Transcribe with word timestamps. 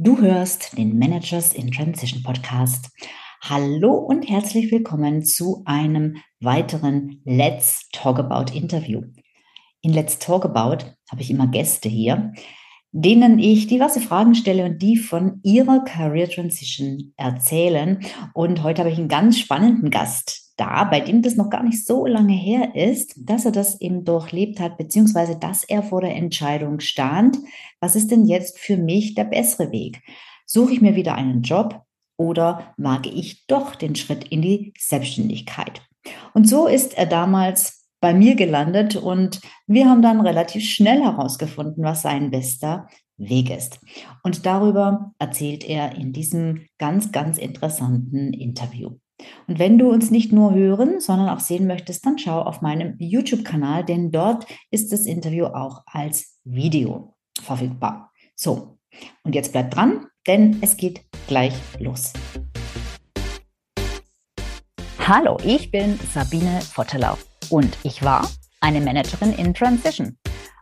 Du 0.00 0.20
hörst 0.20 0.78
den 0.78 0.96
Managers 0.96 1.52
in 1.52 1.72
Transition 1.72 2.22
Podcast. 2.22 2.88
Hallo 3.42 3.94
und 3.94 4.22
herzlich 4.30 4.70
willkommen 4.70 5.24
zu 5.24 5.62
einem 5.64 6.18
weiteren 6.38 7.20
Let's 7.24 7.88
Talk 7.90 8.20
About 8.20 8.52
Interview. 8.56 9.02
In 9.82 9.92
Let's 9.92 10.20
Talk 10.20 10.44
About 10.44 10.84
habe 11.10 11.20
ich 11.20 11.32
immer 11.32 11.48
Gäste 11.48 11.88
hier, 11.88 12.32
denen 12.92 13.40
ich 13.40 13.66
diverse 13.66 14.00
Fragen 14.00 14.36
stelle 14.36 14.66
und 14.66 14.80
die 14.80 14.96
von 14.96 15.40
ihrer 15.42 15.82
Career 15.82 16.30
Transition 16.30 17.12
erzählen. 17.16 17.98
Und 18.34 18.62
heute 18.62 18.82
habe 18.82 18.92
ich 18.92 18.98
einen 18.98 19.08
ganz 19.08 19.36
spannenden 19.40 19.90
Gast 19.90 20.47
da, 20.58 20.84
bei 20.84 21.00
dem 21.00 21.22
das 21.22 21.36
noch 21.36 21.50
gar 21.50 21.62
nicht 21.62 21.86
so 21.86 22.04
lange 22.04 22.34
her 22.34 22.74
ist, 22.74 23.14
dass 23.16 23.44
er 23.44 23.52
das 23.52 23.80
eben 23.80 24.04
durchlebt 24.04 24.60
hat, 24.60 24.76
beziehungsweise 24.76 25.36
dass 25.38 25.64
er 25.64 25.82
vor 25.82 26.00
der 26.00 26.16
Entscheidung 26.16 26.80
stand, 26.80 27.38
was 27.80 27.96
ist 27.96 28.10
denn 28.10 28.26
jetzt 28.26 28.58
für 28.58 28.76
mich 28.76 29.14
der 29.14 29.24
bessere 29.24 29.70
Weg? 29.72 30.02
Suche 30.44 30.72
ich 30.72 30.80
mir 30.80 30.96
wieder 30.96 31.14
einen 31.14 31.42
Job 31.42 31.82
oder 32.16 32.74
wage 32.76 33.08
ich 33.08 33.46
doch 33.46 33.74
den 33.74 33.94
Schritt 33.94 34.28
in 34.28 34.42
die 34.42 34.74
Selbstständigkeit? 34.76 35.82
Und 36.34 36.48
so 36.48 36.66
ist 36.66 36.98
er 36.98 37.06
damals 37.06 37.86
bei 38.00 38.12
mir 38.12 38.34
gelandet 38.34 38.96
und 38.96 39.40
wir 39.66 39.88
haben 39.88 40.02
dann 40.02 40.20
relativ 40.20 40.64
schnell 40.64 41.02
herausgefunden, 41.02 41.84
was 41.84 42.02
sein 42.02 42.30
bester 42.30 42.88
Weg 43.16 43.50
ist. 43.50 43.80
Und 44.22 44.46
darüber 44.46 45.12
erzählt 45.18 45.68
er 45.68 45.96
in 45.96 46.12
diesem 46.12 46.66
ganz, 46.78 47.12
ganz 47.12 47.38
interessanten 47.38 48.32
Interview. 48.32 48.96
Und 49.46 49.58
wenn 49.58 49.78
du 49.78 49.90
uns 49.90 50.10
nicht 50.10 50.32
nur 50.32 50.54
hören, 50.54 51.00
sondern 51.00 51.28
auch 51.28 51.40
sehen 51.40 51.66
möchtest, 51.66 52.06
dann 52.06 52.18
schau 52.18 52.40
auf 52.40 52.60
meinem 52.60 52.94
YouTube-Kanal, 52.98 53.84
denn 53.84 54.10
dort 54.10 54.46
ist 54.70 54.92
das 54.92 55.06
Interview 55.06 55.46
auch 55.46 55.82
als 55.86 56.38
Video 56.44 57.16
verfügbar. 57.40 58.12
So, 58.36 58.78
und 59.24 59.34
jetzt 59.34 59.52
bleibt 59.52 59.74
dran, 59.74 60.06
denn 60.26 60.58
es 60.60 60.76
geht 60.76 61.04
gleich 61.26 61.54
los. 61.78 62.12
Hallo, 65.00 65.38
ich 65.42 65.70
bin 65.70 65.98
Sabine 66.12 66.60
Vottelau 66.60 67.16
und 67.50 67.78
ich 67.82 68.02
war 68.02 68.28
eine 68.60 68.80
Managerin 68.80 69.32
in 69.32 69.54
Transition. 69.54 70.18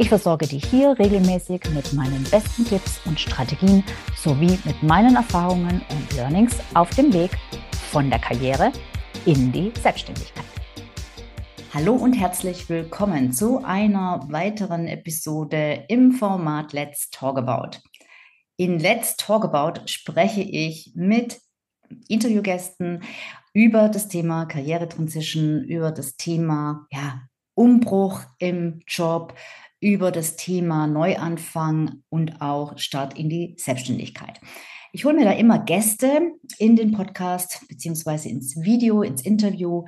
Ich 0.00 0.08
versorge 0.08 0.46
dich 0.46 0.64
hier 0.64 0.98
regelmäßig 0.98 1.60
mit 1.74 1.92
meinen 1.92 2.24
besten 2.30 2.64
Tipps 2.64 3.02
und 3.04 3.20
Strategien 3.20 3.84
sowie 4.16 4.58
mit 4.64 4.82
meinen 4.82 5.14
Erfahrungen 5.14 5.82
und 5.90 6.16
Learnings 6.16 6.56
auf 6.72 6.88
dem 6.94 7.12
Weg 7.12 7.32
von 7.90 8.08
der 8.08 8.18
Karriere 8.18 8.72
in 9.26 9.52
die 9.52 9.70
Selbstständigkeit. 9.78 10.46
Hallo 11.74 11.92
und 11.96 12.14
herzlich 12.14 12.70
willkommen 12.70 13.34
zu 13.34 13.62
einer 13.62 14.26
weiteren 14.30 14.86
Episode 14.86 15.84
im 15.88 16.12
Format 16.12 16.72
Let's 16.72 17.10
Talk 17.10 17.36
About. 17.36 17.80
In 18.56 18.78
Let's 18.78 19.18
Talk 19.18 19.44
About 19.44 19.82
spreche 19.84 20.40
ich 20.40 20.92
mit 20.94 21.42
Interviewgästen 22.08 23.02
über 23.52 23.90
das 23.90 24.08
Thema 24.08 24.46
Karrieretransition, 24.46 25.62
über 25.62 25.92
das 25.92 26.16
Thema 26.16 26.86
ja, 26.90 27.20
Umbruch 27.54 28.22
im 28.38 28.80
Job, 28.86 29.34
über 29.80 30.12
das 30.12 30.36
Thema 30.36 30.86
Neuanfang 30.86 32.02
und 32.08 32.40
auch 32.40 32.78
Start 32.78 33.18
in 33.18 33.28
die 33.28 33.54
Selbstständigkeit. 33.58 34.40
Ich 34.92 35.04
hole 35.04 35.14
mir 35.14 35.24
da 35.24 35.32
immer 35.32 35.58
Gäste 35.58 36.32
in 36.58 36.76
den 36.76 36.92
Podcast 36.92 37.66
beziehungsweise 37.68 38.28
ins 38.28 38.56
Video, 38.60 39.02
ins 39.02 39.22
Interview, 39.22 39.84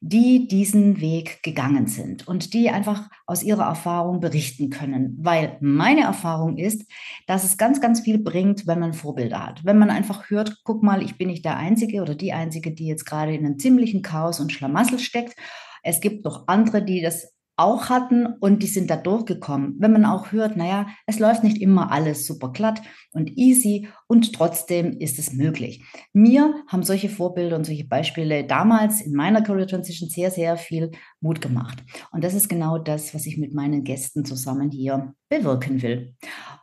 die 0.00 0.48
diesen 0.48 1.00
Weg 1.00 1.42
gegangen 1.42 1.86
sind 1.86 2.26
und 2.28 2.54
die 2.54 2.70
einfach 2.70 3.08
aus 3.26 3.42
ihrer 3.42 3.64
Erfahrung 3.64 4.20
berichten 4.20 4.70
können. 4.70 5.16
Weil 5.20 5.56
meine 5.60 6.02
Erfahrung 6.02 6.58
ist, 6.58 6.86
dass 7.26 7.44
es 7.44 7.56
ganz, 7.56 7.80
ganz 7.80 8.00
viel 8.00 8.18
bringt, 8.18 8.66
wenn 8.66 8.78
man 8.78 8.94
Vorbilder 8.94 9.46
hat. 9.46 9.64
Wenn 9.64 9.78
man 9.78 9.90
einfach 9.90 10.30
hört, 10.30 10.60
guck 10.64 10.82
mal, 10.82 11.02
ich 11.02 11.16
bin 11.18 11.28
nicht 11.28 11.44
der 11.44 11.56
Einzige 11.56 12.02
oder 12.02 12.14
die 12.14 12.32
Einzige, 12.32 12.72
die 12.72 12.86
jetzt 12.86 13.04
gerade 13.04 13.34
in 13.34 13.44
einem 13.44 13.58
ziemlichen 13.58 14.02
Chaos 14.02 14.40
und 14.40 14.52
Schlamassel 14.52 14.98
steckt. 14.98 15.36
Es 15.82 16.00
gibt 16.00 16.24
noch 16.24 16.48
andere, 16.48 16.82
die 16.82 17.00
das 17.00 17.35
auch 17.56 17.88
hatten 17.88 18.26
und 18.26 18.62
die 18.62 18.66
sind 18.66 18.90
da 18.90 18.96
durchgekommen. 18.96 19.76
Wenn 19.78 19.92
man 19.92 20.04
auch 20.04 20.32
hört, 20.32 20.56
naja, 20.56 20.86
es 21.06 21.18
läuft 21.18 21.42
nicht 21.42 21.60
immer 21.60 21.90
alles 21.90 22.26
super 22.26 22.52
glatt 22.52 22.82
und 23.12 23.36
easy 23.36 23.88
und 24.06 24.34
trotzdem 24.34 24.98
ist 24.98 25.18
es 25.18 25.32
möglich. 25.32 25.82
Mir 26.12 26.54
haben 26.68 26.82
solche 26.82 27.08
Vorbilder 27.08 27.56
und 27.56 27.64
solche 27.64 27.86
Beispiele 27.86 28.44
damals 28.44 29.00
in 29.00 29.14
meiner 29.14 29.42
Career 29.42 29.66
Transition 29.66 30.10
sehr, 30.10 30.30
sehr 30.30 30.56
viel 30.56 30.90
Mut 31.20 31.40
gemacht. 31.40 31.82
Und 32.12 32.22
das 32.22 32.34
ist 32.34 32.48
genau 32.48 32.78
das, 32.78 33.14
was 33.14 33.26
ich 33.26 33.38
mit 33.38 33.54
meinen 33.54 33.84
Gästen 33.84 34.24
zusammen 34.24 34.70
hier 34.70 35.14
bewirken 35.30 35.80
will. 35.80 36.14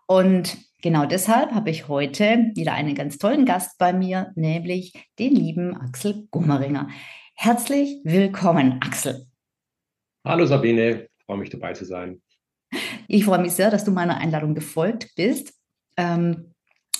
Und 0.05 0.57
genau 0.83 1.05
deshalb 1.05 1.53
habe 1.53 1.71
ich 1.71 1.87
heute 1.87 2.51
wieder 2.55 2.73
einen 2.73 2.93
ganz 2.93 3.17
tollen 3.17 3.45
Gast 3.45 3.79
bei 3.79 3.93
mir, 3.93 4.31
nämlich 4.35 4.93
den 5.17 5.33
lieben 5.35 5.75
Axel 5.75 6.27
Gummeringer. 6.29 6.87
Herzlich 7.35 7.99
willkommen, 8.03 8.79
Axel. 8.81 9.32
Hallo 10.25 10.45
Sabine, 10.45 11.09
freue 11.25 11.37
mich 11.37 11.49
dabei 11.49 11.73
zu 11.73 11.83
sein. 11.83 12.21
Ich 13.09 13.25
freue 13.25 13.41
mich 13.41 13.51
sehr, 13.51 13.69
dass 13.69 13.83
du 13.83 13.91
meiner 13.91 14.19
Einladung 14.19 14.55
gefolgt 14.55 15.09
bist 15.17 15.53
ähm, 15.97 16.53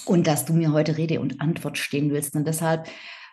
und 0.05 0.27
dass 0.27 0.43
du 0.43 0.51
mir 0.51 0.73
heute 0.73 0.97
Rede 0.97 1.21
und 1.21 1.39
Antwort 1.39 1.77
stehen 1.77 2.11
willst. 2.11 2.35
Und 2.35 2.45
deshalb 2.45 2.85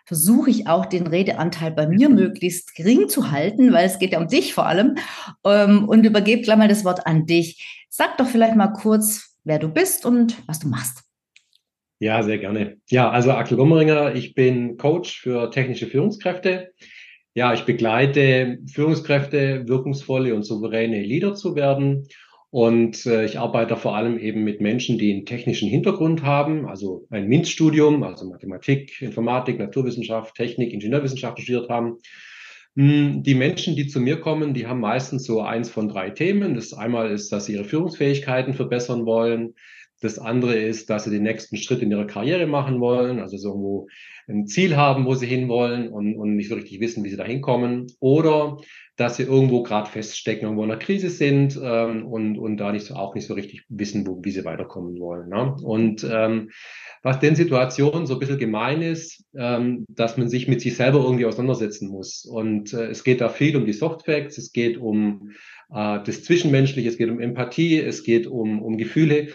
versuche 0.05 0.49
ich 0.49 0.67
auch 0.67 0.85
den 0.85 1.07
Redeanteil 1.07 1.71
bei 1.71 1.87
mir 1.87 2.07
möglichst 2.07 2.73
gering 2.73 3.09
zu 3.09 3.31
halten, 3.31 3.73
weil 3.73 3.85
es 3.85 3.99
geht 3.99 4.13
ja 4.13 4.21
um 4.21 4.29
dich 4.29 4.53
vor 4.53 4.65
allem. 4.65 4.95
Ähm, 5.43 5.89
und 5.89 6.05
übergebe 6.05 6.41
gleich 6.41 6.57
mal 6.57 6.69
das 6.69 6.85
Wort 6.85 7.05
an 7.05 7.25
dich. 7.25 7.85
Sag 7.89 8.17
doch 8.17 8.27
vielleicht 8.27 8.55
mal 8.55 8.69
kurz, 8.69 9.37
wer 9.43 9.59
du 9.59 9.67
bist 9.67 10.05
und 10.05 10.41
was 10.47 10.59
du 10.59 10.69
machst. 10.69 11.03
Ja, 11.99 12.23
sehr 12.23 12.37
gerne. 12.37 12.77
Ja, 12.89 13.11
also 13.11 13.31
Axel 13.33 13.57
Gommeringer, 13.57 14.15
ich 14.15 14.35
bin 14.35 14.77
Coach 14.77 15.19
für 15.19 15.51
technische 15.51 15.87
Führungskräfte. 15.87 16.71
Ja, 17.33 17.53
ich 17.53 17.63
begleite 17.63 18.59
Führungskräfte, 18.71 19.67
wirkungsvolle 19.67 20.35
und 20.35 20.43
souveräne 20.43 21.01
Leader 21.01 21.33
zu 21.33 21.55
werden. 21.55 22.07
Und 22.49 23.05
äh, 23.05 23.23
ich 23.23 23.39
arbeite 23.39 23.77
vor 23.77 23.95
allem 23.95 24.19
eben 24.19 24.43
mit 24.43 24.59
Menschen, 24.59 24.97
die 24.97 25.13
einen 25.13 25.25
technischen 25.25 25.69
Hintergrund 25.69 26.23
haben, 26.23 26.67
also 26.67 27.07
ein 27.09 27.29
MINT-Studium, 27.29 28.03
also 28.03 28.25
Mathematik, 28.25 29.01
Informatik, 29.01 29.57
Naturwissenschaft, 29.57 30.35
Technik, 30.35 30.73
Ingenieurwissenschaft 30.73 31.39
studiert 31.39 31.69
haben. 31.69 31.99
Hm, 32.75 33.23
die 33.23 33.35
Menschen, 33.35 33.77
die 33.77 33.87
zu 33.87 34.01
mir 34.01 34.19
kommen, 34.19 34.53
die 34.53 34.67
haben 34.67 34.81
meistens 34.81 35.23
so 35.23 35.41
eins 35.41 35.69
von 35.69 35.87
drei 35.87 36.09
Themen. 36.09 36.55
Das 36.55 36.73
einmal 36.73 37.11
ist, 37.11 37.31
dass 37.31 37.45
sie 37.45 37.53
ihre 37.53 37.63
Führungsfähigkeiten 37.63 38.53
verbessern 38.53 39.05
wollen. 39.05 39.55
Das 40.01 40.19
andere 40.19 40.55
ist, 40.55 40.89
dass 40.89 41.05
sie 41.05 41.11
den 41.11 41.23
nächsten 41.23 41.57
Schritt 41.57 41.81
in 41.81 41.91
ihrer 41.91 42.07
Karriere 42.07 42.47
machen 42.47 42.79
wollen, 42.79 43.19
also 43.19 43.37
so 43.37 43.49
irgendwo 43.49 43.87
ein 44.27 44.47
Ziel 44.47 44.75
haben, 44.75 45.05
wo 45.05 45.15
sie 45.15 45.27
hinwollen 45.27 45.89
und, 45.89 46.15
und 46.15 46.35
nicht 46.35 46.49
so 46.49 46.55
richtig 46.55 46.79
wissen, 46.79 47.03
wie 47.03 47.09
sie 47.09 47.17
da 47.17 47.23
hinkommen. 47.23 47.87
Oder 47.99 48.57
dass 48.97 49.17
sie 49.17 49.23
irgendwo 49.23 49.63
gerade 49.63 49.89
feststecken, 49.89 50.43
irgendwo 50.43 50.63
in 50.63 50.71
einer 50.71 50.79
Krise 50.79 51.09
sind 51.09 51.59
ähm, 51.61 52.05
und, 52.05 52.37
und 52.37 52.57
da 52.57 52.71
nicht 52.71 52.85
so, 52.85 52.95
auch 52.95 53.15
nicht 53.15 53.25
so 53.25 53.33
richtig 53.33 53.63
wissen, 53.69 54.05
wo, 54.05 54.19
wie 54.23 54.31
sie 54.31 54.45
weiterkommen 54.45 54.99
wollen. 54.99 55.29
Ne? 55.29 55.55
Und 55.63 56.03
ähm, 56.09 56.51
was 57.03 57.19
den 57.19 57.35
Situationen 57.35 58.05
so 58.05 58.13
ein 58.13 58.19
bisschen 58.19 58.37
gemein 58.37 58.81
ist, 58.81 59.23
ähm, 59.35 59.85
dass 59.89 60.17
man 60.17 60.29
sich 60.29 60.47
mit 60.47 60.61
sich 60.61 60.75
selber 60.75 60.99
irgendwie 60.99 61.25
auseinandersetzen 61.25 61.89
muss. 61.89 62.25
Und 62.25 62.73
äh, 62.73 62.87
es 62.87 63.03
geht 63.03 63.21
da 63.21 63.29
viel 63.29 63.55
um 63.55 63.65
die 63.65 63.73
Soft 63.73 64.05
Facts, 64.05 64.37
es 64.37 64.51
geht 64.51 64.77
um 64.77 65.31
äh, 65.73 65.99
das 66.03 66.23
Zwischenmenschliche, 66.23 66.89
es 66.89 66.97
geht 66.97 67.09
um 67.09 67.19
Empathie, 67.19 67.79
es 67.79 68.03
geht 68.03 68.27
um, 68.27 68.61
um 68.61 68.77
Gefühle. 68.77 69.29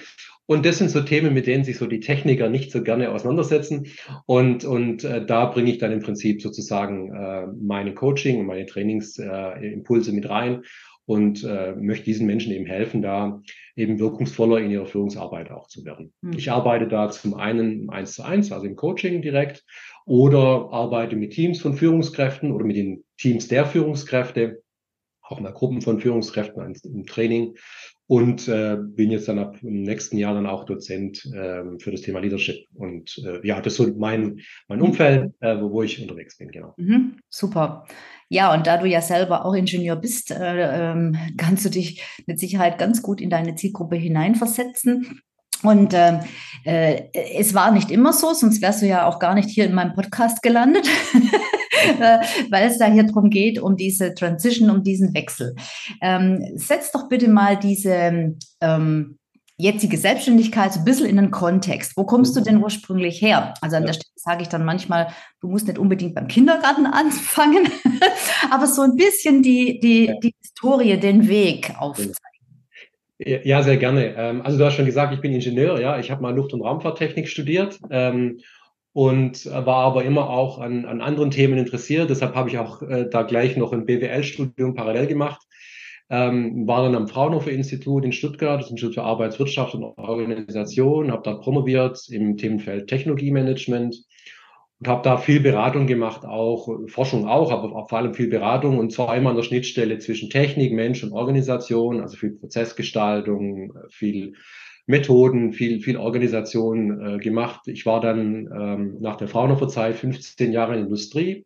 Und 0.46 0.64
das 0.64 0.78
sind 0.78 0.90
so 0.90 1.00
Themen, 1.00 1.34
mit 1.34 1.46
denen 1.46 1.64
sich 1.64 1.76
so 1.76 1.86
die 1.86 2.00
Techniker 2.00 2.48
nicht 2.48 2.70
so 2.70 2.82
gerne 2.82 3.10
auseinandersetzen. 3.10 3.88
Und, 4.26 4.64
und 4.64 5.04
äh, 5.04 5.24
da 5.24 5.46
bringe 5.46 5.70
ich 5.70 5.78
dann 5.78 5.92
im 5.92 6.00
Prinzip 6.00 6.40
sozusagen 6.40 7.12
äh, 7.12 7.46
meine 7.60 7.94
Coaching 7.94 8.40
und 8.40 8.46
meine 8.46 8.66
Trainingsimpulse 8.66 10.10
äh, 10.10 10.14
mit 10.14 10.28
rein 10.28 10.62
und 11.06 11.44
äh, 11.44 11.72
möchte 11.72 12.04
diesen 12.04 12.26
Menschen 12.26 12.52
eben 12.52 12.66
helfen, 12.66 13.00
da 13.00 13.40
eben 13.76 13.98
wirkungsvoller 13.98 14.58
in 14.58 14.70
ihrer 14.70 14.86
Führungsarbeit 14.86 15.50
auch 15.50 15.68
zu 15.68 15.84
werden. 15.84 16.12
Mhm. 16.20 16.32
Ich 16.34 16.50
arbeite 16.50 16.88
da 16.88 17.08
zum 17.10 17.34
einen 17.34 17.88
eins 17.90 18.14
zu 18.14 18.24
eins, 18.24 18.52
also 18.52 18.66
im 18.66 18.76
Coaching 18.76 19.22
direkt, 19.22 19.64
oder 20.04 20.68
arbeite 20.72 21.16
mit 21.16 21.32
Teams 21.32 21.60
von 21.60 21.74
Führungskräften 21.74 22.52
oder 22.52 22.64
mit 22.64 22.76
den 22.76 23.04
Teams 23.18 23.48
der 23.48 23.66
Führungskräfte 23.66 24.62
auch 25.28 25.40
mal 25.40 25.52
Gruppen 25.52 25.80
von 25.80 26.00
Führungskräften 26.00 26.74
im 26.84 27.06
Training 27.06 27.54
und 28.08 28.46
äh, 28.46 28.76
bin 28.80 29.10
jetzt 29.10 29.28
dann 29.28 29.38
ab 29.38 29.56
im 29.62 29.82
nächsten 29.82 30.16
Jahr 30.16 30.34
dann 30.34 30.46
auch 30.46 30.64
Dozent 30.64 31.24
äh, 31.26 31.62
für 31.78 31.90
das 31.90 32.02
Thema 32.02 32.20
Leadership. 32.20 32.66
Und 32.74 33.20
äh, 33.24 33.44
ja, 33.46 33.60
das 33.60 33.72
ist 33.72 33.76
so 33.78 33.92
mein, 33.98 34.40
mein 34.68 34.80
Umfeld, 34.80 35.32
äh, 35.40 35.60
wo, 35.60 35.72
wo 35.72 35.82
ich 35.82 36.00
unterwegs 36.00 36.38
bin, 36.38 36.50
genau. 36.50 36.74
Mhm, 36.76 37.18
super. 37.28 37.84
Ja, 38.28 38.54
und 38.54 38.66
da 38.66 38.78
du 38.78 38.86
ja 38.86 39.00
selber 39.00 39.44
auch 39.44 39.54
Ingenieur 39.54 39.96
bist, 39.96 40.30
äh, 40.30 40.92
ähm, 40.92 41.16
kannst 41.36 41.64
du 41.64 41.68
dich 41.68 42.02
mit 42.26 42.38
Sicherheit 42.38 42.78
ganz 42.78 43.02
gut 43.02 43.20
in 43.20 43.30
deine 43.30 43.56
Zielgruppe 43.56 43.96
hineinversetzen. 43.96 45.22
Und 45.62 45.94
äh, 45.94 46.20
äh, 46.64 47.08
es 47.34 47.54
war 47.54 47.72
nicht 47.72 47.90
immer 47.90 48.12
so, 48.12 48.34
sonst 48.34 48.62
wärst 48.62 48.82
du 48.82 48.86
ja 48.86 49.06
auch 49.06 49.18
gar 49.18 49.34
nicht 49.34 49.48
hier 49.48 49.64
in 49.64 49.74
meinem 49.74 49.94
Podcast 49.94 50.42
gelandet. 50.42 50.86
Weil 52.50 52.68
es 52.68 52.78
da 52.78 52.86
hier 52.86 53.04
drum 53.04 53.30
geht, 53.30 53.58
um 53.58 53.76
diese 53.76 54.14
Transition, 54.14 54.70
um 54.70 54.82
diesen 54.82 55.14
Wechsel. 55.14 55.54
Ähm, 56.02 56.44
setz 56.54 56.92
doch 56.92 57.08
bitte 57.08 57.28
mal 57.28 57.56
diese 57.56 58.36
ähm, 58.60 59.18
jetzige 59.58 59.96
Selbstständigkeit 59.96 60.72
so 60.72 60.80
ein 60.80 60.84
bisschen 60.84 61.06
in 61.06 61.16
den 61.16 61.30
Kontext. 61.30 61.96
Wo 61.96 62.04
kommst 62.04 62.36
du 62.36 62.40
denn 62.40 62.62
ursprünglich 62.62 63.22
her? 63.22 63.54
Also 63.60 63.76
an 63.76 63.82
ja. 63.82 63.86
der 63.88 63.94
Stelle 63.94 64.12
sage 64.16 64.42
ich 64.42 64.48
dann 64.48 64.64
manchmal, 64.64 65.08
du 65.40 65.48
musst 65.48 65.66
nicht 65.66 65.78
unbedingt 65.78 66.14
beim 66.14 66.28
Kindergarten 66.28 66.86
anfangen, 66.86 67.68
aber 68.50 68.66
so 68.66 68.82
ein 68.82 68.96
bisschen 68.96 69.42
die, 69.42 69.80
die, 69.80 70.12
die 70.22 70.34
Historie, 70.42 70.98
den 70.98 71.28
Weg 71.28 71.74
aufzeigen. 71.78 72.14
Ja, 73.18 73.62
sehr 73.62 73.78
gerne. 73.78 74.14
Ähm, 74.14 74.42
also 74.42 74.58
du 74.58 74.66
hast 74.66 74.74
schon 74.74 74.84
gesagt, 74.84 75.14
ich 75.14 75.22
bin 75.22 75.32
Ingenieur, 75.32 75.80
ja. 75.80 75.98
Ich 75.98 76.10
habe 76.10 76.20
mal 76.20 76.34
Luft- 76.34 76.52
und 76.52 76.60
Raumfahrttechnik 76.60 77.28
studiert 77.28 77.78
ähm, 77.90 78.40
und 78.96 79.44
war 79.44 79.84
aber 79.84 80.04
immer 80.06 80.30
auch 80.30 80.58
an, 80.58 80.86
an 80.86 81.02
anderen 81.02 81.30
Themen 81.30 81.58
interessiert. 81.58 82.08
Deshalb 82.08 82.34
habe 82.34 82.48
ich 82.48 82.56
auch 82.56 82.80
äh, 82.80 83.06
da 83.10 83.24
gleich 83.24 83.54
noch 83.54 83.74
ein 83.74 83.84
BWL-Studium 83.84 84.74
parallel 84.74 85.06
gemacht. 85.06 85.42
Ähm, 86.08 86.66
war 86.66 86.82
dann 86.82 86.94
am 86.94 87.06
Fraunhofer 87.06 87.50
Institut 87.50 88.06
in 88.06 88.12
Stuttgart, 88.12 88.62
das 88.62 88.70
Institut 88.70 88.94
für 88.94 89.02
Arbeitswirtschaft 89.02 89.74
und 89.74 89.84
Organisation, 89.84 91.12
habe 91.12 91.20
da 91.24 91.34
promoviert 91.34 92.08
im 92.08 92.38
Themenfeld 92.38 92.88
Technologiemanagement. 92.88 93.96
Und 94.80 94.88
habe 94.88 95.02
da 95.02 95.18
viel 95.18 95.40
Beratung 95.40 95.86
gemacht, 95.86 96.24
auch 96.24 96.66
Forschung 96.86 97.26
auch, 97.26 97.50
aber 97.50 97.86
vor 97.86 97.98
allem 97.98 98.14
viel 98.14 98.28
Beratung. 98.28 98.78
Und 98.78 98.92
zwar 98.92 99.14
immer 99.14 99.28
an 99.28 99.36
der 99.36 99.42
Schnittstelle 99.42 99.98
zwischen 99.98 100.30
Technik, 100.30 100.72
Mensch 100.72 101.04
und 101.04 101.12
Organisation, 101.12 102.00
also 102.00 102.16
viel 102.16 102.30
Prozessgestaltung, 102.30 103.74
viel 103.90 104.32
Methoden, 104.86 105.52
viel, 105.52 105.80
viel 105.80 105.96
Organisation 105.96 107.16
äh, 107.16 107.18
gemacht. 107.18 107.66
Ich 107.66 107.86
war 107.86 108.00
dann 108.00 108.48
ähm, 108.56 108.96
nach 109.00 109.16
der 109.16 109.28
Fraunhofer 109.28 109.68
Zeit 109.68 109.96
15 109.96 110.52
Jahre 110.52 110.72
in 110.72 110.78
der 110.78 110.86
Industrie, 110.86 111.44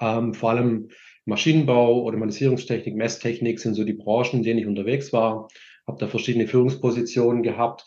ähm, 0.00 0.34
vor 0.34 0.50
allem 0.50 0.88
Maschinenbau, 1.24 2.06
Automatisierungstechnik, 2.06 2.96
Messtechnik 2.96 3.60
sind 3.60 3.74
so 3.74 3.84
die 3.84 3.92
Branchen, 3.92 4.38
in 4.38 4.42
denen 4.42 4.60
ich 4.60 4.66
unterwegs 4.66 5.12
war. 5.12 5.48
Habe 5.86 5.98
da 5.98 6.06
verschiedene 6.06 6.48
Führungspositionen 6.48 7.42
gehabt. 7.42 7.84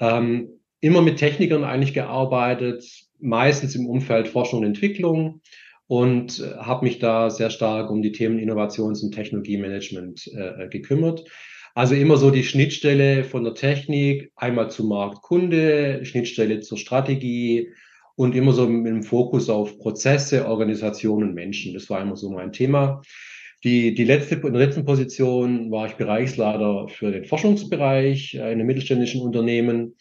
Ähm, 0.00 0.60
immer 0.80 1.02
mit 1.02 1.18
Technikern 1.18 1.64
eigentlich 1.64 1.94
gearbeitet, 1.94 2.84
meistens 3.20 3.74
im 3.74 3.86
Umfeld 3.86 4.28
Forschung 4.28 4.60
und 4.60 4.66
Entwicklung 4.66 5.42
und 5.86 6.40
äh, 6.40 6.56
habe 6.56 6.84
mich 6.84 6.98
da 6.98 7.30
sehr 7.30 7.50
stark 7.50 7.90
um 7.90 8.02
die 8.02 8.12
Themen 8.12 8.38
Innovations- 8.38 9.02
und 9.02 9.12
Technologiemanagement 9.12 10.28
äh, 10.28 10.68
gekümmert. 10.68 11.24
Also 11.78 11.94
immer 11.94 12.16
so 12.16 12.32
die 12.32 12.42
Schnittstelle 12.42 13.22
von 13.22 13.44
der 13.44 13.54
Technik, 13.54 14.32
einmal 14.34 14.68
zum 14.68 14.88
Marktkunde, 14.88 16.04
Schnittstelle 16.04 16.58
zur 16.58 16.76
Strategie 16.76 17.68
und 18.16 18.34
immer 18.34 18.50
so 18.50 18.68
mit 18.68 18.92
dem 18.92 19.04
Fokus 19.04 19.48
auf 19.48 19.78
Prozesse, 19.78 20.48
Organisationen, 20.48 21.34
Menschen. 21.34 21.74
Das 21.74 21.88
war 21.88 22.02
immer 22.02 22.16
so 22.16 22.30
mein 22.30 22.50
Thema. 22.50 23.00
Die, 23.62 23.94
die 23.94 24.02
letzte, 24.02 24.34
in 24.34 24.52
der 24.54 24.66
letzten 24.66 24.84
Position 24.84 25.70
war 25.70 25.86
ich 25.86 25.92
Bereichsleiter 25.92 26.88
für 26.88 27.12
den 27.12 27.26
Forschungsbereich 27.26 28.34
in 28.34 28.40
einem 28.40 28.66
mittelständischen 28.66 29.20
Unternehmen 29.20 29.94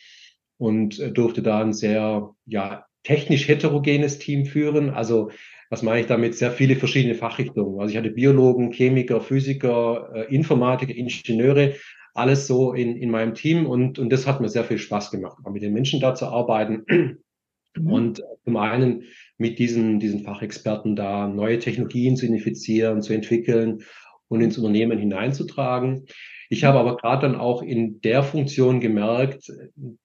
und 0.58 1.16
durfte 1.16 1.44
da 1.44 1.62
ein 1.62 1.74
sehr 1.74 2.32
ja, 2.48 2.88
technisch 3.04 3.48
heterogenes 3.48 4.18
Team 4.18 4.48
führen. 4.48 4.90
Also 4.90 5.30
was 5.70 5.84
meine 5.84 6.02
ich 6.02 6.08
damit? 6.08 6.36
Sehr 6.36 6.52
viele 6.52 6.76
verschiedene 6.76 7.16
Fachrichtungen. 7.16 7.80
Also 7.80 7.92
ich 7.92 7.98
hatte 7.98 8.12
Biologen, 8.12 8.72
Chemiker, 8.72 9.22
Physiker, 9.22 10.12
äh, 10.14 10.34
Informatiker, 10.34 10.96
Ingenieure, 10.96 11.76
alles 12.14 12.48
so 12.48 12.74
in, 12.74 12.98
in 12.98 13.12
meinem 13.12 13.36
Team 13.36 13.66
und, 13.66 14.00
und 14.00 14.10
das 14.10 14.26
hat 14.26 14.42
mir 14.42 14.50
sehr 14.50 14.64
viel 14.64 14.80
Spaß 14.80 15.12
gemacht, 15.12 15.38
mit 15.52 15.62
den 15.62 15.74
Menschen 15.74 16.00
da 16.00 16.16
zu 16.16 16.28
arbeiten. 16.28 16.86
Mhm. 17.78 17.92
Und 17.92 18.24
zum 18.44 18.58
einen 18.58 19.04
mit 19.38 19.60
diesen, 19.60 20.00
diesen 20.00 20.22
Fachexperten 20.22 20.96
da 20.96 21.28
neue 21.28 21.60
Technologien 21.60 22.16
zu 22.16 22.26
identifizieren, 22.26 23.02
zu 23.02 23.14
entwickeln 23.14 23.84
und 24.30 24.42
ins 24.42 24.58
Unternehmen 24.58 24.98
hineinzutragen. 24.98 26.06
Ich 26.50 26.64
habe 26.64 26.80
aber 26.80 26.98
gerade 26.98 27.28
dann 27.28 27.36
auch 27.36 27.62
in 27.62 28.02
der 28.02 28.24
Funktion 28.24 28.80
gemerkt, 28.80 29.52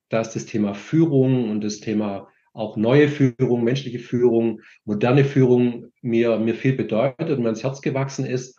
dass 0.09 0.33
das 0.33 0.45
Thema 0.45 0.73
Führung 0.73 1.49
und 1.49 1.63
das 1.63 1.79
Thema 1.79 2.27
auch 2.53 2.77
neue 2.77 3.09
Führung, 3.09 3.63
menschliche 3.63 3.99
Führung, 3.99 4.61
moderne 4.85 5.25
Führung 5.25 5.91
mir, 6.01 6.37
mir 6.37 6.55
viel 6.55 6.73
bedeutet 6.73 7.31
und 7.31 7.43
mir 7.43 7.49
ins 7.49 7.63
Herz 7.63 7.81
gewachsen 7.81 8.25
ist. 8.25 8.57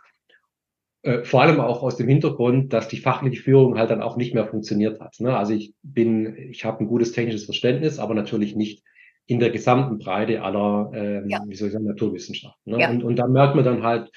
Äh, 1.03 1.23
vor 1.25 1.43
allem 1.43 1.61
auch 1.61 1.83
aus 1.83 1.97
dem 1.97 2.09
Hintergrund, 2.09 2.73
dass 2.73 2.89
die 2.89 2.97
fachliche 2.97 3.43
Führung 3.43 3.79
halt 3.79 3.91
dann 3.91 4.03
auch 4.03 4.17
nicht 4.17 4.35
mehr 4.35 4.47
funktioniert 4.47 5.01
hat. 5.01 5.17
Ne? 5.21 5.37
Also 5.37 5.53
ich 5.55 5.75
bin, 5.83 6.37
ich 6.37 6.65
habe 6.65 6.81
ein 6.81 6.89
gutes 6.89 7.13
technisches 7.13 7.45
Verständnis, 7.45 7.99
aber 7.99 8.15
natürlich 8.15 8.57
nicht 8.57 8.83
in 9.27 9.39
der 9.39 9.51
gesamten 9.51 9.99
Breite 9.99 10.43
aller, 10.43 10.91
ähm, 10.93 11.29
ja. 11.29 11.41
wie 11.47 11.55
soll 11.55 11.69
ich 11.69 11.75
sagen, 11.75 11.87
Naturwissenschaften. 11.87 12.73
Ne? 12.73 12.81
Ja. 12.81 12.91
Und, 12.91 13.05
und 13.05 13.17
da 13.17 13.27
merkt 13.27 13.55
man 13.55 13.65
dann 13.65 13.83
halt, 13.83 14.11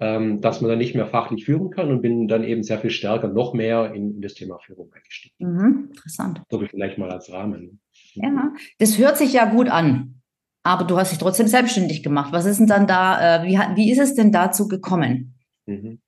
ähm, 0.00 0.40
dass 0.40 0.60
man 0.60 0.70
dann 0.70 0.78
nicht 0.78 0.94
mehr 0.94 1.06
fachlich 1.06 1.44
führen 1.44 1.70
kann 1.70 1.90
und 1.90 2.00
bin 2.00 2.26
dann 2.26 2.42
eben 2.42 2.62
sehr 2.62 2.78
viel 2.78 2.90
stärker, 2.90 3.28
noch 3.28 3.52
mehr 3.52 3.92
in, 3.94 4.16
in 4.16 4.22
das 4.22 4.34
Thema 4.34 4.58
Führung 4.58 4.90
eingestiegen. 4.92 5.34
Mhm, 5.38 5.88
interessant. 5.90 6.42
So 6.50 6.58
vielleicht 6.58 6.98
mal 6.98 7.10
als 7.10 7.30
Rahmen. 7.30 7.80
Ja, 8.14 8.52
das 8.78 8.98
hört 8.98 9.18
sich 9.18 9.32
ja 9.32 9.44
gut 9.46 9.68
an. 9.68 10.22
Aber 10.62 10.84
du 10.84 10.98
hast 10.98 11.10
dich 11.10 11.18
trotzdem 11.18 11.46
selbstständig 11.46 12.02
gemacht. 12.02 12.32
Was 12.32 12.44
ist 12.44 12.58
denn 12.58 12.66
dann 12.66 12.86
da, 12.86 13.42
äh, 13.42 13.46
wie, 13.46 13.56
wie 13.76 13.90
ist 13.90 13.98
es 13.98 14.14
denn 14.14 14.30
dazu 14.30 14.68
gekommen? 14.68 15.34
Mhm. 15.66 16.00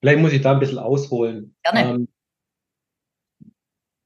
Vielleicht 0.00 0.20
muss 0.20 0.32
ich 0.32 0.42
da 0.42 0.52
ein 0.52 0.60
bisschen 0.60 0.78
ausholen. 0.78 1.54
Gerne. 1.62 1.94
Ähm, 1.94 2.08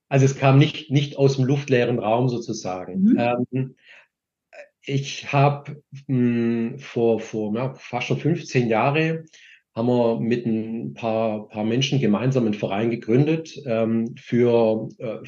also 0.09 0.25
es 0.25 0.37
kam 0.37 0.57
nicht, 0.57 0.89
nicht 0.89 1.17
aus 1.17 1.35
dem 1.35 1.45
luftleeren 1.45 1.99
Raum 1.99 2.29
sozusagen. 2.29 3.01
Mhm. 3.01 3.45
Ähm, 3.51 3.75
ich 4.81 5.33
habe 5.33 5.83
hm, 6.07 6.79
vor, 6.79 7.19
vor 7.19 7.53
ja, 7.55 7.73
fast 7.73 8.07
schon 8.07 8.19
15 8.19 8.69
Jahren 8.69 9.25
haben 9.77 9.87
wir 9.87 10.19
mit 10.19 10.45
ein 10.47 10.95
paar, 10.95 11.47
paar 11.49 11.63
Menschen 11.63 12.01
gemeinsam 12.01 12.45
einen 12.45 12.55
Verein 12.55 12.89
gegründet 12.89 13.61
ähm, 13.67 14.15
für 14.17 14.89
äh, 14.97 15.19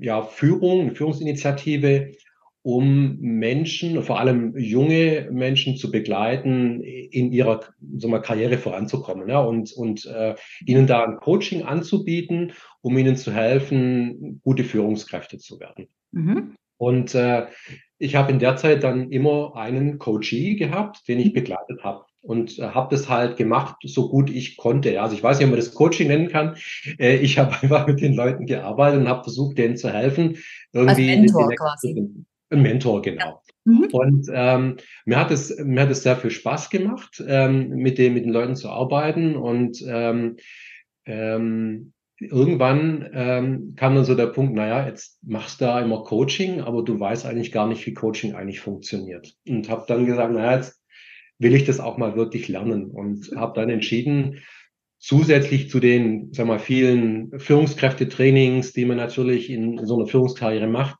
ja, 0.00 0.22
Führung, 0.22 0.82
eine 0.82 0.94
Führungsinitiative, 0.94 2.12
um 2.60 3.18
Menschen, 3.18 4.02
vor 4.02 4.20
allem 4.20 4.54
junge 4.58 5.30
Menschen 5.32 5.78
zu 5.78 5.90
begleiten, 5.90 6.82
in 6.82 7.32
ihrer 7.32 7.60
sagen 7.96 8.12
wir, 8.12 8.20
Karriere 8.20 8.58
voranzukommen 8.58 9.26
ja, 9.26 9.40
und, 9.40 9.72
und 9.72 10.04
äh, 10.04 10.34
ihnen 10.66 10.86
da 10.86 11.04
ein 11.04 11.16
Coaching 11.16 11.62
anzubieten, 11.62 12.52
um 12.82 12.98
ihnen 12.98 13.16
zu 13.16 13.32
helfen, 13.32 14.42
gute 14.44 14.64
Führungskräfte 14.64 15.38
zu 15.38 15.60
werden. 15.60 15.88
Mhm. 16.12 16.56
Und 16.76 17.14
äh, 17.14 17.46
ich 17.96 18.16
habe 18.16 18.32
in 18.32 18.38
der 18.38 18.56
Zeit 18.56 18.84
dann 18.84 19.10
immer 19.10 19.56
einen 19.56 19.98
Coachee 19.98 20.56
gehabt, 20.56 21.08
den 21.08 21.20
ich 21.20 21.28
mhm. 21.28 21.34
begleitet 21.34 21.82
habe 21.82 22.04
und 22.20 22.58
äh, 22.58 22.62
habe 22.62 22.94
das 22.94 23.08
halt 23.08 23.36
gemacht, 23.36 23.76
so 23.84 24.08
gut 24.08 24.30
ich 24.30 24.56
konnte. 24.56 25.00
Also 25.00 25.14
ich 25.14 25.22
weiß 25.22 25.38
nicht, 25.38 25.46
ob 25.46 25.50
man 25.50 25.60
das 25.60 25.74
Coaching 25.74 26.08
nennen 26.08 26.28
kann. 26.28 26.56
Äh, 26.98 27.16
ich 27.16 27.38
habe 27.38 27.52
einfach 27.62 27.86
mit 27.86 28.00
den 28.00 28.14
Leuten 28.14 28.46
gearbeitet 28.46 29.00
und 29.00 29.08
habe 29.08 29.22
versucht, 29.22 29.58
denen 29.58 29.76
zu 29.76 29.92
helfen. 29.92 30.38
Irgendwie 30.72 31.10
Als 31.10 31.20
Mentor 31.20 31.54
quasi. 31.54 32.06
Ein 32.50 32.62
Mentor, 32.62 33.02
genau. 33.02 33.24
Ja. 33.24 33.40
Mhm. 33.64 33.88
Und 33.92 34.28
ähm, 34.32 34.76
mir 35.04 35.18
hat 35.18 35.30
es 35.30 35.56
mir 35.62 35.82
hat 35.82 35.90
es 35.90 36.02
sehr 36.02 36.16
viel 36.16 36.30
Spaß 36.30 36.70
gemacht, 36.70 37.22
ähm, 37.26 37.68
mit 37.70 37.98
den 37.98 38.14
mit 38.14 38.24
den 38.24 38.32
Leuten 38.32 38.56
zu 38.56 38.70
arbeiten 38.70 39.36
und 39.36 39.84
ähm, 39.86 40.36
ähm, 41.04 41.92
irgendwann 42.18 43.08
ähm, 43.12 43.74
kam 43.76 43.94
dann 43.94 44.04
so 44.04 44.14
der 44.14 44.26
Punkt, 44.28 44.54
naja, 44.54 44.86
jetzt 44.86 45.18
machst 45.22 45.60
du 45.60 45.66
da 45.66 45.80
immer 45.80 46.02
Coaching, 46.04 46.60
aber 46.60 46.82
du 46.82 46.98
weißt 46.98 47.26
eigentlich 47.26 47.52
gar 47.52 47.68
nicht, 47.68 47.86
wie 47.86 47.94
Coaching 47.94 48.34
eigentlich 48.34 48.60
funktioniert. 48.60 49.34
Und 49.46 49.68
habe 49.68 49.84
dann 49.86 50.06
gesagt, 50.06 50.32
naja, 50.32 50.56
jetzt 50.56 50.80
will 51.38 51.54
ich 51.54 51.64
das 51.64 51.80
auch 51.80 51.98
mal 51.98 52.16
wirklich 52.16 52.48
lernen 52.48 52.90
und 52.90 53.30
habe 53.36 53.58
dann 53.58 53.70
entschieden, 53.70 54.40
zusätzlich 54.98 55.70
zu 55.70 55.80
den, 55.80 56.32
sag 56.32 56.46
mal, 56.46 56.58
vielen 56.58 57.38
Führungskräftetrainings, 57.38 58.72
die 58.72 58.84
man 58.84 58.96
natürlich 58.96 59.50
in, 59.50 59.84
so 59.86 59.96
einer 59.96 60.06
Führungskarriere 60.06 60.66
macht, 60.66 60.98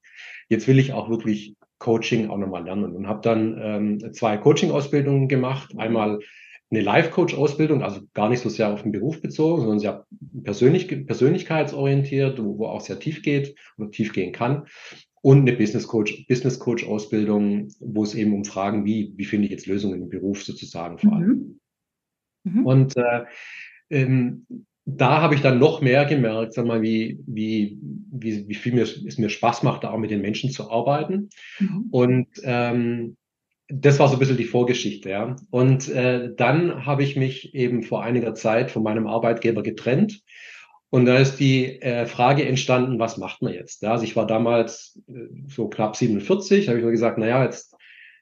jetzt 0.49 0.69
will 0.69 0.79
ich 0.79 0.93
auch 0.93 1.11
wirklich 1.11 1.57
Coaching 1.79 2.31
auch 2.31 2.39
nochmal 2.39 2.65
lernen 2.65 2.97
und 2.97 3.07
habe 3.07 3.21
dann 3.23 3.59
ähm, 3.61 4.13
zwei 4.13 4.37
Coaching-Ausbildungen 4.37 5.29
gemacht. 5.29 5.73
Einmal 5.77 6.21
eine 6.71 6.81
Life-Coach-Ausbildung, 6.83 7.83
also 7.83 8.01
gar 8.15 8.29
nicht 8.29 8.41
so 8.41 8.49
sehr 8.49 8.73
auf 8.73 8.83
den 8.83 8.93
Beruf 8.93 9.23
bezogen, 9.23 9.61
sondern 9.63 9.79
sehr 9.79 10.07
persönlich, 10.43 11.07
persönlichkeitsorientiert, 11.07 12.43
wo, 12.43 12.59
wo 12.59 12.67
auch 12.67 12.81
sehr 12.81 12.99
tief 12.99 13.23
geht 13.23 13.55
und 13.77 13.93
tief 13.93 14.13
gehen 14.13 14.33
kann. 14.33 14.67
Und 15.23 15.41
eine 15.41 15.53
Business 15.53 15.87
Coach, 15.87 16.27
Business 16.29 16.59
Coach 16.59 16.87
Ausbildung, 16.87 17.69
wo 17.81 18.05
es 18.05 18.15
eben 18.15 18.35
um 18.35 18.45
Fragen 18.45 18.85
wie, 18.85 19.13
wie 19.17 19.25
finde 19.25 19.47
ich 19.47 19.53
jetzt 19.53 19.67
Lösungen 19.67 20.03
im 20.03 20.09
Beruf 20.09 20.43
sozusagen 20.43 20.99
vor 20.99 21.13
allem. 21.15 21.59
Mhm. 22.45 22.53
Mhm. 22.53 22.67
Und 22.67 22.97
äh, 22.97 23.25
ähm, 23.91 24.47
da 24.85 25.21
habe 25.21 25.35
ich 25.35 25.43
dann 25.43 25.59
noch 25.59 25.83
mehr 25.83 26.07
gemerkt, 26.07 26.55
sag 26.55 26.65
mal, 26.65 26.81
wie, 26.81 27.21
wie, 27.27 27.79
wie, 28.11 28.49
wie 28.49 28.55
viel 28.55 28.73
mir, 28.73 28.83
es 28.83 29.19
mir 29.19 29.29
Spaß 29.29 29.63
macht, 29.63 29.85
da 29.85 29.91
auch 29.91 29.99
mit 29.99 30.11
den 30.11 30.23
Menschen 30.23 30.51
zu 30.51 30.71
arbeiten. 30.71 31.29
Mhm. 31.59 31.89
Und 31.91 32.29
ähm, 32.43 33.17
das 33.69 33.99
war 33.99 34.09
so 34.09 34.15
ein 34.15 34.19
bisschen 34.19 34.39
die 34.39 34.45
Vorgeschichte, 34.45 35.11
ja. 35.11 35.37
Und 35.51 35.91
äh, 35.91 36.35
dann 36.35 36.87
habe 36.87 37.03
ich 37.03 37.17
mich 37.17 37.55
eben 37.55 37.83
vor 37.83 38.03
einiger 38.03 38.35
Zeit 38.35 38.71
von 38.71 38.83
meinem 38.83 39.07
Arbeitgeber 39.07 39.63
getrennt. 39.63 40.23
Und 40.91 41.05
da 41.05 41.19
ist 41.19 41.37
die 41.37 41.81
äh, 41.83 42.07
Frage 42.07 42.47
entstanden, 42.47 42.99
was 42.99 43.19
macht 43.19 43.43
man 43.43 43.53
jetzt? 43.53 43.83
Ja, 43.83 43.93
also 43.93 44.05
ich 44.05 44.17
war 44.17 44.27
damals 44.27 45.01
äh, 45.09 45.29
so 45.49 45.69
knapp 45.69 45.97
47, 45.97 46.69
habe 46.69 46.79
ich 46.79 46.85
mir 46.85 46.91
gesagt, 46.91 47.19
na 47.19 47.27
ja, 47.27 47.45
jetzt 47.45 47.77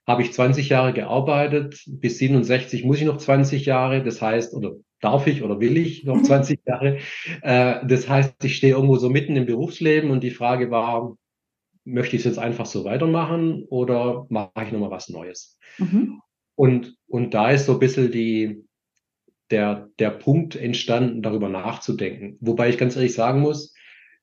habe 0.06 0.22
ich 0.22 0.32
20 0.32 0.68
Jahre 0.68 0.92
gearbeitet, 0.92 1.82
bis 1.86 2.18
67 2.18 2.84
muss 2.84 2.98
ich 2.98 3.04
noch 3.04 3.18
20 3.18 3.66
Jahre, 3.66 4.02
das 4.02 4.22
heißt, 4.22 4.54
oder 4.54 4.72
darf 5.00 5.26
ich 5.26 5.42
oder 5.42 5.60
will 5.60 5.76
ich 5.76 6.04
noch 6.04 6.22
20 6.22 6.60
Jahre? 6.66 6.98
Äh, 7.42 7.86
das 7.86 8.08
heißt, 8.08 8.44
ich 8.44 8.56
stehe 8.56 8.74
irgendwo 8.74 8.96
so 8.96 9.10
mitten 9.10 9.36
im 9.36 9.46
Berufsleben 9.46 10.10
und 10.10 10.22
die 10.22 10.30
Frage 10.30 10.70
war, 10.70 11.16
möchte 11.84 12.16
ich 12.16 12.20
es 12.22 12.26
jetzt 12.26 12.38
einfach 12.38 12.66
so 12.66 12.84
weitermachen 12.84 13.64
oder 13.68 14.26
mache 14.28 14.50
ich 14.64 14.72
nochmal 14.72 14.90
was 14.90 15.08
Neues? 15.08 15.58
Mhm. 15.78 16.20
Und, 16.56 16.96
und 17.06 17.34
da 17.34 17.50
ist 17.50 17.66
so 17.66 17.74
ein 17.74 17.78
bisschen 17.78 18.10
die, 18.10 18.65
der, 19.50 19.88
der 19.98 20.10
Punkt 20.10 20.56
entstanden, 20.56 21.22
darüber 21.22 21.48
nachzudenken. 21.48 22.36
Wobei 22.40 22.68
ich 22.68 22.78
ganz 22.78 22.96
ehrlich 22.96 23.14
sagen 23.14 23.40
muss, 23.40 23.74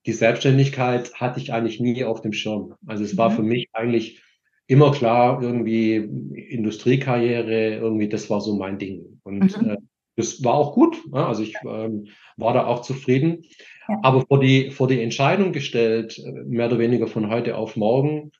die 0.05 0.13
Selbstständigkeit 0.13 1.13
hatte 1.15 1.39
ich 1.39 1.53
eigentlich 1.53 1.79
nie 1.79 2.03
auf 2.03 2.21
dem 2.21 2.33
Schirm. 2.33 2.75
Also 2.85 3.03
es 3.03 3.13
mhm. 3.13 3.17
war 3.17 3.31
für 3.31 3.43
mich 3.43 3.69
eigentlich 3.73 4.21
immer 4.67 4.91
klar, 4.91 5.41
irgendwie 5.41 5.95
Industriekarriere, 5.95 7.75
irgendwie 7.75 8.09
das 8.09 8.29
war 8.29 8.41
so 8.41 8.57
mein 8.57 8.77
Ding. 8.77 9.19
Und 9.23 9.61
mhm. 9.61 9.69
äh, 9.69 9.77
das 10.15 10.43
war 10.43 10.55
auch 10.55 10.73
gut. 10.73 10.97
Ja, 11.13 11.27
also 11.27 11.41
ich 11.41 11.55
ähm, 11.65 12.07
war 12.37 12.53
da 12.53 12.65
auch 12.67 12.81
zufrieden. 12.81 13.43
Ja. 13.87 13.99
Aber 14.03 14.25
vor 14.27 14.39
die, 14.39 14.71
vor 14.71 14.87
die 14.87 15.01
Entscheidung 15.01 15.51
gestellt, 15.51 16.21
mehr 16.45 16.67
oder 16.67 16.79
weniger 16.79 17.07
von 17.07 17.29
heute 17.29 17.57
auf 17.57 17.75
morgen, 17.75 18.31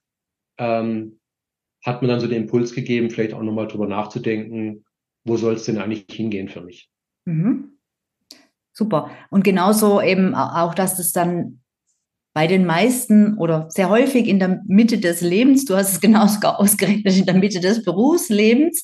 ähm, 0.58 1.20
hat 1.84 2.02
mir 2.02 2.08
dann 2.08 2.20
so 2.20 2.28
den 2.28 2.44
Impuls 2.44 2.74
gegeben, 2.74 3.10
vielleicht 3.10 3.34
auch 3.34 3.42
nochmal 3.42 3.68
drüber 3.68 3.88
nachzudenken, 3.88 4.86
wo 5.26 5.38
soll 5.38 5.54
es 5.56 5.66
denn 5.66 5.78
eigentlich 5.78 6.06
hingehen 6.10 6.50
für 6.50 6.62
mich. 6.62 6.90
Mhm. 7.26 7.78
Super. 8.74 9.12
Und 9.30 9.44
genauso 9.44 10.02
eben 10.02 10.34
auch, 10.34 10.74
dass 10.74 10.98
das 10.98 11.12
dann 11.12 11.60
bei 12.34 12.48
den 12.48 12.66
meisten 12.66 13.38
oder 13.38 13.68
sehr 13.70 13.90
häufig 13.90 14.28
in 14.28 14.40
der 14.40 14.62
Mitte 14.66 14.98
des 14.98 15.22
Lebens, 15.22 15.66
du 15.66 15.76
hast 15.76 15.92
es 15.92 16.02
genauso 16.02 16.40
ausgerechnet, 16.48 17.16
in 17.16 17.26
der 17.26 17.36
Mitte 17.36 17.60
des 17.60 17.84
Berufslebens 17.84 18.82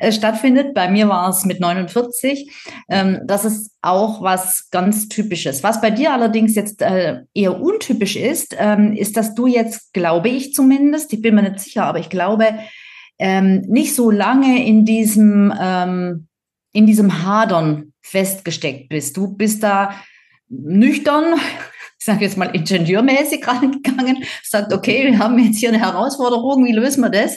äh, 0.00 0.10
stattfindet. 0.10 0.74
Bei 0.74 0.90
mir 0.90 1.08
war 1.08 1.28
es 1.28 1.44
mit 1.44 1.60
49. 1.60 2.50
Ähm, 2.88 3.20
das 3.26 3.44
ist 3.44 3.76
auch 3.80 4.22
was 4.22 4.68
ganz 4.70 5.08
Typisches. 5.08 5.62
Was 5.62 5.80
bei 5.80 5.90
dir 5.90 6.12
allerdings 6.12 6.56
jetzt 6.56 6.82
äh, 6.82 7.20
eher 7.32 7.60
untypisch 7.60 8.16
ist, 8.16 8.56
ähm, 8.58 8.92
ist, 8.92 9.16
dass 9.16 9.34
du 9.36 9.46
jetzt, 9.46 9.92
glaube 9.92 10.28
ich 10.28 10.52
zumindest, 10.52 11.12
ich 11.12 11.22
bin 11.22 11.36
mir 11.36 11.42
nicht 11.42 11.60
sicher, 11.60 11.84
aber 11.84 12.00
ich 12.00 12.10
glaube, 12.10 12.46
ähm, 13.20 13.60
nicht 13.68 13.94
so 13.94 14.10
lange 14.10 14.66
in 14.66 14.84
diesem, 14.84 15.52
ähm, 15.60 16.26
in 16.72 16.86
diesem 16.86 17.22
Hadern 17.24 17.92
festgesteckt 18.00 18.88
bist. 18.88 19.16
Du 19.16 19.36
bist 19.36 19.62
da 19.62 19.94
nüchtern, 20.48 21.34
ich 21.98 22.06
sage 22.06 22.24
jetzt 22.24 22.38
mal 22.38 22.46
ingenieurmäßig 22.46 23.46
rangegangen, 23.46 24.24
sagt, 24.42 24.72
okay, 24.72 25.04
wir 25.04 25.18
haben 25.18 25.38
jetzt 25.38 25.58
hier 25.58 25.68
eine 25.68 25.78
Herausforderung, 25.78 26.64
wie 26.64 26.72
lösen 26.72 27.02
wir 27.02 27.10
das? 27.10 27.36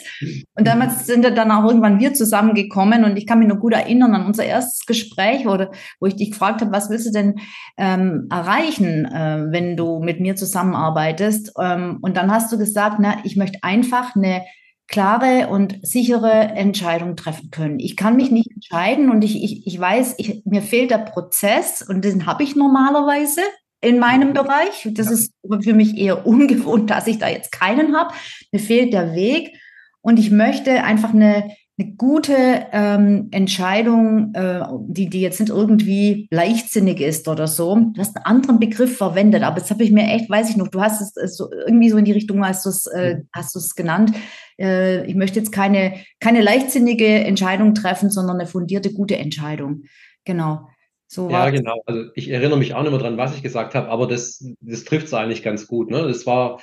Und 0.54 0.66
damals 0.66 1.04
sind 1.04 1.22
dann 1.22 1.50
auch 1.50 1.68
irgendwann 1.68 2.00
wir 2.00 2.14
zusammengekommen 2.14 3.04
und 3.04 3.18
ich 3.18 3.26
kann 3.26 3.40
mich 3.40 3.48
noch 3.48 3.60
gut 3.60 3.74
erinnern 3.74 4.14
an 4.14 4.24
unser 4.24 4.46
erstes 4.46 4.86
Gespräch, 4.86 5.44
wo, 5.44 5.66
wo 6.00 6.06
ich 6.06 6.16
dich 6.16 6.30
gefragt 6.30 6.62
habe, 6.62 6.72
was 6.72 6.88
willst 6.88 7.08
du 7.08 7.12
denn 7.12 7.34
ähm, 7.76 8.26
erreichen, 8.30 9.04
äh, 9.04 9.48
wenn 9.50 9.76
du 9.76 9.98
mit 9.98 10.18
mir 10.18 10.34
zusammenarbeitest? 10.34 11.52
Ähm, 11.60 11.98
und 12.00 12.16
dann 12.16 12.32
hast 12.32 12.50
du 12.50 12.56
gesagt, 12.56 12.96
na, 13.00 13.18
ich 13.24 13.36
möchte 13.36 13.58
einfach 13.60 14.16
eine 14.16 14.44
klare 14.88 15.48
und 15.48 15.78
sichere 15.82 16.30
Entscheidung 16.30 17.16
treffen 17.16 17.50
können. 17.50 17.80
Ich 17.80 17.96
kann 17.96 18.16
mich 18.16 18.30
nicht 18.30 18.50
entscheiden 18.50 19.10
und 19.10 19.22
ich, 19.24 19.42
ich, 19.42 19.66
ich 19.66 19.80
weiß, 19.80 20.14
ich, 20.18 20.42
mir 20.44 20.62
fehlt 20.62 20.90
der 20.90 20.98
Prozess 20.98 21.82
und 21.82 22.04
den 22.04 22.26
habe 22.26 22.42
ich 22.42 22.54
normalerweise 22.54 23.40
in 23.80 23.98
meinem 23.98 24.32
Bereich. 24.32 24.88
Das 24.92 25.10
ist 25.10 25.32
für 25.62 25.74
mich 25.74 25.96
eher 25.96 26.26
ungewohnt, 26.26 26.90
dass 26.90 27.06
ich 27.06 27.18
da 27.18 27.28
jetzt 27.28 27.52
keinen 27.52 27.96
habe. 27.96 28.14
Mir 28.52 28.60
fehlt 28.60 28.92
der 28.92 29.14
Weg 29.14 29.58
und 30.00 30.18
ich 30.18 30.30
möchte 30.30 30.84
einfach 30.84 31.14
eine, 31.14 31.50
eine 31.76 31.94
gute 31.96 32.34
ähm, 32.72 33.28
Entscheidung, 33.32 34.32
äh, 34.34 34.62
die, 34.86 35.10
die 35.10 35.20
jetzt 35.20 35.40
nicht 35.40 35.50
irgendwie 35.50 36.28
leichtsinnig 36.30 37.00
ist 37.00 37.26
oder 37.26 37.48
so. 37.48 37.74
Du 37.74 38.00
hast 38.00 38.16
einen 38.16 38.26
anderen 38.26 38.60
Begriff 38.60 38.96
verwendet, 38.96 39.42
aber 39.42 39.58
das 39.58 39.70
habe 39.70 39.82
ich 39.82 39.90
mir 39.90 40.04
echt, 40.04 40.30
weiß 40.30 40.50
ich 40.50 40.56
noch, 40.56 40.68
du 40.68 40.80
hast 40.80 41.00
es 41.00 41.16
äh, 41.16 41.26
so, 41.26 41.50
irgendwie 41.50 41.90
so 41.90 41.96
in 41.96 42.04
die 42.04 42.12
Richtung, 42.12 42.46
hast 42.46 42.64
du 42.64 42.70
es, 42.70 42.86
äh, 42.86 43.22
hast 43.32 43.56
du 43.56 43.58
es 43.58 43.74
genannt. 43.74 44.12
Äh, 44.56 45.04
ich 45.06 45.16
möchte 45.16 45.40
jetzt 45.40 45.50
keine, 45.50 45.94
keine 46.20 46.42
leichtsinnige 46.42 47.06
Entscheidung 47.06 47.74
treffen, 47.74 48.08
sondern 48.08 48.38
eine 48.38 48.46
fundierte, 48.46 48.92
gute 48.92 49.16
Entscheidung. 49.16 49.82
Genau. 50.24 50.68
So 51.08 51.28
ja, 51.28 51.50
genau. 51.50 51.82
Also 51.86 52.04
ich 52.14 52.30
erinnere 52.30 52.58
mich 52.58 52.74
auch 52.74 52.82
nicht 52.82 52.92
mehr 52.92 53.00
dran, 53.00 53.16
was 53.16 53.34
ich 53.34 53.42
gesagt 53.42 53.74
habe, 53.74 53.88
aber 53.88 54.06
das, 54.06 54.44
das 54.60 54.84
trifft 54.84 55.06
es 55.06 55.14
eigentlich 55.14 55.42
ganz 55.42 55.66
gut. 55.66 55.90
Ne? 55.90 56.02
Das 56.02 56.24
war, 56.24 56.60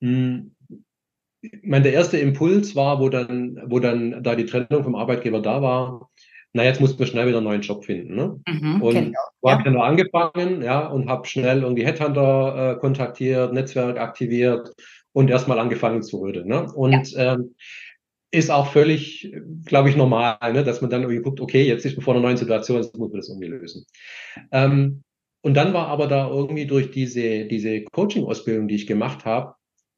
mh, 0.00 0.42
ich 1.52 1.62
meine, 1.62 1.84
der 1.84 1.92
erste 1.92 2.18
Impuls 2.18 2.74
war, 2.74 3.00
wo 3.00 3.08
dann, 3.08 3.60
wo 3.66 3.78
dann 3.78 4.22
da 4.22 4.34
die 4.34 4.46
Trennung 4.46 4.82
vom 4.82 4.94
Arbeitgeber 4.94 5.40
da 5.40 5.62
war, 5.62 6.10
na, 6.56 6.62
jetzt 6.62 6.80
mussten 6.80 7.00
wir 7.00 7.06
schnell 7.06 7.26
wieder 7.26 7.38
einen 7.38 7.46
neuen 7.46 7.62
Job 7.62 7.84
finden. 7.84 8.14
Ne? 8.14 8.40
Mhm, 8.46 8.80
und 8.80 8.94
genau. 8.94 9.18
habe 9.44 9.64
ja. 9.64 9.72
dann 9.72 9.76
angefangen, 9.76 10.62
ja, 10.62 10.86
und 10.86 11.08
habe 11.08 11.26
schnell 11.26 11.62
irgendwie 11.62 11.84
Headhunter 11.84 12.76
äh, 12.76 12.80
kontaktiert, 12.80 13.52
Netzwerk 13.52 13.98
aktiviert 13.98 14.72
und 15.12 15.30
erstmal 15.30 15.58
angefangen 15.58 16.02
zu 16.02 16.18
rödeln. 16.18 16.46
Ne? 16.46 16.72
Und 16.72 17.10
ja. 17.10 17.34
ähm, 17.34 17.56
ist 18.30 18.50
auch 18.50 18.68
völlig, 18.68 19.32
glaube 19.64 19.90
ich, 19.90 19.96
normal, 19.96 20.38
ne? 20.52 20.62
dass 20.62 20.80
man 20.80 20.90
dann 20.90 21.02
irgendwie 21.02 21.22
guckt, 21.22 21.40
okay, 21.40 21.64
jetzt 21.64 21.84
ist 21.84 21.96
man 21.96 22.04
vor 22.04 22.14
einer 22.14 22.22
neuen 22.22 22.36
Situation, 22.36 22.82
jetzt 22.82 22.96
muss 22.96 23.10
man 23.10 23.20
das 23.20 23.28
irgendwie 23.28 23.48
lösen. 23.48 23.84
Ähm, 24.52 25.02
und 25.42 25.54
dann 25.54 25.74
war 25.74 25.88
aber 25.88 26.06
da 26.06 26.28
irgendwie 26.28 26.66
durch 26.66 26.90
diese, 26.92 27.46
diese 27.46 27.82
Coaching-Ausbildung, 27.82 28.68
die 28.68 28.76
ich 28.76 28.86
gemacht 28.86 29.24
habe, 29.24 29.54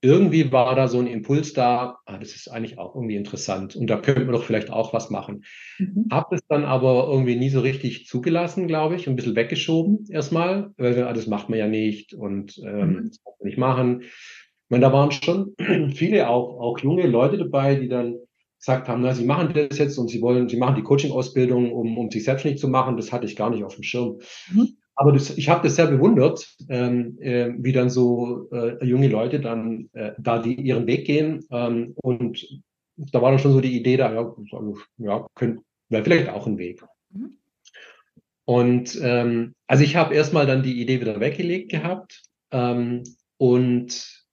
irgendwie 0.07 0.53
war 0.53 0.75
da 0.75 0.89
so 0.89 0.99
ein 0.99 1.07
Impuls 1.07 1.53
da, 1.53 1.99
ah, 2.07 2.19
das 2.19 2.35
ist 2.35 2.49
eigentlich 2.49 2.79
auch 2.79 2.95
irgendwie 2.95 3.17
interessant 3.17 3.77
und 3.77 3.89
da 3.89 3.99
könnte 3.99 4.25
man 4.25 4.33
doch 4.33 4.45
vielleicht 4.45 4.71
auch 4.71 4.93
was 4.93 5.11
machen. 5.11 5.45
Mhm. 5.79 6.07
Hab 6.11 6.33
es 6.33 6.41
dann 6.49 6.65
aber 6.65 7.09
irgendwie 7.11 7.37
nie 7.37 7.51
so 7.51 7.61
richtig 7.61 8.07
zugelassen, 8.07 8.69
glaube 8.69 8.97
ich, 8.97 9.09
ein 9.09 9.17
bisschen 9.17 9.37
weggeschoben 9.37 10.07
erstmal, 10.11 10.71
weil 10.77 11.03
ah, 11.03 11.13
das 11.13 11.27
macht 11.27 11.49
man 11.49 11.59
ja 11.59 11.69
nicht 11.69 12.15
und 12.15 12.59
ähm, 12.59 12.91
mhm. 12.91 13.09
das 13.09 13.23
kann 13.23 13.33
man 13.39 13.47
nicht 13.47 13.59
machen. 13.59 14.03
Ich 14.03 14.71
meine, 14.71 14.83
da 14.83 14.93
waren 14.93 15.13
schon 15.13 15.55
viele 15.95 16.29
auch, 16.29 16.61
auch 16.61 16.79
junge 16.79 17.07
Leute 17.07 17.39
dabei, 17.39 17.77
die 17.77 17.89
dann 17.89 18.17
gesagt 18.59 18.89
haben, 18.89 19.03
na, 19.03 19.15
sie 19.15 19.25
machen 19.25 19.53
das 19.55 19.79
jetzt 19.79 19.99
und 19.99 20.09
sie 20.09 20.21
wollen, 20.23 20.49
sie 20.49 20.57
machen 20.57 20.75
die 20.77 20.83
Coaching-Ausbildung, 20.83 21.73
um, 21.73 21.99
um 21.99 22.11
sich 22.11 22.25
selbstständig 22.25 22.61
zu 22.61 22.69
machen. 22.69 22.97
Das 22.97 23.13
hatte 23.13 23.27
ich 23.27 23.37
gar 23.37 23.51
nicht 23.51 23.65
auf 23.65 23.75
dem 23.75 23.85
Schirm. 23.85 24.19
Mhm. 24.53 24.77
Aber 24.97 25.13
das, 25.13 25.37
ich 25.37 25.49
habe 25.49 25.63
das 25.63 25.77
sehr 25.77 25.87
bewundert, 25.87 26.57
ähm, 26.71 27.19
äh, 27.21 27.53
wie 27.59 27.73
dann 27.73 27.91
so 27.91 28.49
äh, 28.51 28.83
junge 28.85 29.09
Leute 29.09 29.41
dann 29.41 29.91
äh, 29.93 30.13
da 30.19 30.39
die 30.39 30.55
ihren 30.55 30.87
Weg 30.87 31.05
gehen. 31.07 31.45
Ähm, 31.51 31.93
und 31.97 32.63
da 32.97 33.21
war 33.21 33.31
dann 33.31 33.39
schon 33.39 33.53
so 33.53 33.61
die 33.61 33.77
Idee 33.77 33.99
da, 33.99 34.13
ja, 34.13 34.35
ja 34.97 35.27
wäre 35.89 36.05
vielleicht 36.05 36.31
auch 36.31 36.47
ein 36.47 36.57
Weg. 36.57 36.83
Mhm. 37.11 37.39
Und 38.47 38.99
ähm, 39.03 39.55
also 39.67 39.85
ich 39.85 39.97
habe 39.97 40.15
erstmal 40.15 40.47
dann 40.47 40.63
die 40.63 40.81
Idee 40.81 41.01
wieder 41.01 41.21
weggelegt 41.21 41.71
gehabt 41.71 42.23
ähm, 42.53 43.03
und 43.37 44.25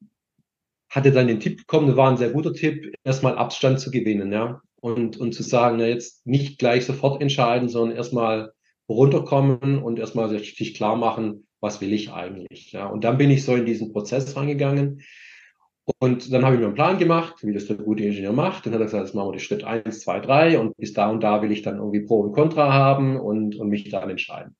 hatte 0.89 1.11
dann 1.11 1.27
den 1.27 1.39
Tipp 1.39 1.57
bekommen, 1.57 1.87
das 1.87 1.97
war 1.97 2.09
ein 2.09 2.17
sehr 2.17 2.29
guter 2.29 2.53
Tipp, 2.53 2.93
erstmal 3.03 3.37
Abstand 3.37 3.79
zu 3.79 3.91
gewinnen, 3.91 4.31
ja. 4.31 4.61
Und, 4.79 5.17
und 5.17 5.33
zu 5.33 5.43
sagen, 5.43 5.77
na, 5.77 5.87
jetzt 5.87 6.25
nicht 6.27 6.59
gleich 6.59 6.85
sofort 6.85 7.21
entscheiden, 7.21 7.69
sondern 7.69 7.97
erstmal 7.97 8.51
runterkommen 8.89 9.81
und 9.81 9.99
erstmal 9.99 10.29
sich 10.29 10.73
klar 10.73 10.95
machen, 10.95 11.47
was 11.59 11.79
will 11.81 11.93
ich 11.93 12.11
eigentlich, 12.11 12.71
ja. 12.73 12.87
Und 12.87 13.03
dann 13.03 13.17
bin 13.17 13.31
ich 13.31 13.45
so 13.45 13.55
in 13.55 13.65
diesen 13.65 13.93
Prozess 13.93 14.35
reingegangen. 14.35 15.01
Und 15.99 16.31
dann 16.31 16.45
habe 16.45 16.55
ich 16.55 16.61
mir 16.61 16.67
einen 16.67 16.75
Plan 16.75 16.97
gemacht, 16.97 17.35
wie 17.41 17.53
das 17.53 17.67
der 17.67 17.75
gute 17.75 18.03
Ingenieur 18.03 18.31
macht. 18.31 18.65
Dann 18.65 18.73
hat 18.73 18.81
er 18.81 18.85
gesagt, 18.85 19.05
jetzt 19.05 19.15
machen 19.15 19.29
wir 19.29 19.33
die 19.33 19.43
Schritt 19.43 19.63
eins, 19.63 19.99
zwei, 20.01 20.19
drei 20.19 20.57
und 20.57 20.75
bis 20.77 20.93
da 20.93 21.09
und 21.09 21.21
da 21.21 21.41
will 21.41 21.51
ich 21.51 21.61
dann 21.61 21.77
irgendwie 21.77 22.01
Pro 22.01 22.21
und 22.21 22.31
Contra 22.33 22.71
haben 22.71 23.19
und, 23.19 23.55
und 23.57 23.69
mich 23.69 23.89
dann 23.89 24.09
entscheiden. 24.09 24.55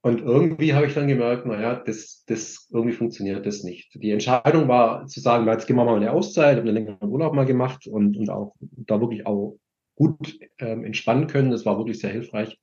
Und 0.00 0.20
irgendwie 0.20 0.74
habe 0.74 0.86
ich 0.86 0.94
dann 0.94 1.08
gemerkt, 1.08 1.46
naja, 1.46 1.74
das, 1.84 2.24
das 2.26 2.68
irgendwie 2.72 2.94
funktioniert 2.96 3.44
das 3.44 3.64
nicht. 3.64 3.90
Die 3.94 4.10
Entscheidung 4.10 4.68
war 4.68 5.06
zu 5.06 5.20
sagen, 5.20 5.46
jetzt 5.48 5.66
gehen 5.66 5.76
wir 5.76 5.84
mal 5.84 5.96
eine 5.96 6.12
Auszeit, 6.12 6.56
haben 6.56 6.66
einen 6.66 6.74
längeren 6.74 7.08
Urlaub 7.08 7.34
mal 7.34 7.46
gemacht 7.46 7.86
und, 7.86 8.16
und 8.16 8.30
auch 8.30 8.54
da 8.60 9.00
wirklich 9.00 9.26
auch 9.26 9.58
gut 9.96 10.38
ähm, 10.58 10.84
entspannen 10.84 11.26
können. 11.26 11.50
Das 11.50 11.66
war 11.66 11.78
wirklich 11.78 11.98
sehr 11.98 12.10
hilfreich. 12.10 12.58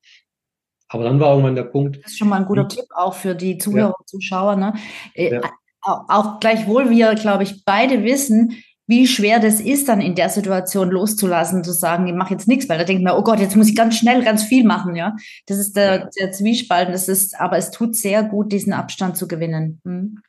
Aber 0.88 1.04
dann 1.04 1.20
war 1.20 1.32
irgendwann 1.32 1.56
der 1.56 1.63
Punkt. 1.63 1.98
Das 2.04 2.12
ist 2.12 2.20
schon 2.20 2.30
mal 2.30 2.38
ein 2.38 2.46
guter 2.46 2.68
Tipp 2.68 2.86
auch 2.96 3.13
für 3.13 3.36
die 3.36 3.58
Zuhörer, 3.58 3.96
ja. 4.00 4.06
Zuschauer. 4.06 4.56
Ne? 4.56 4.74
Äh, 5.13 5.34
ja. 5.34 5.42
Auch 5.82 6.39
gleichwohl 6.39 6.89
wir, 6.89 7.13
glaube 7.15 7.44
ich, 7.44 7.63
beide 7.63 8.04
wissen, 8.04 8.63
wie 8.88 9.08
schwer 9.08 9.39
das 9.39 9.60
ist, 9.60 9.88
dann 9.89 10.00
in 10.00 10.15
der 10.15 10.30
Situation 10.30 10.92
loszulassen, 10.92 11.63
zu 11.63 11.72
sagen, 11.72 12.08
ich 12.08 12.13
mache 12.13 12.34
jetzt 12.34 12.48
nichts, 12.48 12.70
weil 12.70 12.77
da 12.77 12.84
denkt 12.84 13.04
man, 13.04 13.18
oh 13.18 13.24
Gott, 13.24 13.39
jetzt 13.39 13.56
muss 13.56 13.70
ich 13.70 13.75
ganz 13.75 13.98
schnell 13.98 14.24
ganz 14.24 14.44
viel 14.44 14.63
machen, 14.63 14.96
ja. 14.96 15.15
Das 15.48 15.58
ist 15.58 15.75
der, 15.75 15.96
ja. 15.96 16.10
der 16.20 16.32
Zwiespalt, 16.32 16.89
das 16.89 17.08
ist, 17.08 17.39
aber 17.39 17.58
es 17.58 17.72
tut 17.72 17.96
sehr 17.96 18.24
gut, 18.24 18.51
diesen 18.51 18.74
Abstand 18.74 19.18
zu 19.18 19.27
gewinnen. 19.27 19.82
Hm. 19.86 20.20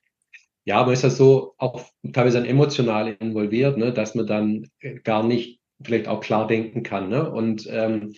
Ja, 0.65 0.79
aber 0.79 0.93
ist 0.93 1.03
ja 1.03 1.11
so 1.11 1.55
auch 1.59 1.83
teilweise 2.13 2.39
dann 2.39 2.49
emotional 2.49 3.17
involviert, 3.21 3.77
ne, 3.77 3.93
dass 3.93 4.15
man 4.15 4.27
dann 4.27 4.67
gar 5.05 5.23
nicht 5.23 5.61
vielleicht 5.83 6.09
auch 6.09 6.21
klar 6.21 6.47
denken 6.47 6.83
kann. 6.83 7.09
Ne? 7.09 7.31
Und 7.31 7.69
ähm, 7.71 8.15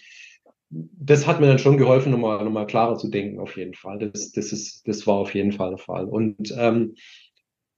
das 0.70 1.26
hat 1.26 1.40
mir 1.40 1.46
dann 1.46 1.58
schon 1.58 1.78
geholfen, 1.78 2.12
nochmal, 2.12 2.44
nochmal 2.44 2.66
klarer 2.66 2.96
zu 2.96 3.08
denken, 3.08 3.40
auf 3.40 3.56
jeden 3.56 3.74
Fall. 3.74 3.98
Das, 3.98 4.32
das, 4.32 4.52
ist, 4.52 4.86
das 4.86 5.06
war 5.06 5.14
auf 5.14 5.34
jeden 5.34 5.52
Fall 5.52 5.70
der 5.70 5.78
Fall. 5.78 6.04
Und 6.04 6.54
ähm, 6.56 6.94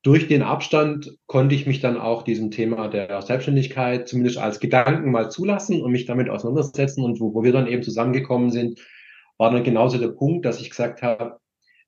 durch 0.03 0.29
den 0.29 0.43
Abstand 0.43 1.17
konnte 1.27 1.55
ich 1.55 1.67
mich 1.67 1.81
dann 1.81 1.99
auch 1.99 2.23
diesem 2.23 2.51
Thema 2.51 2.89
der 2.89 3.21
Selbstständigkeit 3.23 4.09
zumindest 4.09 4.39
als 4.39 4.59
Gedanken 4.59 5.11
mal 5.11 5.31
zulassen 5.31 5.83
und 5.83 5.93
mich 5.93 6.07
damit 6.07 6.29
auseinandersetzen. 6.29 7.05
Und 7.05 7.21
wo, 7.21 7.35
wo 7.35 7.45
wir 7.45 7.53
dann 7.53 7.67
eben 7.67 7.83
zusammengekommen 7.83 8.51
sind, 8.51 8.81
war 9.39 9.51
dann 9.51 9.63
genauso 9.63 9.99
der 9.99 10.09
Punkt, 10.09 10.45
dass 10.45 10.61
ich 10.61 10.71
gesagt 10.71 11.03
habe, 11.03 11.39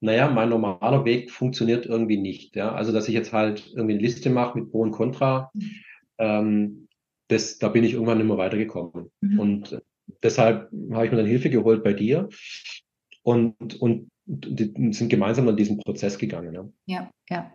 naja, 0.00 0.28
mein 0.28 0.50
normaler 0.50 1.04
Weg 1.04 1.30
funktioniert 1.30 1.86
irgendwie 1.86 2.18
nicht. 2.18 2.54
Ja? 2.54 2.72
Also, 2.72 2.92
dass 2.92 3.08
ich 3.08 3.14
jetzt 3.14 3.32
halt 3.32 3.72
irgendwie 3.74 3.94
eine 3.94 4.02
Liste 4.02 4.30
mache 4.30 4.58
mit 4.58 4.70
Pro 4.70 4.80
und 4.80 4.92
Contra, 4.92 5.50
ähm, 6.18 6.88
das, 7.28 7.58
da 7.58 7.68
bin 7.68 7.84
ich 7.84 7.94
irgendwann 7.94 8.18
nicht 8.18 8.26
mehr 8.26 8.36
weitergekommen. 8.36 9.10
Mhm. 9.20 9.38
Und 9.38 9.82
deshalb 10.22 10.70
habe 10.92 11.06
ich 11.06 11.10
mir 11.10 11.18
dann 11.18 11.26
Hilfe 11.26 11.50
geholt 11.50 11.82
bei 11.84 11.92
dir 11.92 12.28
und, 13.22 13.80
und 13.80 14.10
sind 14.26 15.08
gemeinsam 15.08 15.48
an 15.48 15.56
diesen 15.56 15.78
Prozess 15.78 16.18
gegangen. 16.18 16.54
Ja, 16.54 16.70
ja. 16.86 17.10
ja. 17.30 17.52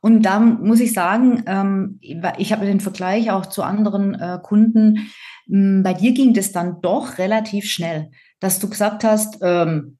Und 0.00 0.22
da 0.22 0.38
muss 0.38 0.80
ich 0.80 0.92
sagen, 0.92 1.42
ähm, 1.46 1.98
ich 2.00 2.52
habe 2.52 2.66
den 2.66 2.80
Vergleich 2.80 3.30
auch 3.30 3.46
zu 3.46 3.62
anderen 3.62 4.14
äh, 4.14 4.38
Kunden. 4.42 5.10
Hm, 5.48 5.82
bei 5.82 5.94
dir 5.94 6.12
ging 6.12 6.34
das 6.34 6.52
dann 6.52 6.80
doch 6.82 7.18
relativ 7.18 7.64
schnell, 7.64 8.10
dass 8.38 8.60
du 8.60 8.68
gesagt 8.68 9.02
hast, 9.02 9.38
ähm, 9.42 9.98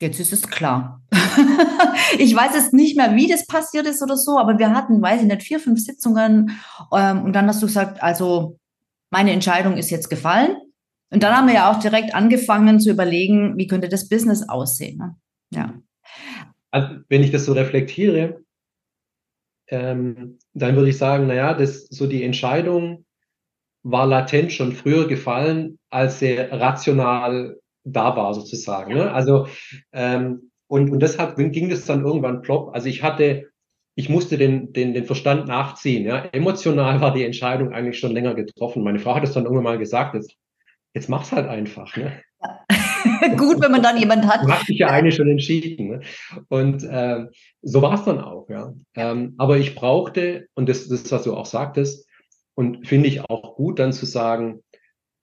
jetzt 0.00 0.20
ist 0.20 0.32
es 0.32 0.48
klar. 0.48 1.02
ich 2.18 2.36
weiß 2.36 2.54
jetzt 2.54 2.72
nicht 2.72 2.96
mehr, 2.96 3.16
wie 3.16 3.26
das 3.26 3.46
passiert 3.46 3.86
ist 3.86 4.02
oder 4.02 4.16
so, 4.16 4.38
aber 4.38 4.58
wir 4.58 4.72
hatten, 4.72 5.02
weiß 5.02 5.22
ich 5.22 5.26
nicht, 5.26 5.42
vier, 5.42 5.58
fünf 5.58 5.80
Sitzungen 5.80 6.58
ähm, 6.92 7.24
und 7.24 7.32
dann 7.32 7.48
hast 7.48 7.62
du 7.62 7.66
gesagt, 7.66 8.02
also 8.02 8.58
meine 9.10 9.32
Entscheidung 9.32 9.76
ist 9.76 9.90
jetzt 9.90 10.08
gefallen. 10.08 10.56
Und 11.10 11.22
dann 11.22 11.36
haben 11.36 11.46
wir 11.46 11.54
ja 11.54 11.70
auch 11.70 11.78
direkt 11.78 12.14
angefangen 12.14 12.80
zu 12.80 12.90
überlegen, 12.90 13.56
wie 13.56 13.66
könnte 13.66 13.88
das 13.88 14.08
Business 14.08 14.48
aussehen. 14.48 14.98
Ne? 14.98 15.16
Ja. 15.50 15.74
Also, 16.70 16.96
wenn 17.08 17.22
ich 17.22 17.30
das 17.30 17.44
so 17.44 17.52
reflektiere, 17.52 18.42
ähm, 19.68 20.38
dann 20.52 20.76
würde 20.76 20.90
ich 20.90 20.98
sagen, 20.98 21.26
naja, 21.26 21.54
das 21.54 21.86
so 21.86 22.06
die 22.06 22.22
Entscheidung 22.22 23.04
war 23.82 24.06
latent 24.06 24.52
schon 24.52 24.72
früher 24.72 25.06
gefallen, 25.06 25.78
als 25.90 26.18
sie 26.18 26.34
rational 26.34 27.56
da 27.84 28.16
war, 28.16 28.34
sozusagen. 28.34 28.94
Ne? 28.94 29.12
Also 29.12 29.46
ähm, 29.92 30.50
und, 30.66 30.90
und 30.90 31.00
deshalb 31.00 31.36
ging 31.36 31.70
das 31.70 31.84
dann 31.84 32.04
irgendwann 32.04 32.42
plopp. 32.42 32.74
Also 32.74 32.88
ich 32.88 33.02
hatte, 33.04 33.48
ich 33.94 34.08
musste 34.08 34.38
den, 34.38 34.72
den, 34.72 34.92
den 34.92 35.04
Verstand 35.04 35.46
nachziehen. 35.46 36.04
Ja? 36.04 36.24
Emotional 36.32 37.00
war 37.00 37.14
die 37.14 37.24
Entscheidung 37.24 37.72
eigentlich 37.72 37.98
schon 37.98 38.10
länger 38.10 38.34
getroffen. 38.34 38.82
Meine 38.82 38.98
Frau 38.98 39.14
hat 39.14 39.22
es 39.22 39.32
dann 39.32 39.44
irgendwann 39.44 39.64
mal 39.64 39.78
gesagt, 39.78 40.14
jetzt, 40.14 40.34
jetzt 40.96 41.10
mach's 41.10 41.30
halt 41.30 41.46
einfach. 41.46 41.94
Ne? 41.96 42.20
Gut, 43.36 43.60
wenn 43.60 43.70
man 43.70 43.82
dann 43.82 43.98
jemand 43.98 44.26
hat. 44.26 44.42
Du 44.42 44.50
hast 44.50 44.68
dich 44.68 44.78
ja 44.78 44.88
eigentlich 44.88 45.14
schon 45.14 45.28
entschieden. 45.28 45.88
Ne? 45.88 46.00
Und 46.48 46.82
äh, 46.84 47.26
so 47.62 47.82
war 47.82 47.94
es 47.94 48.04
dann 48.04 48.18
auch, 48.18 48.48
ja. 48.48 48.72
Ähm, 48.94 49.34
aber 49.36 49.58
ich 49.58 49.74
brauchte, 49.74 50.48
und 50.54 50.68
das, 50.68 50.88
das, 50.88 51.12
was 51.12 51.22
du 51.24 51.36
auch 51.36 51.46
sagtest, 51.46 52.08
und 52.54 52.88
finde 52.88 53.08
ich 53.08 53.20
auch 53.20 53.56
gut, 53.56 53.78
dann 53.78 53.92
zu 53.92 54.06
sagen, 54.06 54.62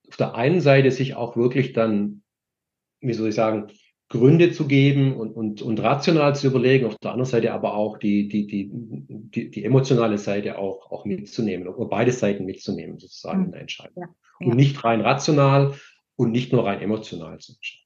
auf 0.08 0.18
der 0.18 0.36
einen 0.36 0.62
Seite 0.62 0.92
sich 0.92 1.15
auch 1.15 1.36
wirklich 1.36 1.74
dann, 1.74 2.22
wie 3.01 3.13
soll 3.13 3.30
ich 3.30 3.36
sagen, 3.36 3.72
Gründe 4.10 4.51
zu 4.51 4.68
geben 4.68 5.15
und, 5.18 5.32
und, 5.32 5.63
und 5.63 5.82
rational 5.82 6.36
zu 6.36 6.46
überlegen, 6.46 6.86
auf 6.86 6.98
der 7.00 7.13
anderen 7.13 7.30
Seite 7.30 7.51
aber 7.51 7.74
auch 7.74 7.98
die, 7.98 8.27
die, 8.27 8.46
die, 8.46 8.70
die, 8.70 9.50
die 9.50 9.65
emotionale 9.65 10.20
Seite 10.20 10.60
auch, 10.60 10.92
auch 10.92 11.06
mitzunehmen, 11.06 11.68
oder 11.68 11.89
beide 11.89 12.12
Seiten 12.12 12.46
mitzunehmen, 12.46 13.00
sozusagen 13.00 13.39
mhm. 13.39 13.46
in 13.46 13.51
der 13.53 13.62
Entscheidung. 13.62 14.03
Ja, 14.03 14.10
ja. 14.40 14.48
Und 14.48 14.56
nicht 14.56 14.84
rein 14.84 15.02
rational 15.02 15.74
und 16.16 16.32
nicht 16.32 16.54
nur 16.54 16.66
rein 16.66 16.82
emotional 16.82 17.40
zu 17.40 17.54
entscheiden. 17.54 17.84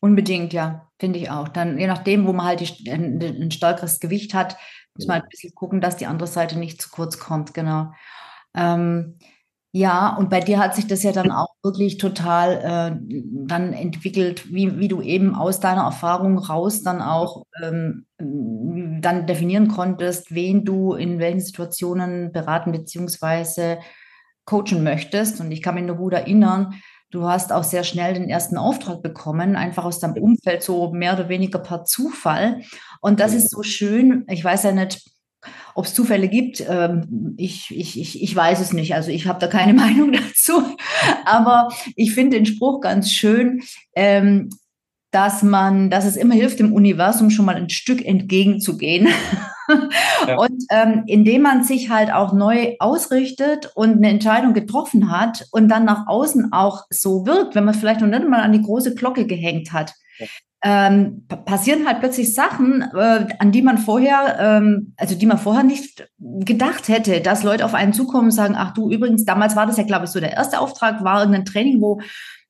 Unbedingt, 0.00 0.52
ja, 0.52 0.88
finde 0.98 1.20
ich 1.20 1.30
auch. 1.30 1.48
Dann, 1.48 1.78
je 1.78 1.86
nachdem, 1.86 2.26
wo 2.26 2.32
man 2.32 2.46
halt 2.46 2.60
die, 2.60 2.90
ein, 2.90 3.22
ein 3.22 3.50
stärkeres 3.52 4.00
Gewicht 4.00 4.34
hat, 4.34 4.56
muss 4.96 5.06
man 5.06 5.14
halt 5.14 5.24
ein 5.24 5.28
bisschen 5.30 5.54
gucken, 5.54 5.80
dass 5.80 5.96
die 5.96 6.06
andere 6.06 6.26
Seite 6.26 6.58
nicht 6.58 6.82
zu 6.82 6.90
kurz 6.90 7.18
kommt, 7.18 7.54
genau. 7.54 7.92
Ähm, 8.54 9.18
ja, 9.74 10.14
und 10.16 10.28
bei 10.28 10.40
dir 10.40 10.58
hat 10.58 10.74
sich 10.74 10.86
das 10.86 11.02
ja 11.02 11.12
dann 11.12 11.30
auch 11.30 11.54
wirklich 11.62 11.96
total 11.96 12.52
äh, 12.92 12.96
dann 13.46 13.72
entwickelt, 13.72 14.52
wie, 14.52 14.78
wie 14.78 14.88
du 14.88 15.00
eben 15.00 15.34
aus 15.34 15.60
deiner 15.60 15.84
Erfahrung 15.84 16.36
raus 16.38 16.82
dann 16.82 17.00
auch 17.00 17.44
ähm, 17.62 18.06
dann 18.18 19.26
definieren 19.26 19.68
konntest, 19.68 20.34
wen 20.34 20.64
du 20.64 20.94
in 20.94 21.18
welchen 21.18 21.40
Situationen 21.40 22.32
beraten 22.32 22.72
bzw. 22.72 23.78
coachen 24.44 24.82
möchtest. 24.82 25.40
Und 25.40 25.52
ich 25.52 25.62
kann 25.62 25.74
mich 25.74 25.84
nur 25.84 25.96
gut 25.96 26.12
erinnern, 26.12 26.74
du 27.10 27.24
hast 27.28 27.52
auch 27.52 27.64
sehr 27.64 27.84
schnell 27.84 28.14
den 28.14 28.28
ersten 28.28 28.56
Auftrag 28.56 29.02
bekommen, 29.02 29.56
einfach 29.56 29.84
aus 29.84 30.00
deinem 30.00 30.22
Umfeld, 30.22 30.62
so 30.62 30.92
mehr 30.92 31.14
oder 31.14 31.28
weniger 31.28 31.58
per 31.58 31.84
Zufall. 31.84 32.62
Und 33.00 33.20
das 33.20 33.34
ist 33.34 33.50
so 33.50 33.62
schön. 33.62 34.24
Ich 34.28 34.42
weiß 34.42 34.64
ja 34.64 34.72
nicht, 34.72 35.04
ob 35.74 35.86
es 35.86 35.94
Zufälle 35.94 36.28
gibt, 36.28 36.62
ähm, 36.68 37.34
ich, 37.36 37.70
ich, 37.70 37.98
ich, 37.98 38.22
ich 38.22 38.36
weiß 38.36 38.60
es 38.60 38.72
nicht. 38.72 38.94
Also 38.94 39.10
ich 39.10 39.26
habe 39.26 39.40
da 39.40 39.46
keine 39.46 39.74
Meinung 39.80 40.12
dazu. 40.12 40.62
Aber 41.24 41.68
ich 41.96 42.14
finde 42.14 42.36
den 42.36 42.46
Spruch 42.46 42.80
ganz 42.80 43.10
schön, 43.10 43.62
ähm, 43.94 44.50
dass 45.12 45.42
man, 45.42 45.90
dass 45.90 46.04
es 46.04 46.16
immer 46.16 46.34
hilft, 46.34 46.58
dem 46.58 46.72
Universum 46.72 47.30
schon 47.30 47.44
mal 47.44 47.54
ein 47.54 47.70
Stück 47.70 48.04
entgegenzugehen. 48.04 49.08
Ja. 50.26 50.36
Und 50.36 50.64
ähm, 50.70 51.04
indem 51.06 51.42
man 51.42 51.64
sich 51.64 51.88
halt 51.88 52.12
auch 52.12 52.32
neu 52.32 52.74
ausrichtet 52.78 53.70
und 53.74 53.92
eine 53.92 54.08
Entscheidung 54.08 54.54
getroffen 54.54 55.10
hat 55.10 55.46
und 55.50 55.68
dann 55.68 55.84
nach 55.84 56.08
außen 56.08 56.52
auch 56.52 56.84
so 56.90 57.26
wirkt, 57.26 57.54
wenn 57.54 57.64
man 57.64 57.74
vielleicht 57.74 58.00
noch 58.00 58.08
nicht 58.08 58.28
mal 58.28 58.40
an 58.40 58.52
die 58.52 58.60
große 58.60 58.94
Glocke 58.94 59.26
gehängt 59.26 59.72
hat, 59.72 59.94
ja 60.18 60.26
ähm, 60.64 61.26
passieren 61.44 61.86
halt 61.86 61.98
plötzlich 61.98 62.34
Sachen, 62.34 62.82
äh, 62.94 63.26
an 63.38 63.50
die 63.50 63.62
man 63.62 63.78
vorher, 63.78 64.36
ähm, 64.38 64.94
also 64.96 65.16
die 65.16 65.26
man 65.26 65.38
vorher 65.38 65.64
nicht 65.64 66.08
gedacht 66.20 66.86
hätte, 66.86 67.20
dass 67.20 67.42
Leute 67.42 67.64
auf 67.64 67.74
einen 67.74 67.92
zukommen 67.92 68.26
und 68.26 68.30
sagen, 68.30 68.54
ach 68.56 68.72
du, 68.72 68.88
übrigens, 68.88 69.24
damals 69.24 69.56
war 69.56 69.66
das 69.66 69.76
ja, 69.76 69.82
glaube 69.82 70.04
ich, 70.04 70.12
so 70.12 70.20
der 70.20 70.34
erste 70.34 70.60
Auftrag, 70.60 71.02
war 71.02 71.20
irgendein 71.20 71.44
Training, 71.44 71.80
wo 71.80 72.00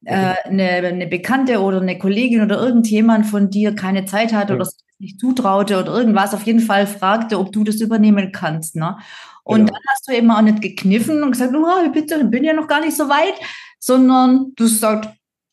äh, 0.04 0.34
eine, 0.44 0.70
eine 0.70 1.06
Bekannte 1.06 1.60
oder 1.60 1.80
eine 1.80 1.98
Kollegin 1.98 2.42
oder 2.42 2.60
irgendjemand 2.60 3.26
von 3.26 3.50
dir 3.50 3.74
keine 3.74 4.04
Zeit 4.04 4.32
hatte 4.32 4.52
ja. 4.52 4.56
oder 4.56 4.64
sich 4.64 4.80
nicht 4.98 5.20
zutraute 5.20 5.78
oder 5.80 5.92
irgendwas, 5.92 6.34
auf 6.34 6.44
jeden 6.44 6.60
Fall 6.60 6.86
fragte, 6.86 7.38
ob 7.38 7.52
du 7.52 7.64
das 7.64 7.80
übernehmen 7.80 8.32
kannst. 8.32 8.76
Ne? 8.76 8.96
Und 9.44 9.66
genau. 9.66 9.72
dann 9.72 9.82
hast 9.90 10.08
du 10.08 10.12
eben 10.12 10.30
auch 10.30 10.42
nicht 10.42 10.62
gekniffen 10.62 11.22
und 11.22 11.32
gesagt, 11.32 11.54
oh, 11.54 11.90
bitte, 11.90 12.24
bin 12.24 12.44
ja 12.44 12.52
noch 12.52 12.68
gar 12.68 12.80
nicht 12.80 12.96
so 12.96 13.08
weit, 13.08 13.34
sondern 13.78 14.52
du 14.56 14.66
sagst, 14.66 15.10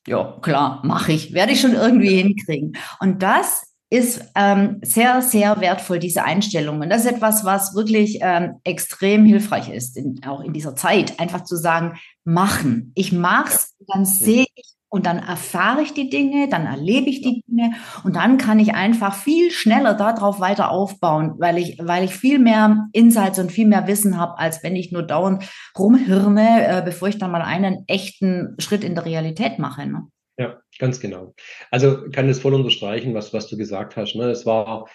ja, 0.08 0.38
klar, 0.42 0.82
mache 0.84 1.12
ich, 1.12 1.34
werde 1.34 1.52
ich 1.52 1.62
schon 1.62 1.74
irgendwie 1.74 2.22
hinkriegen. 2.22 2.78
Und 3.00 3.22
das 3.22 3.64
ist 3.92 4.24
ähm, 4.36 4.80
sehr, 4.84 5.22
sehr 5.24 5.60
wertvoll, 5.62 5.98
diese 5.98 6.24
Einstellung. 6.24 6.80
Und 6.80 6.90
das 6.90 7.06
ist 7.06 7.12
etwas, 7.12 7.44
was 7.44 7.74
wirklich 7.74 8.20
ähm, 8.22 8.60
extrem 8.64 9.26
hilfreich 9.26 9.70
ist, 9.70 9.98
in, 9.98 10.22
auch 10.26 10.42
in 10.42 10.54
dieser 10.54 10.76
Zeit, 10.76 11.20
einfach 11.20 11.44
zu 11.44 11.56
sagen, 11.56 11.98
machen. 12.30 12.92
Ich 12.96 13.12
mach's, 13.12 13.76
dann 13.88 14.06
sehe 14.06 14.46
ich 14.56 14.76
und 14.90 15.06
dann 15.06 15.20
erfahre 15.20 15.82
ich 15.84 15.94
die 15.94 16.10
Dinge, 16.10 16.50
dann 16.50 16.66
erlebe 16.66 17.10
ich 17.10 17.22
die 17.22 17.44
Dinge 17.48 17.74
und 18.04 18.16
dann 18.16 18.38
kann 18.38 18.60
ich 18.60 18.74
einfach 18.74 19.16
viel 19.16 19.52
schneller 19.52 19.94
darauf 19.94 20.40
weiter 20.40 20.72
aufbauen, 20.72 21.36
weil 21.38 21.60
ich, 21.60 21.78
weil 21.80 22.04
ich 22.04 22.16
viel 22.16 22.40
mehr 22.40 22.88
Insights 22.92 23.38
und 23.40 23.52
viel 23.52 23.68
mehr 23.68 23.88
Wissen 23.88 24.18
habe, 24.18 24.40
als 24.40 24.64
wenn 24.64 24.76
ich 24.76 24.92
nur 24.92 25.04
dauernd 25.04 25.44
rumhirne, 25.78 26.68
äh, 26.68 26.82
bevor 26.84 27.08
ich 27.08 27.20
dann 27.20 27.32
mal 27.32 27.44
einen 27.44 27.84
echten 27.88 28.56
Schritt 28.60 28.84
in 28.84 28.96
der 28.96 29.06
Realität 29.06 29.60
mache. 29.60 29.86
Ne? 29.86 30.08
Ja, 30.38 30.60
ganz 30.80 31.00
genau. 31.00 31.36
Also 31.70 32.10
kann 32.12 32.28
das 32.28 32.40
voll 32.40 32.56
unterstreichen, 32.56 33.14
was, 33.14 33.34
was 33.34 33.48
du 33.48 33.58
gesagt 33.58 33.96
hast. 33.96 34.16
Ne? 34.16 34.32
Es 34.32 34.46
war, 34.46 34.88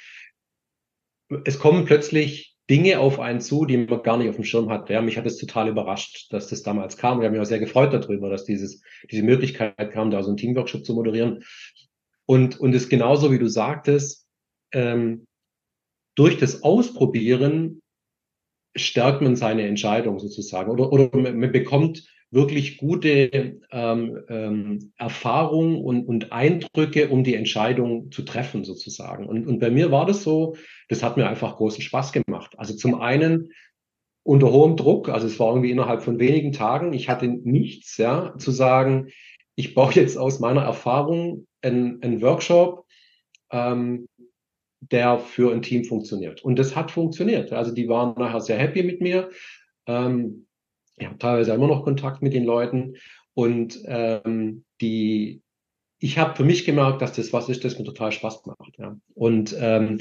es 1.44 1.58
kommen 1.60 1.84
plötzlich 1.84 2.53
Dinge 2.70 2.98
auf 2.98 3.20
einen 3.20 3.40
zu, 3.40 3.66
die 3.66 3.76
man 3.76 4.02
gar 4.02 4.16
nicht 4.16 4.28
auf 4.28 4.36
dem 4.36 4.44
Schirm 4.44 4.70
hat. 4.70 4.88
Ja, 4.88 5.02
mich 5.02 5.18
hat 5.18 5.26
es 5.26 5.36
total 5.36 5.68
überrascht, 5.68 6.32
dass 6.32 6.48
das 6.48 6.62
damals 6.62 6.96
kam. 6.96 7.20
Wir 7.20 7.26
haben 7.26 7.32
mich 7.32 7.42
auch 7.42 7.46
sehr 7.46 7.58
gefreut 7.58 7.92
darüber, 7.92 8.30
dass 8.30 8.44
dieses, 8.44 8.82
diese 9.10 9.22
Möglichkeit 9.22 9.92
kam, 9.92 10.10
da 10.10 10.22
so 10.22 10.30
einen 10.30 10.38
Teamworkshop 10.38 10.84
zu 10.84 10.94
moderieren. 10.94 11.44
Und, 12.26 12.58
und 12.58 12.74
es 12.74 12.88
genauso, 12.88 13.30
wie 13.30 13.38
du 13.38 13.48
sagtest, 13.48 14.26
ähm, 14.72 15.26
durch 16.14 16.38
das 16.38 16.62
Ausprobieren 16.62 17.82
stärkt 18.74 19.20
man 19.20 19.36
seine 19.36 19.66
Entscheidung 19.66 20.18
sozusagen 20.18 20.70
oder, 20.70 20.90
oder 20.92 21.10
man 21.16 21.52
bekommt 21.52 22.08
wirklich 22.34 22.78
gute 22.78 23.60
ähm, 23.70 24.24
ähm, 24.28 24.92
Erfahrungen 24.96 25.76
und, 25.76 26.06
und 26.06 26.32
Eindrücke, 26.32 27.08
um 27.08 27.24
die 27.24 27.34
Entscheidung 27.34 28.10
zu 28.10 28.22
treffen 28.22 28.64
sozusagen. 28.64 29.26
Und, 29.26 29.46
und 29.46 29.60
bei 29.60 29.70
mir 29.70 29.90
war 29.90 30.04
das 30.04 30.22
so, 30.22 30.56
das 30.88 31.02
hat 31.02 31.16
mir 31.16 31.28
einfach 31.28 31.56
großen 31.56 31.82
Spaß 31.82 32.12
gemacht. 32.12 32.58
Also 32.58 32.74
zum 32.74 33.00
einen 33.00 33.50
unter 34.24 34.50
hohem 34.50 34.76
Druck. 34.76 35.08
Also 35.08 35.26
es 35.26 35.38
war 35.38 35.50
irgendwie 35.50 35.70
innerhalb 35.70 36.02
von 36.02 36.18
wenigen 36.18 36.52
Tagen. 36.52 36.92
Ich 36.92 37.08
hatte 37.08 37.28
nichts, 37.28 37.96
ja, 37.98 38.34
zu 38.38 38.50
sagen, 38.50 39.08
ich 39.54 39.74
baue 39.74 39.92
jetzt 39.92 40.18
aus 40.18 40.40
meiner 40.40 40.62
Erfahrung 40.62 41.46
einen, 41.62 42.02
einen 42.02 42.20
Workshop, 42.22 42.86
ähm, 43.52 44.08
der 44.80 45.18
für 45.18 45.52
ein 45.52 45.62
Team 45.62 45.84
funktioniert. 45.84 46.42
Und 46.42 46.58
das 46.58 46.74
hat 46.74 46.90
funktioniert. 46.90 47.52
Also 47.52 47.72
die 47.72 47.88
waren 47.88 48.14
nachher 48.18 48.40
sehr 48.40 48.58
happy 48.58 48.82
mit 48.82 49.00
mir. 49.00 49.30
Ähm, 49.86 50.46
ich 50.96 51.06
habe 51.06 51.18
teilweise 51.18 51.52
immer 51.52 51.66
noch 51.66 51.84
Kontakt 51.84 52.22
mit 52.22 52.34
den 52.34 52.44
Leuten. 52.44 52.96
Und 53.34 53.80
ähm, 53.86 54.64
die, 54.80 55.42
ich 55.98 56.18
habe 56.18 56.36
für 56.36 56.44
mich 56.44 56.64
gemerkt, 56.64 57.02
dass 57.02 57.12
das 57.12 57.32
was 57.32 57.48
ist, 57.48 57.64
das 57.64 57.78
mir 57.78 57.84
total 57.84 58.12
Spaß 58.12 58.46
macht. 58.46 58.78
Ja. 58.78 58.96
Und 59.14 59.54
ähm, 59.58 59.98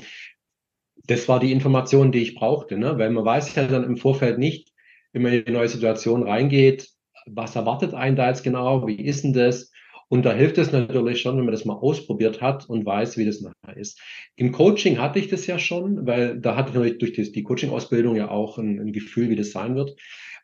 das 1.08 1.28
war 1.28 1.40
die 1.40 1.52
Information, 1.52 2.12
die 2.12 2.22
ich 2.22 2.36
brauchte, 2.36 2.78
ne? 2.78 2.98
weil 2.98 3.10
man 3.10 3.26
weiß 3.26 3.56
ja 3.56 3.66
dann 3.66 3.84
im 3.84 3.98
Vorfeld 3.98 4.38
nicht, 4.38 4.72
wenn 5.12 5.24
man 5.24 5.34
in 5.34 5.46
eine 5.46 5.58
neue 5.58 5.68
Situation 5.68 6.24
reingeht, 6.24 6.90
was 7.26 7.56
erwartet 7.56 7.94
einen 7.94 8.16
da 8.16 8.28
jetzt 8.28 8.44
genau, 8.44 8.86
wie 8.88 9.02
ist 9.02 9.24
denn 9.24 9.34
das? 9.34 9.72
Und 10.10 10.26
da 10.26 10.34
hilft 10.34 10.58
es 10.58 10.72
natürlich 10.72 11.22
schon, 11.22 11.38
wenn 11.38 11.46
man 11.46 11.54
das 11.54 11.66
mal 11.66 11.74
ausprobiert 11.74 12.42
hat 12.42 12.70
und 12.70 12.86
weiß, 12.86 13.18
wie 13.18 13.26
das 13.26 13.42
nachher 13.42 13.78
ist. 13.78 14.00
Im 14.36 14.52
Coaching 14.52 15.00
hatte 15.00 15.18
ich 15.18 15.28
das 15.28 15.48
ja 15.48 15.58
schon, 15.58 16.06
weil 16.06 16.40
da 16.40 16.56
hatte 16.56 16.70
ich 16.70 16.76
natürlich 16.76 16.98
durch 17.00 17.14
die, 17.14 17.32
die 17.32 17.44
Coaching-Ausbildung 17.44 18.16
ja 18.16 18.30
auch 18.30 18.58
ein, 18.58 18.80
ein, 18.80 18.92
Gefühl, 18.92 19.30
wie 19.30 19.36
das 19.36 19.52
sein 19.52 19.76
wird. 19.76 19.96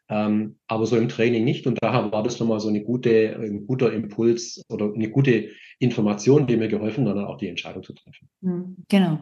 Ähm, 0.10 0.58
aber 0.68 0.86
so 0.86 0.98
im 0.98 1.08
Training 1.08 1.44
nicht. 1.44 1.68
Und 1.68 1.78
daher 1.82 2.12
war 2.12 2.24
das 2.24 2.40
nochmal 2.40 2.60
so 2.60 2.68
eine 2.68 2.84
gute, 2.84 3.38
ein 3.40 3.68
guter 3.68 3.94
Impuls 3.94 4.62
oder 4.70 4.92
eine 4.94 5.10
gute 5.10 5.50
Information, 5.78 6.48
die 6.48 6.58
mir 6.58 6.68
geholfen 6.68 7.08
hat, 7.08 7.16
dann 7.16 7.26
auch 7.26 7.38
die 7.38 7.48
Entscheidung 7.48 7.84
zu 7.84 7.94
treffen. 7.94 8.28
Hm, 8.42 8.76
genau. 8.90 9.20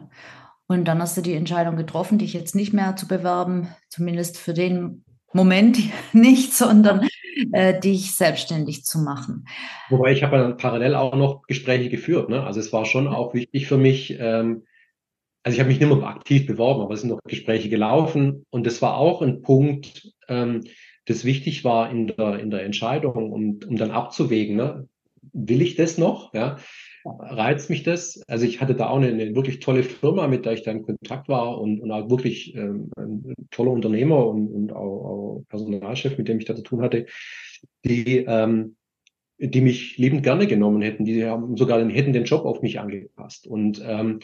Und 0.66 0.86
dann 0.86 1.00
hast 1.00 1.16
du 1.16 1.22
die 1.22 1.34
Entscheidung 1.34 1.76
getroffen, 1.76 2.18
dich 2.18 2.32
jetzt 2.32 2.54
nicht 2.54 2.72
mehr 2.72 2.96
zu 2.96 3.06
bewerben, 3.06 3.68
zumindest 3.88 4.38
für 4.38 4.54
den 4.54 5.04
Moment 5.32 5.78
nicht, 6.12 6.54
sondern 6.54 7.06
äh, 7.52 7.78
dich 7.78 8.14
selbstständig 8.16 8.84
zu 8.84 8.98
machen. 8.98 9.46
Wobei 9.90 10.12
ich 10.12 10.22
habe 10.22 10.38
dann 10.38 10.56
parallel 10.56 10.94
auch 10.94 11.14
noch 11.14 11.42
Gespräche 11.46 11.88
geführt. 11.88 12.28
Ne? 12.28 12.42
Also 12.42 12.60
es 12.60 12.72
war 12.72 12.84
schon 12.84 13.08
auch 13.08 13.34
wichtig 13.34 13.66
für 13.66 13.78
mich, 13.78 14.16
ähm, 14.18 14.64
also 15.42 15.54
ich 15.54 15.60
habe 15.60 15.68
mich 15.68 15.80
nicht 15.80 15.88
mehr 15.88 16.08
aktiv 16.08 16.46
beworben, 16.46 16.82
aber 16.82 16.94
es 16.94 17.00
sind 17.00 17.10
noch 17.10 17.20
Gespräche 17.24 17.68
gelaufen 17.68 18.44
und 18.50 18.66
das 18.66 18.82
war 18.82 18.96
auch 18.96 19.22
ein 19.22 19.40
Punkt, 19.40 20.12
das 20.28 21.24
wichtig 21.24 21.64
war 21.64 21.90
in 21.90 22.08
der, 22.08 22.38
in 22.38 22.50
der 22.50 22.64
Entscheidung, 22.64 23.32
um, 23.32 23.60
um 23.66 23.76
dann 23.76 23.90
abzuwägen, 23.90 24.56
ne? 24.56 24.88
will 25.32 25.62
ich 25.62 25.74
das 25.74 25.98
noch? 25.98 26.34
Ja? 26.34 26.58
reizt 27.04 27.70
mich 27.70 27.82
das. 27.82 28.22
Also 28.28 28.44
ich 28.44 28.60
hatte 28.60 28.74
da 28.74 28.88
auch 28.88 28.96
eine, 28.96 29.08
eine, 29.08 29.34
wirklich 29.34 29.60
tolle 29.60 29.82
Firma, 29.82 30.26
mit 30.26 30.44
der 30.44 30.52
ich 30.52 30.62
da 30.62 30.70
in 30.70 30.82
Kontakt 30.82 31.28
war 31.28 31.60
und, 31.60 31.80
und 31.80 31.90
auch 31.90 32.10
wirklich 32.10 32.54
ähm, 32.54 32.90
ein 32.96 33.34
toller 33.50 33.70
Unternehmer 33.70 34.26
und, 34.26 34.48
und 34.48 34.72
auch, 34.72 35.04
auch, 35.04 35.44
Personalchef, 35.48 36.18
mit 36.18 36.28
dem 36.28 36.38
ich 36.38 36.44
da 36.44 36.54
zu 36.54 36.62
tun 36.62 36.82
hatte, 36.82 37.06
die, 37.84 38.24
ähm, 38.26 38.76
die 39.38 39.60
mich 39.60 39.96
liebend 39.98 40.22
gerne 40.22 40.46
genommen 40.46 40.82
hätten. 40.82 41.04
Die 41.04 41.24
haben 41.24 41.56
sogar 41.56 41.78
den, 41.78 41.90
hätten 41.90 42.12
den 42.12 42.24
Job 42.24 42.44
auf 42.44 42.60
mich 42.60 42.80
angepasst. 42.80 43.46
Und 43.46 43.80
ähm, 43.84 44.20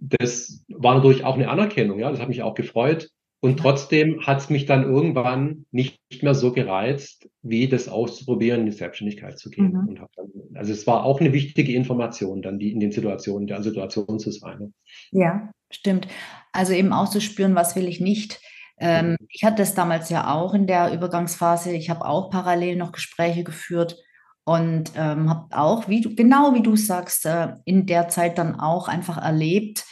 das 0.00 0.64
war 0.68 0.94
natürlich 0.94 1.24
auch 1.24 1.34
eine 1.34 1.48
Anerkennung, 1.48 1.98
ja, 1.98 2.10
das 2.10 2.20
hat 2.20 2.28
mich 2.28 2.42
auch 2.42 2.54
gefreut. 2.54 3.10
Und 3.40 3.60
trotzdem 3.60 4.26
hat 4.26 4.38
es 4.38 4.50
mich 4.50 4.66
dann 4.66 4.82
irgendwann 4.82 5.64
nicht 5.70 6.00
mehr 6.22 6.34
so 6.34 6.52
gereizt, 6.52 7.28
wie 7.42 7.68
das 7.68 7.88
auszuprobieren, 7.88 8.60
in 8.60 8.66
die 8.66 8.72
Selbstständigkeit 8.72 9.38
zu 9.38 9.48
gehen. 9.48 9.72
Mhm. 9.72 9.94
Dann, 9.94 10.08
also 10.54 10.72
es 10.72 10.86
war 10.88 11.04
auch 11.04 11.20
eine 11.20 11.32
wichtige 11.32 11.72
Information, 11.72 12.42
dann 12.42 12.58
die 12.58 12.72
in 12.72 12.80
den 12.80 12.90
Situationen, 12.90 13.46
der 13.46 13.62
Situation 13.62 14.18
zu 14.18 14.32
sein. 14.32 14.74
Ja, 15.12 15.50
stimmt. 15.70 16.08
Also 16.52 16.72
eben 16.72 16.92
auszuspüren, 16.92 17.54
was 17.54 17.76
will 17.76 17.86
ich 17.86 18.00
nicht. 18.00 18.40
Ähm, 18.80 19.10
mhm. 19.10 19.16
Ich 19.28 19.44
hatte 19.44 19.58
das 19.58 19.74
damals 19.74 20.10
ja 20.10 20.34
auch 20.34 20.52
in 20.52 20.66
der 20.66 20.92
Übergangsphase. 20.92 21.72
Ich 21.72 21.90
habe 21.90 22.06
auch 22.06 22.30
parallel 22.30 22.74
noch 22.76 22.90
Gespräche 22.90 23.44
geführt 23.44 23.96
und 24.44 24.92
ähm, 24.96 25.30
habe 25.30 25.46
auch, 25.56 25.88
wie 25.88 26.00
du, 26.00 26.14
genau 26.14 26.54
wie 26.54 26.62
du 26.62 26.74
sagst, 26.74 27.26
äh, 27.26 27.54
in 27.64 27.86
der 27.86 28.08
Zeit 28.08 28.38
dann 28.38 28.58
auch 28.58 28.88
einfach 28.88 29.18
erlebt, 29.18 29.84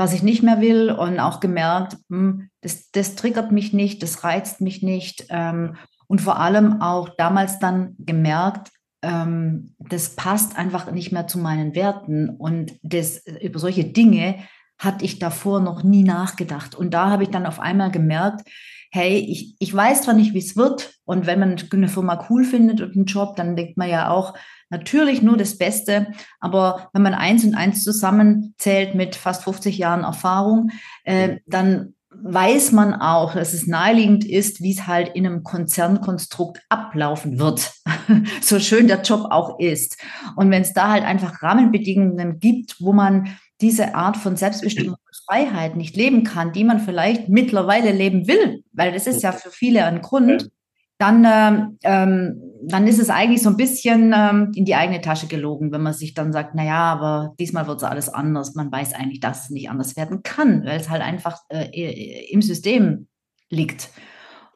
was 0.00 0.14
ich 0.14 0.22
nicht 0.22 0.42
mehr 0.42 0.62
will 0.62 0.90
und 0.90 1.20
auch 1.20 1.40
gemerkt, 1.40 1.98
hm, 2.08 2.48
das, 2.62 2.90
das 2.90 3.16
triggert 3.16 3.52
mich 3.52 3.74
nicht, 3.74 4.02
das 4.02 4.24
reizt 4.24 4.62
mich 4.62 4.82
nicht. 4.82 5.26
Ähm, 5.28 5.76
und 6.06 6.22
vor 6.22 6.40
allem 6.40 6.80
auch 6.80 7.10
damals 7.18 7.58
dann 7.58 7.96
gemerkt, 7.98 8.70
ähm, 9.02 9.74
das 9.78 10.16
passt 10.16 10.56
einfach 10.56 10.90
nicht 10.90 11.12
mehr 11.12 11.26
zu 11.26 11.38
meinen 11.38 11.74
Werten. 11.74 12.30
Und 12.30 12.72
das, 12.82 13.22
über 13.42 13.58
solche 13.58 13.84
Dinge 13.84 14.36
hatte 14.78 15.04
ich 15.04 15.18
davor 15.18 15.60
noch 15.60 15.82
nie 15.82 16.02
nachgedacht. 16.02 16.74
Und 16.74 16.94
da 16.94 17.10
habe 17.10 17.24
ich 17.24 17.28
dann 17.28 17.44
auf 17.44 17.60
einmal 17.60 17.90
gemerkt, 17.90 18.48
hey, 18.90 19.18
ich, 19.18 19.54
ich 19.58 19.74
weiß 19.74 20.02
zwar 20.02 20.14
nicht, 20.14 20.32
wie 20.32 20.38
es 20.38 20.56
wird. 20.56 20.94
Und 21.04 21.26
wenn 21.26 21.40
man 21.40 21.56
eine 21.70 21.88
Firma 21.88 22.26
cool 22.30 22.44
findet 22.44 22.80
und 22.80 22.96
einen 22.96 23.04
Job, 23.04 23.36
dann 23.36 23.54
denkt 23.54 23.76
man 23.76 23.90
ja 23.90 24.08
auch, 24.08 24.32
natürlich 24.70 25.22
nur 25.22 25.36
das 25.36 25.58
Beste. 25.58 26.08
Aber 26.40 26.88
wenn 26.92 27.02
man 27.02 27.14
eins 27.14 27.44
und 27.44 27.54
eins 27.54 27.84
zusammenzählt 27.84 28.94
mit 28.94 29.16
fast 29.16 29.44
50 29.44 29.76
Jahren 29.78 30.04
Erfahrung, 30.04 30.70
äh, 31.04 31.38
dann 31.46 31.94
weiß 32.22 32.72
man 32.72 32.94
auch, 32.94 33.34
dass 33.34 33.54
es 33.54 33.66
naheliegend 33.66 34.24
ist, 34.24 34.60
wie 34.60 34.72
es 34.72 34.86
halt 34.86 35.10
in 35.14 35.26
einem 35.26 35.44
Konzernkonstrukt 35.44 36.60
ablaufen 36.68 37.38
wird. 37.38 37.72
so 38.40 38.58
schön 38.58 38.88
der 38.88 39.02
Job 39.02 39.26
auch 39.30 39.58
ist. 39.58 39.96
Und 40.36 40.50
wenn 40.50 40.62
es 40.62 40.72
da 40.72 40.90
halt 40.90 41.04
einfach 41.04 41.42
Rahmenbedingungen 41.42 42.38
gibt, 42.40 42.76
wo 42.80 42.92
man 42.92 43.36
diese 43.60 43.94
Art 43.94 44.16
von 44.16 44.36
Selbstbestimmungsfreiheit 44.36 45.76
nicht 45.76 45.96
leben 45.96 46.24
kann, 46.24 46.52
die 46.52 46.64
man 46.64 46.80
vielleicht 46.80 47.28
mittlerweile 47.28 47.92
leben 47.92 48.26
will, 48.26 48.64
weil 48.72 48.92
das 48.92 49.06
ist 49.06 49.22
ja 49.22 49.32
für 49.32 49.50
viele 49.50 49.84
ein 49.84 50.00
Grund, 50.00 50.50
dann, 51.00 51.24
ähm, 51.24 51.78
ähm, 51.82 52.42
dann 52.62 52.86
ist 52.86 52.98
es 52.98 53.08
eigentlich 53.08 53.42
so 53.42 53.48
ein 53.48 53.56
bisschen 53.56 54.12
ähm, 54.14 54.52
in 54.54 54.66
die 54.66 54.74
eigene 54.74 55.00
Tasche 55.00 55.28
gelogen, 55.28 55.72
wenn 55.72 55.80
man 55.80 55.94
sich 55.94 56.12
dann 56.12 56.30
sagt, 56.30 56.54
naja, 56.54 56.92
aber 56.92 57.34
diesmal 57.40 57.66
wird 57.66 57.78
es 57.78 57.84
alles 57.84 58.10
anders. 58.10 58.54
Man 58.54 58.70
weiß 58.70 58.92
eigentlich, 58.92 59.20
dass 59.20 59.44
es 59.44 59.50
nicht 59.50 59.70
anders 59.70 59.96
werden 59.96 60.22
kann, 60.22 60.62
weil 60.66 60.78
es 60.78 60.90
halt 60.90 61.00
einfach 61.00 61.38
äh, 61.48 62.26
im 62.30 62.42
System 62.42 63.08
liegt. 63.48 63.88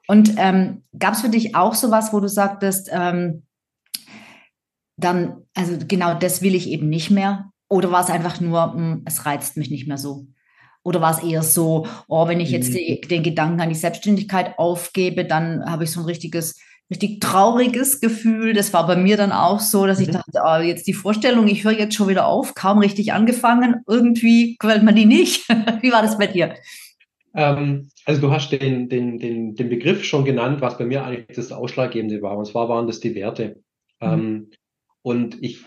Und 0.06 0.34
ähm, 0.36 0.84
gab 0.98 1.14
es 1.14 1.22
für 1.22 1.30
dich 1.30 1.54
auch 1.56 1.74
sowas, 1.74 2.12
wo 2.12 2.20
du 2.20 2.28
sagtest, 2.28 2.90
ähm, 2.92 3.46
dann, 4.98 5.44
also 5.54 5.78
genau 5.88 6.12
das 6.12 6.42
will 6.42 6.54
ich 6.54 6.68
eben 6.68 6.90
nicht 6.90 7.10
mehr? 7.10 7.50
Oder 7.70 7.90
war 7.90 8.02
es 8.02 8.10
einfach 8.10 8.38
nur, 8.42 8.66
mh, 8.66 8.74
hm, 8.74 9.02
es 9.06 9.24
reizt 9.24 9.56
mich 9.56 9.70
nicht 9.70 9.88
mehr 9.88 9.96
so? 9.96 10.26
Oder 10.84 11.00
war 11.00 11.12
es 11.12 11.24
eher 11.24 11.42
so, 11.42 11.86
oh, 12.08 12.28
wenn 12.28 12.40
ich 12.40 12.50
jetzt 12.50 12.70
mhm. 12.70 12.74
die, 12.74 13.00
den 13.00 13.22
Gedanken 13.22 13.60
an 13.60 13.70
die 13.70 13.74
Selbstständigkeit 13.74 14.58
aufgebe, 14.58 15.24
dann 15.24 15.64
habe 15.64 15.84
ich 15.84 15.90
so 15.90 16.00
ein 16.00 16.06
richtiges, 16.06 16.60
richtig 16.90 17.20
trauriges 17.20 18.00
Gefühl. 18.00 18.52
Das 18.52 18.74
war 18.74 18.86
bei 18.86 18.94
mir 18.94 19.16
dann 19.16 19.32
auch 19.32 19.60
so, 19.60 19.86
dass 19.86 19.98
ich 19.98 20.08
mhm. 20.08 20.12
dachte, 20.12 20.42
oh, 20.44 20.60
jetzt 20.60 20.86
die 20.86 20.92
Vorstellung, 20.92 21.48
ich 21.48 21.64
höre 21.64 21.72
jetzt 21.72 21.94
schon 21.94 22.08
wieder 22.08 22.26
auf, 22.26 22.54
kaum 22.54 22.78
richtig 22.78 23.14
angefangen, 23.14 23.76
irgendwie 23.88 24.56
quält 24.58 24.82
man 24.82 24.94
die 24.94 25.06
nicht. 25.06 25.48
Wie 25.80 25.90
war 25.90 26.02
das 26.02 26.18
bei 26.18 26.26
dir? 26.26 26.54
Ähm, 27.34 27.88
also 28.04 28.20
du 28.20 28.30
hast 28.30 28.50
den, 28.50 28.90
den, 28.90 29.18
den, 29.18 29.54
den 29.54 29.68
Begriff 29.70 30.04
schon 30.04 30.26
genannt, 30.26 30.60
was 30.60 30.76
bei 30.76 30.84
mir 30.84 31.02
eigentlich 31.02 31.34
das 31.34 31.50
Ausschlaggebende 31.50 32.20
war. 32.20 32.36
Und 32.36 32.44
zwar 32.44 32.68
waren 32.68 32.86
das 32.86 33.00
die 33.00 33.14
Werte. 33.14 33.62
Mhm. 34.00 34.06
Ähm, 34.06 34.50
und 35.00 35.42
ich, 35.42 35.64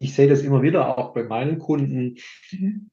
ich 0.00 0.14
sehe 0.14 0.28
das 0.28 0.42
immer 0.42 0.62
wieder 0.62 0.98
auch 0.98 1.14
bei 1.14 1.22
meinen 1.22 1.60
Kunden. 1.60 2.16
Mhm 2.50 2.90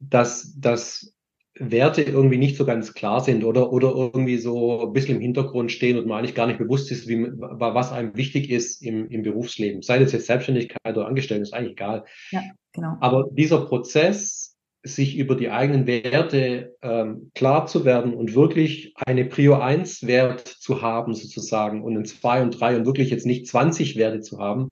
dass, 0.00 0.54
dass 0.58 1.14
Werte 1.54 2.02
irgendwie 2.02 2.38
nicht 2.38 2.56
so 2.56 2.64
ganz 2.64 2.94
klar 2.94 3.20
sind 3.20 3.44
oder, 3.44 3.72
oder 3.72 3.88
irgendwie 3.94 4.38
so 4.38 4.86
ein 4.86 4.92
bisschen 4.92 5.16
im 5.16 5.22
Hintergrund 5.22 5.72
stehen 5.72 5.98
und 5.98 6.06
man 6.06 6.18
eigentlich 6.18 6.34
gar 6.34 6.46
nicht 6.46 6.58
bewusst 6.58 6.90
ist, 6.92 7.08
wie, 7.08 7.26
was 7.32 7.92
einem 7.92 8.16
wichtig 8.16 8.50
ist 8.50 8.82
im, 8.82 9.08
im 9.08 9.22
Berufsleben. 9.22 9.82
Sei 9.82 9.98
das 9.98 10.12
jetzt 10.12 10.26
Selbstständigkeit 10.26 10.96
oder 10.96 11.06
Angestellte, 11.06 11.42
ist 11.42 11.54
eigentlich 11.54 11.72
egal. 11.72 12.04
Ja, 12.30 12.42
genau. 12.72 12.96
Aber 13.00 13.28
dieser 13.32 13.66
Prozess, 13.66 14.56
sich 14.84 15.16
über 15.16 15.34
die 15.34 15.50
eigenen 15.50 15.86
Werte 15.86 16.76
ähm, 16.82 17.30
klar 17.34 17.66
zu 17.66 17.84
werden 17.84 18.14
und 18.14 18.34
wirklich 18.34 18.94
eine 19.06 19.24
Prio 19.24 19.54
1 19.54 20.06
Wert 20.06 20.46
zu 20.46 20.82
haben 20.82 21.14
sozusagen 21.14 21.82
und 21.82 21.96
ein 21.96 22.04
2 22.04 22.42
und 22.42 22.60
3 22.60 22.76
und 22.76 22.86
wirklich 22.86 23.10
jetzt 23.10 23.26
nicht 23.26 23.48
20 23.48 23.96
Werte 23.96 24.20
zu 24.20 24.38
haben, 24.38 24.68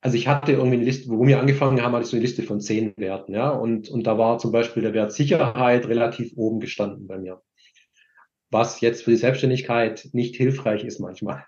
also 0.00 0.16
ich 0.16 0.28
hatte 0.28 0.52
irgendwie 0.52 0.76
eine 0.76 0.84
Liste, 0.84 1.08
wo 1.08 1.26
wir 1.26 1.40
angefangen 1.40 1.82
haben, 1.82 1.92
hatte 1.92 2.04
ich 2.04 2.10
so 2.10 2.16
eine 2.16 2.24
Liste 2.24 2.42
von 2.42 2.60
zehn 2.60 2.94
Werten, 2.96 3.32
ja. 3.32 3.50
Und, 3.50 3.88
und 3.88 4.06
da 4.06 4.16
war 4.16 4.38
zum 4.38 4.52
Beispiel 4.52 4.82
der 4.82 4.94
Wert 4.94 5.12
Sicherheit 5.12 5.88
relativ 5.88 6.32
oben 6.36 6.60
gestanden 6.60 7.06
bei 7.06 7.18
mir. 7.18 7.42
Was 8.50 8.80
jetzt 8.80 9.02
für 9.02 9.10
die 9.10 9.16
Selbstständigkeit 9.16 10.08
nicht 10.12 10.36
hilfreich 10.36 10.84
ist 10.84 11.00
manchmal. 11.00 11.44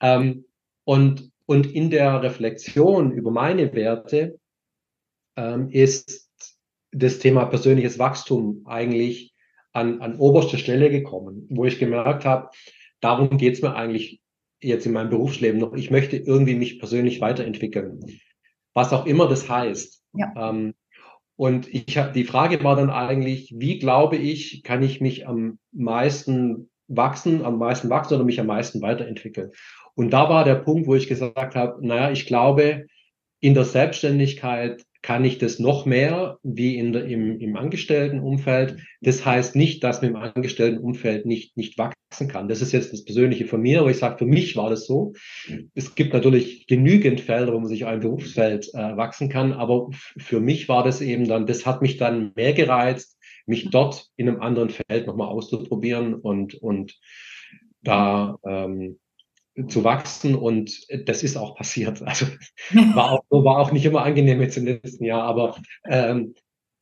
Ähm, 0.00 0.46
und, 0.84 1.30
und 1.46 1.72
in 1.72 1.90
der 1.90 2.22
Reflexion 2.22 3.12
über 3.12 3.30
meine 3.30 3.72
Werte 3.74 4.38
ähm, 5.36 5.68
ist 5.68 6.30
das 6.92 7.18
Thema 7.18 7.44
persönliches 7.44 7.98
Wachstum 7.98 8.62
eigentlich 8.66 9.34
an, 9.72 10.00
an 10.00 10.18
oberste 10.18 10.58
Stelle 10.58 10.90
gekommen, 10.90 11.46
wo 11.50 11.64
ich 11.64 11.78
gemerkt 11.78 12.24
habe, 12.24 12.50
darum 13.00 13.36
geht's 13.36 13.62
mir 13.62 13.74
eigentlich 13.74 14.20
jetzt 14.62 14.86
in 14.86 14.92
meinem 14.92 15.10
Berufsleben 15.10 15.60
noch, 15.60 15.74
ich 15.74 15.90
möchte 15.90 16.16
irgendwie 16.16 16.54
mich 16.54 16.78
persönlich 16.78 17.20
weiterentwickeln. 17.20 18.00
Was 18.74 18.92
auch 18.92 19.06
immer 19.06 19.28
das 19.28 19.48
heißt. 19.48 20.02
Ja. 20.14 20.50
Ähm, 20.50 20.74
und 21.36 21.72
ich 21.72 21.96
habe 21.96 22.12
die 22.12 22.24
Frage 22.24 22.62
war 22.62 22.76
dann 22.76 22.90
eigentlich, 22.90 23.54
wie 23.56 23.78
glaube 23.78 24.16
ich, 24.16 24.62
kann 24.62 24.82
ich 24.82 25.00
mich 25.00 25.26
am 25.26 25.58
meisten 25.72 26.70
wachsen, 26.86 27.44
am 27.44 27.58
meisten 27.58 27.88
wachsen 27.88 28.14
oder 28.14 28.24
mich 28.24 28.38
am 28.40 28.46
meisten 28.46 28.82
weiterentwickeln. 28.82 29.50
Und 29.94 30.10
da 30.10 30.28
war 30.28 30.44
der 30.44 30.56
Punkt, 30.56 30.86
wo 30.86 30.94
ich 30.94 31.08
gesagt 31.08 31.54
habe, 31.54 31.86
naja, 31.86 32.10
ich 32.10 32.26
glaube, 32.26 32.86
in 33.40 33.54
der 33.54 33.64
Selbstständigkeit 33.64 34.84
kann 35.02 35.24
ich 35.24 35.38
das 35.38 35.58
noch 35.58 35.86
mehr 35.86 36.38
wie 36.42 36.76
in 36.76 36.92
der, 36.92 37.06
im, 37.06 37.40
im 37.40 37.56
Angestelltenumfeld. 37.56 38.76
Das 39.00 39.24
heißt 39.24 39.56
nicht, 39.56 39.82
dass 39.82 40.02
man 40.02 40.10
im 40.10 40.16
Angestelltenumfeld 40.16 41.24
nicht, 41.24 41.56
nicht 41.56 41.78
wachsen 41.78 42.28
kann. 42.28 42.48
Das 42.48 42.60
ist 42.60 42.72
jetzt 42.72 42.92
das 42.92 43.04
Persönliche 43.04 43.46
von 43.46 43.62
mir, 43.62 43.80
aber 43.80 43.90
ich 43.90 43.98
sage, 43.98 44.18
für 44.18 44.26
mich 44.26 44.56
war 44.56 44.68
das 44.68 44.86
so. 44.86 45.14
Es 45.74 45.94
gibt 45.94 46.12
natürlich 46.12 46.66
genügend 46.66 47.20
Felder, 47.20 47.54
wo 47.54 47.58
man 47.58 47.68
sich 47.68 47.86
ein 47.86 48.00
Berufsfeld 48.00 48.68
äh, 48.74 48.96
wachsen 48.96 49.30
kann, 49.30 49.52
aber 49.52 49.88
für 50.18 50.40
mich 50.40 50.68
war 50.68 50.84
das 50.84 51.00
eben 51.00 51.26
dann, 51.26 51.46
das 51.46 51.64
hat 51.64 51.80
mich 51.80 51.96
dann 51.96 52.32
mehr 52.36 52.52
gereizt, 52.52 53.16
mich 53.46 53.70
dort 53.70 54.08
in 54.16 54.28
einem 54.28 54.40
anderen 54.40 54.68
Feld 54.68 55.06
nochmal 55.06 55.28
auszuprobieren 55.28 56.14
und, 56.14 56.54
und 56.54 56.98
da 57.82 58.38
ähm, 58.44 58.98
zu 59.68 59.84
wachsen 59.84 60.34
und 60.34 60.86
das 61.06 61.22
ist 61.22 61.36
auch 61.36 61.56
passiert. 61.56 62.02
Also 62.06 62.26
war 62.94 63.12
auch, 63.12 63.24
war 63.30 63.58
auch 63.58 63.72
nicht 63.72 63.84
immer 63.84 64.02
angenehm 64.02 64.40
jetzt 64.40 64.56
im 64.56 64.66
letzten 64.66 65.04
Jahr, 65.04 65.22
aber 65.22 65.56
ähm, 65.88 66.34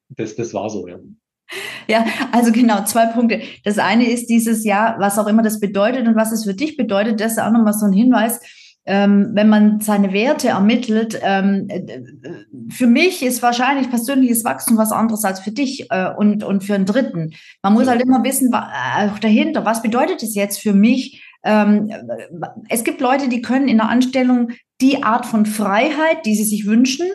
das, 0.08 0.36
das 0.36 0.54
war 0.54 0.70
so, 0.70 0.88
ja. 0.88 0.98
Ja, 1.88 2.04
also 2.32 2.52
genau, 2.52 2.84
zwei 2.84 3.06
Punkte. 3.06 3.40
Das 3.64 3.78
eine 3.78 4.10
ist 4.10 4.26
dieses 4.26 4.64
Jahr, 4.64 4.96
was 4.98 5.18
auch 5.18 5.26
immer 5.26 5.42
das 5.42 5.60
bedeutet 5.60 6.06
und 6.06 6.16
was 6.16 6.32
es 6.32 6.44
für 6.44 6.54
dich 6.54 6.76
bedeutet, 6.76 7.20
das 7.20 7.32
ist 7.32 7.38
auch 7.38 7.50
nochmal 7.50 7.72
so 7.72 7.86
ein 7.86 7.92
Hinweis. 7.92 8.40
Ähm, 8.84 9.32
wenn 9.34 9.50
man 9.50 9.80
seine 9.80 10.14
Werte 10.14 10.48
ermittelt, 10.48 11.20
ähm, 11.22 11.68
für 12.70 12.86
mich 12.86 13.22
ist 13.22 13.42
wahrscheinlich 13.42 13.90
persönliches 13.90 14.44
Wachstum 14.44 14.78
was 14.78 14.92
anderes 14.92 15.24
als 15.24 15.40
für 15.40 15.50
dich 15.50 15.90
äh, 15.90 16.10
und, 16.16 16.42
und 16.42 16.64
für 16.64 16.74
einen 16.74 16.86
Dritten. 16.86 17.34
Man 17.62 17.74
muss 17.74 17.86
halt 17.86 18.02
immer 18.02 18.24
wissen, 18.24 18.50
äh, 18.50 19.10
auch 19.10 19.18
dahinter, 19.18 19.66
was 19.66 19.82
bedeutet 19.82 20.22
es 20.22 20.34
jetzt 20.34 20.60
für 20.60 20.72
mich, 20.72 21.22
ähm, 21.48 21.90
es 22.68 22.84
gibt 22.84 23.00
Leute, 23.00 23.28
die 23.28 23.40
können 23.40 23.68
in 23.68 23.78
der 23.78 23.88
Anstellung 23.88 24.50
die 24.80 25.02
Art 25.02 25.24
von 25.24 25.46
Freiheit, 25.46 26.26
die 26.26 26.34
sie 26.34 26.44
sich 26.44 26.66
wünschen, 26.66 27.08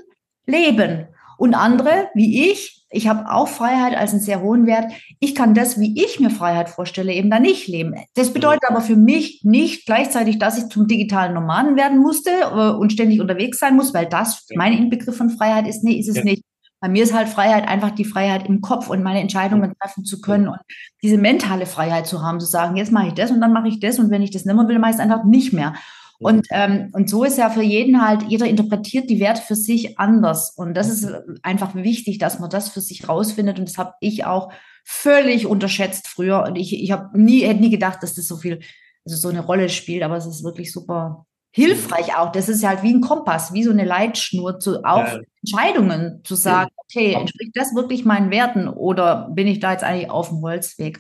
leben. 0.46 1.08
Und 1.38 1.54
andere, 1.54 2.10
wie 2.16 2.50
ich, 2.52 2.86
ich 2.90 3.08
habe 3.08 3.30
auch 3.32 3.48
Freiheit 3.48 3.98
als 3.98 4.12
einen 4.12 4.22
sehr 4.22 4.42
hohen 4.42 4.68
Wert. 4.68 4.92
Ich 5.20 5.34
kann 5.34 5.54
das, 5.54 5.80
wie 5.80 6.00
ich 6.02 6.20
mir 6.20 6.30
Freiheit 6.30 6.70
vorstelle, 6.70 7.12
eben 7.12 7.30
da 7.30 7.40
nicht 7.40 7.68
leben. 7.68 7.96
Das 8.14 8.34
bedeutet 8.34 8.64
aber 8.70 8.82
für 8.82 8.96
mich 8.96 9.42
nicht 9.44 9.86
gleichzeitig, 9.86 10.38
dass 10.38 10.58
ich 10.58 10.70
zum 10.70 10.88
digitalen 10.88 11.34
Nomaden 11.34 11.76
werden 11.76 12.00
musste 12.00 12.30
äh, 12.30 12.70
und 12.72 12.94
ständig 12.94 13.20
unterwegs 13.20 13.60
sein 13.60 13.76
muss, 13.76 13.94
weil 13.94 14.06
das 14.06 14.46
mein 14.56 14.74
Inbegriff 14.74 15.18
von 15.18 15.32
Freiheit 15.32 15.68
ist. 15.68 15.84
Nee, 15.84 16.00
ist 16.00 16.10
es 16.10 16.18
ja. 16.18 16.24
nicht. 16.24 16.44
Bei 16.84 16.90
mir 16.90 17.04
ist 17.04 17.14
halt 17.14 17.30
Freiheit 17.30 17.66
einfach 17.66 17.92
die 17.92 18.04
Freiheit 18.04 18.46
im 18.46 18.60
Kopf 18.60 18.90
und 18.90 19.04
meine 19.04 19.22
Entscheidungen 19.22 19.74
treffen 19.80 20.04
zu 20.04 20.20
können 20.20 20.50
und 20.50 20.60
diese 21.02 21.18
mentale 21.18 21.66
Freiheit 21.66 22.08
zu 22.08 22.22
haben, 22.22 22.42
zu 22.42 22.46
sagen, 22.46 22.76
jetzt 22.76 22.92
mache 22.92 23.08
ich 23.08 23.14
das 23.14 23.32
und 23.32 23.40
dann 23.40 23.54
mache 23.54 23.70
ich 23.70 23.80
das 23.80 24.00
und 24.00 24.12
wenn 24.12 24.22
ich 24.22 24.32
das 24.32 24.44
nicht 24.44 24.54
mehr 24.54 24.68
will, 24.68 24.80
mache 24.80 24.92
ich 24.92 24.98
es 24.98 25.02
einfach 25.02 25.24
nicht 25.24 25.54
mehr. 25.54 25.76
Und, 26.20 26.46
ähm, 26.52 26.90
und 26.92 27.10
so 27.10 27.24
ist 27.24 27.38
ja 27.38 27.50
für 27.50 27.62
jeden 27.62 28.06
halt, 28.06 28.24
jeder 28.24 28.48
interpretiert 28.48 29.10
die 29.10 29.22
Werte 29.22 29.42
für 29.42 29.56
sich 29.56 29.98
anders. 29.98 30.50
Und 30.58 30.74
das 30.74 30.90
ist 30.90 31.08
einfach 31.42 31.74
wichtig, 31.74 32.18
dass 32.18 32.40
man 32.40 32.50
das 32.50 32.68
für 32.68 32.82
sich 32.82 33.08
rausfindet. 33.08 33.60
Und 33.60 33.70
das 33.70 33.78
habe 33.78 33.94
ich 34.02 34.26
auch 34.26 34.52
völlig 34.84 35.46
unterschätzt 35.46 36.10
früher. 36.10 36.44
Und 36.44 36.58
ich, 36.58 36.74
ich 36.84 36.92
habe 36.92 37.18
nie, 37.18 37.44
hätte 37.44 37.62
nie 37.62 37.70
gedacht, 37.70 38.04
dass 38.04 38.14
das 38.14 38.28
so 38.28 38.36
viel, 38.36 38.60
also 39.06 39.16
so 39.16 39.30
eine 39.30 39.40
Rolle 39.40 39.70
spielt, 39.70 40.04
aber 40.04 40.18
es 40.18 40.26
ist 40.26 40.44
wirklich 40.44 40.74
super 40.74 41.26
hilfreich 41.54 42.18
auch. 42.18 42.32
Das 42.32 42.50
ist 42.50 42.68
halt 42.68 42.84
wie 42.84 42.94
ein 42.94 43.02
Kompass, 43.02 43.54
wie 43.54 43.64
so 43.64 43.72
eine 43.72 43.86
Leitschnur 43.86 44.60
zu 44.60 44.84
auch 44.84 45.06
ja. 45.06 45.20
Entscheidungen 45.42 46.22
zu 46.24 46.36
sagen, 46.36 46.72
okay, 46.78 47.14
entspricht 47.14 47.52
das 47.54 47.76
wirklich 47.76 48.06
meinen 48.06 48.32
Werten 48.32 48.68
oder 48.68 49.30
bin 49.32 49.48
ich 49.48 49.60
da 49.60 49.72
jetzt 49.72 49.84
eigentlich 49.84 50.10
auf 50.10 50.30
dem 50.30 50.42
Holzweg? 50.42 51.00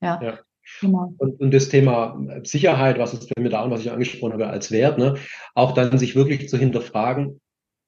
Ja. 0.00 0.20
ja. 0.22 0.38
Genau. 0.80 1.14
Und, 1.18 1.40
und, 1.40 1.52
das 1.52 1.68
Thema 1.68 2.18
Sicherheit, 2.44 2.98
was 2.98 3.12
ist 3.12 3.32
bei 3.34 3.42
mir 3.42 3.50
da 3.50 3.62
und 3.62 3.70
was 3.70 3.80
ich 3.80 3.92
angesprochen 3.92 4.32
habe 4.32 4.46
als 4.46 4.70
Wert, 4.70 4.98
ne, 4.98 5.16
auch 5.54 5.72
dann 5.72 5.98
sich 5.98 6.16
wirklich 6.16 6.48
zu 6.48 6.56
hinterfragen, 6.56 7.40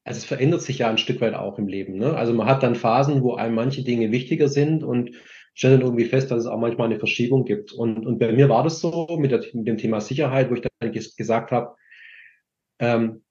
also 0.05 0.19
es 0.19 0.25
verändert 0.25 0.61
sich 0.61 0.79
ja 0.79 0.91
ein 0.91 0.99
Stück 0.99 1.21
weit 1.21 1.35
auch 1.35 1.59
im 1.59 1.67
Leben. 1.67 1.97
Ne? 1.97 2.15
Also 2.15 2.35
man 2.35 2.47
hat 2.47 2.63
dann 2.63 2.75
Phasen, 2.75 3.23
wo 3.23 3.35
einem 3.35 3.55
manche 3.55 3.83
Dinge 3.83 4.13
wichtiger 4.13 4.49
sind 4.49 4.85
und 4.85 5.13
stellt 5.55 5.75
dann 5.75 5.81
irgendwie 5.81 6.05
fest, 6.05 6.31
dass 6.31 6.41
es 6.41 6.47
auch 6.47 6.59
manchmal 6.59 6.89
eine 6.89 6.99
Verschiebung 6.99 7.45
gibt. 7.45 7.73
Und, 7.73 8.07
und 8.07 8.19
bei 8.19 8.33
mir 8.33 8.49
war 8.49 8.63
das 8.63 8.81
so 8.81 9.17
mit, 9.19 9.31
der, 9.31 9.43
mit 9.55 9.67
dem 9.67 9.79
Thema 9.79 10.01
Sicherheit, 10.01 10.51
wo 10.51 10.55
ich 10.55 10.61
dann 10.61 10.93
gesagt 10.93 11.53
habe, 11.53 11.75
ähm, 12.79 13.23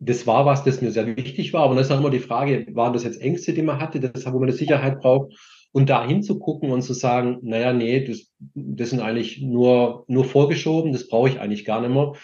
das 0.00 0.26
war 0.26 0.46
was, 0.46 0.64
das 0.64 0.82
mir 0.82 0.90
sehr 0.90 1.16
wichtig 1.16 1.52
war. 1.52 1.62
Aber 1.62 1.74
dann 1.74 1.84
ist 1.84 1.90
auch 1.90 2.00
immer 2.00 2.10
die 2.10 2.18
Frage, 2.18 2.66
waren 2.72 2.92
das 2.92 3.04
jetzt 3.04 3.20
Ängste, 3.20 3.52
die 3.52 3.62
man 3.62 3.80
hatte, 3.80 4.00
das, 4.00 4.26
wo 4.26 4.38
man 4.38 4.44
eine 4.44 4.52
Sicherheit 4.52 5.00
braucht? 5.00 5.34
Und 5.72 5.88
da 5.88 6.04
hinzugucken 6.04 6.72
und 6.72 6.82
zu 6.82 6.94
sagen, 6.94 7.38
naja, 7.42 7.72
nee, 7.72 8.04
das, 8.04 8.32
das 8.54 8.90
sind 8.90 9.00
eigentlich 9.00 9.40
nur, 9.40 10.04
nur 10.08 10.24
vorgeschoben, 10.24 10.92
das 10.92 11.06
brauche 11.06 11.28
ich 11.28 11.38
eigentlich 11.38 11.64
gar 11.64 11.80
nicht 11.80 11.94
mehr. 11.94 12.14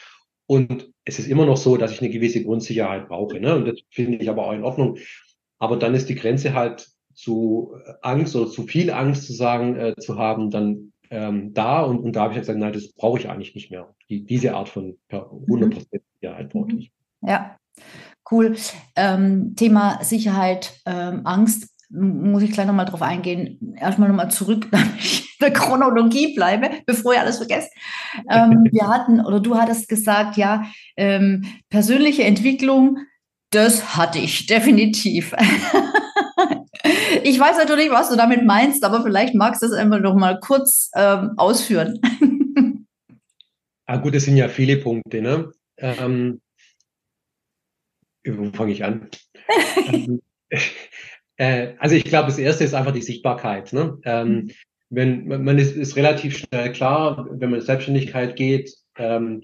Und 0.46 0.90
es 1.04 1.20
ist 1.20 1.28
immer 1.28 1.46
noch 1.46 1.56
so, 1.56 1.76
dass 1.76 1.92
ich 1.92 2.00
eine 2.00 2.10
gewisse 2.10 2.42
Grundsicherheit 2.42 3.08
brauche. 3.08 3.38
Ne? 3.38 3.54
Und 3.54 3.66
das 3.66 3.80
finde 3.90 4.18
ich 4.18 4.28
aber 4.28 4.46
auch 4.46 4.52
in 4.52 4.64
Ordnung. 4.64 4.98
Aber 5.58 5.76
dann 5.76 5.94
ist 5.94 6.08
die 6.08 6.16
Grenze 6.16 6.54
halt 6.54 6.88
zu 7.14 7.74
Angst 8.02 8.34
oder 8.34 8.50
zu 8.50 8.64
viel 8.64 8.90
Angst 8.90 9.26
zu 9.26 9.32
sagen, 9.32 9.76
äh, 9.76 9.94
zu 9.96 10.18
haben, 10.18 10.50
dann 10.50 10.92
ähm, 11.10 11.54
da. 11.54 11.82
Und, 11.82 12.00
und 12.00 12.16
da 12.16 12.22
habe 12.22 12.34
ich 12.34 12.40
gesagt, 12.40 12.58
nein, 12.58 12.72
das 12.72 12.92
brauche 12.92 13.18
ich 13.18 13.28
eigentlich 13.28 13.54
nicht 13.54 13.70
mehr. 13.70 13.94
Die, 14.08 14.24
diese 14.24 14.54
Art 14.54 14.68
von 14.68 14.98
100% 15.10 16.00
Sicherheit 16.26 16.50
brauche 16.50 16.72
ich. 16.72 16.92
Ja, 17.22 17.56
cool. 18.30 18.56
Ähm, 18.96 19.54
Thema 19.56 20.02
Sicherheit, 20.02 20.72
ähm, 20.86 21.22
Angst, 21.24 21.68
muss 21.88 22.42
ich 22.42 22.50
gleich 22.50 22.66
nochmal 22.66 22.86
drauf 22.86 23.02
eingehen. 23.02 23.76
Erstmal 23.78 24.08
nochmal 24.08 24.30
zurück, 24.30 24.68
damit 24.70 24.96
ich 24.98 25.20
in 25.38 25.44
der 25.44 25.52
Chronologie 25.52 26.34
bleibe, 26.34 26.70
bevor 26.86 27.14
ihr 27.14 27.20
alles 27.20 27.38
vergesst. 27.38 27.72
Ähm, 28.30 28.64
wir 28.70 28.88
hatten, 28.88 29.20
oder 29.20 29.40
du 29.40 29.56
hattest 29.56 29.88
gesagt, 29.88 30.36
ja, 30.36 30.64
ähm, 30.96 31.44
persönliche 31.70 32.24
Entwicklung, 32.24 32.98
das 33.50 33.96
hatte 33.96 34.18
ich 34.18 34.46
definitiv. 34.46 35.34
ich 37.22 37.38
weiß 37.38 37.58
natürlich, 37.58 37.90
was 37.90 38.08
du 38.08 38.16
damit 38.16 38.44
meinst, 38.44 38.84
aber 38.84 39.02
vielleicht 39.02 39.34
magst 39.34 39.62
du 39.62 39.66
es 39.66 39.72
einfach 39.72 40.00
noch 40.00 40.16
mal 40.16 40.40
kurz 40.40 40.90
ähm, 40.96 41.34
ausführen. 41.36 42.00
ah, 43.86 43.96
gut, 43.98 44.16
es 44.16 44.24
sind 44.24 44.36
ja 44.36 44.48
viele 44.48 44.78
Punkte. 44.78 45.22
Ne? 45.22 45.52
Ähm, 45.78 46.40
wo 48.24 48.50
fange 48.52 48.72
ich 48.72 48.84
an? 48.84 49.08
Ähm, 49.92 50.20
äh, 51.36 51.74
also 51.78 51.94
ich 51.94 52.04
glaube, 52.04 52.26
das 52.28 52.38
erste 52.38 52.64
ist 52.64 52.74
einfach 52.74 52.92
die 52.92 53.02
Sichtbarkeit. 53.02 53.72
Ne? 53.72 53.98
Ähm, 54.04 54.28
mhm. 54.28 54.50
wenn 54.90 55.44
man 55.44 55.58
ist, 55.58 55.76
ist 55.76 55.96
relativ 55.96 56.38
schnell 56.38 56.72
klar, 56.72 57.26
wenn 57.30 57.50
man 57.50 57.60
in 57.60 57.66
Selbstständigkeit 57.66 58.36
geht, 58.36 58.72
ähm, 58.96 59.42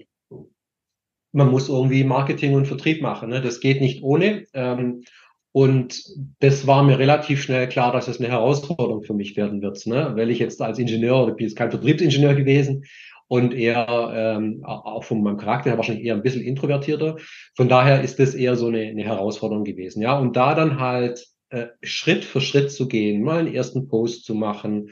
man 1.33 1.49
muss 1.49 1.69
irgendwie 1.69 2.03
Marketing 2.03 2.53
und 2.53 2.67
Vertrieb 2.67 3.01
machen. 3.01 3.29
Ne? 3.29 3.41
Das 3.41 3.59
geht 3.59 3.81
nicht 3.81 4.03
ohne. 4.03 4.45
Ähm, 4.53 5.03
und 5.51 6.03
das 6.39 6.65
war 6.65 6.83
mir 6.83 6.97
relativ 6.97 7.43
schnell 7.43 7.67
klar, 7.67 7.91
dass 7.91 8.07
das 8.07 8.19
eine 8.19 8.29
Herausforderung 8.29 9.03
für 9.03 9.13
mich 9.13 9.37
werden 9.37 9.61
wird, 9.61 9.85
ne? 9.85 10.13
weil 10.15 10.31
ich 10.31 10.39
jetzt 10.39 10.61
als 10.61 10.79
Ingenieur, 10.79 11.27
ich 11.29 11.35
bin 11.35 11.47
jetzt 11.47 11.55
kein 11.55 11.69
Vertriebsingenieur 11.69 12.33
gewesen 12.33 12.85
und 13.33 13.51
eher 13.51 13.87
ähm, 14.15 14.63
auch 14.63 15.03
von 15.03 15.23
meinem 15.23 15.37
Charakter 15.37 15.71
her 15.71 15.77
wahrscheinlich 15.77 16.05
eher 16.05 16.13
ein 16.13 16.21
bisschen 16.21 16.43
introvertierter. 16.43 17.17
Von 17.55 17.67
daher 17.67 18.03
ist 18.03 18.19
das 18.19 18.35
eher 18.35 18.55
so 18.55 18.67
eine, 18.67 18.81
eine 18.81 19.03
Herausforderung 19.03 19.63
gewesen. 19.63 20.03
Ja, 20.03 20.19
und 20.19 20.35
da 20.35 20.53
dann 20.53 20.79
halt 20.79 21.25
äh, 21.49 21.65
Schritt 21.81 22.25
für 22.25 22.41
Schritt 22.41 22.71
zu 22.71 22.87
gehen, 22.87 23.23
mal 23.23 23.39
einen 23.39 23.51
ersten 23.51 23.87
Post 23.87 24.25
zu 24.25 24.35
machen, 24.35 24.91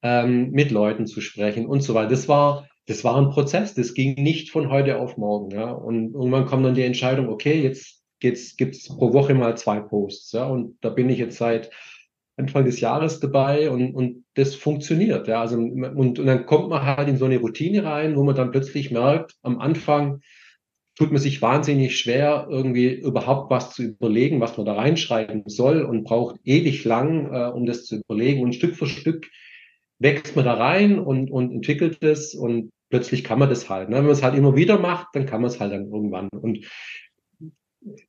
ähm, 0.00 0.52
mit 0.52 0.70
Leuten 0.70 1.06
zu 1.06 1.20
sprechen 1.20 1.66
und 1.66 1.82
so 1.82 1.92
weiter. 1.92 2.08
Das 2.08 2.28
war 2.28 2.66
das 2.86 3.04
war 3.04 3.18
ein 3.18 3.28
Prozess, 3.28 3.74
das 3.74 3.92
ging 3.92 4.14
nicht 4.14 4.50
von 4.50 4.70
heute 4.70 4.98
auf 4.98 5.18
morgen. 5.18 5.50
Ja. 5.50 5.70
Und 5.70 6.14
irgendwann 6.14 6.46
kommt 6.46 6.64
dann 6.64 6.74
die 6.74 6.82
Entscheidung, 6.82 7.28
okay, 7.28 7.60
jetzt 7.60 8.02
geht's, 8.20 8.56
gibt's 8.56 8.88
pro 8.88 9.12
Woche 9.12 9.34
mal 9.34 9.54
zwei 9.58 9.80
Posts. 9.80 10.32
Ja, 10.32 10.46
und 10.46 10.78
da 10.80 10.88
bin 10.88 11.10
ich 11.10 11.18
jetzt 11.18 11.36
seit 11.36 11.70
Anfang 12.36 12.64
des 12.64 12.80
Jahres 12.80 13.20
dabei 13.20 13.70
und, 13.70 13.94
und 13.94 14.24
das 14.34 14.54
funktioniert. 14.54 15.26
Ja, 15.26 15.40
also, 15.40 15.56
und, 15.56 16.18
und 16.18 16.26
dann 16.26 16.44
kommt 16.46 16.68
man 16.68 16.84
halt 16.84 17.08
in 17.08 17.16
so 17.16 17.24
eine 17.24 17.38
Routine 17.38 17.84
rein, 17.84 18.16
wo 18.16 18.24
man 18.24 18.34
dann 18.34 18.50
plötzlich 18.50 18.90
merkt, 18.90 19.34
am 19.42 19.58
Anfang 19.58 20.20
tut 20.96 21.12
man 21.12 21.20
sich 21.20 21.42
wahnsinnig 21.42 21.98
schwer, 21.98 22.46
irgendwie 22.50 22.88
überhaupt 22.88 23.50
was 23.50 23.74
zu 23.74 23.82
überlegen, 23.82 24.40
was 24.40 24.56
man 24.56 24.66
da 24.66 24.74
reinschreiben 24.74 25.44
soll 25.46 25.82
und 25.82 26.04
braucht 26.04 26.36
ewig 26.44 26.84
lang, 26.84 27.32
äh, 27.32 27.48
um 27.48 27.66
das 27.66 27.84
zu 27.84 27.96
überlegen. 27.96 28.42
Und 28.42 28.54
Stück 28.54 28.76
für 28.76 28.86
Stück 28.86 29.30
wächst 29.98 30.36
man 30.36 30.44
da 30.44 30.54
rein 30.54 30.98
und, 30.98 31.30
und 31.30 31.52
entwickelt 31.52 32.02
es 32.02 32.34
und 32.34 32.70
plötzlich 32.90 33.24
kann 33.24 33.38
man 33.38 33.48
das 33.48 33.68
halt. 33.68 33.88
Ne? 33.88 33.96
Wenn 33.96 34.04
man 34.04 34.12
es 34.12 34.22
halt 34.22 34.34
immer 34.34 34.56
wieder 34.56 34.78
macht, 34.78 35.08
dann 35.14 35.26
kann 35.26 35.40
man 35.40 35.50
es 35.50 35.60
halt 35.60 35.72
dann 35.72 35.90
irgendwann. 35.90 36.28
Und 36.30 36.66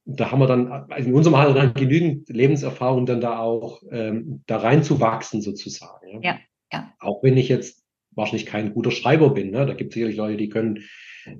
da 0.06 0.32
haben 0.32 0.39
wir 0.39 0.47
dann, 0.47 0.71
also 0.71 1.10
in 1.10 1.15
unserem 1.15 1.36
Alter 1.36 1.53
dann 1.53 1.73
genügend 1.73 2.30
Lebenserfahrung, 2.30 3.06
dann 3.06 3.21
da 3.21 3.39
auch 3.39 3.84
ähm, 3.91 4.43
da 4.47 4.58
reinzuwachsen 4.58 5.41
sozusagen. 5.41 6.08
Ja? 6.13 6.19
ja, 6.21 6.39
ja. 6.73 6.93
Auch 6.99 7.23
wenn 7.23 7.38
ich 7.38 7.49
jetzt 7.49 7.84
wahrscheinlich 8.12 8.47
kein 8.47 8.73
guter 8.73 8.91
Schreiber 8.91 9.30
bin. 9.30 9.51
Ne? 9.51 9.65
Da 9.65 9.73
gibt 9.73 9.91
es 9.91 9.93
sicherlich 9.93 10.17
Leute, 10.17 10.38
die 10.38 10.49
können 10.49 10.84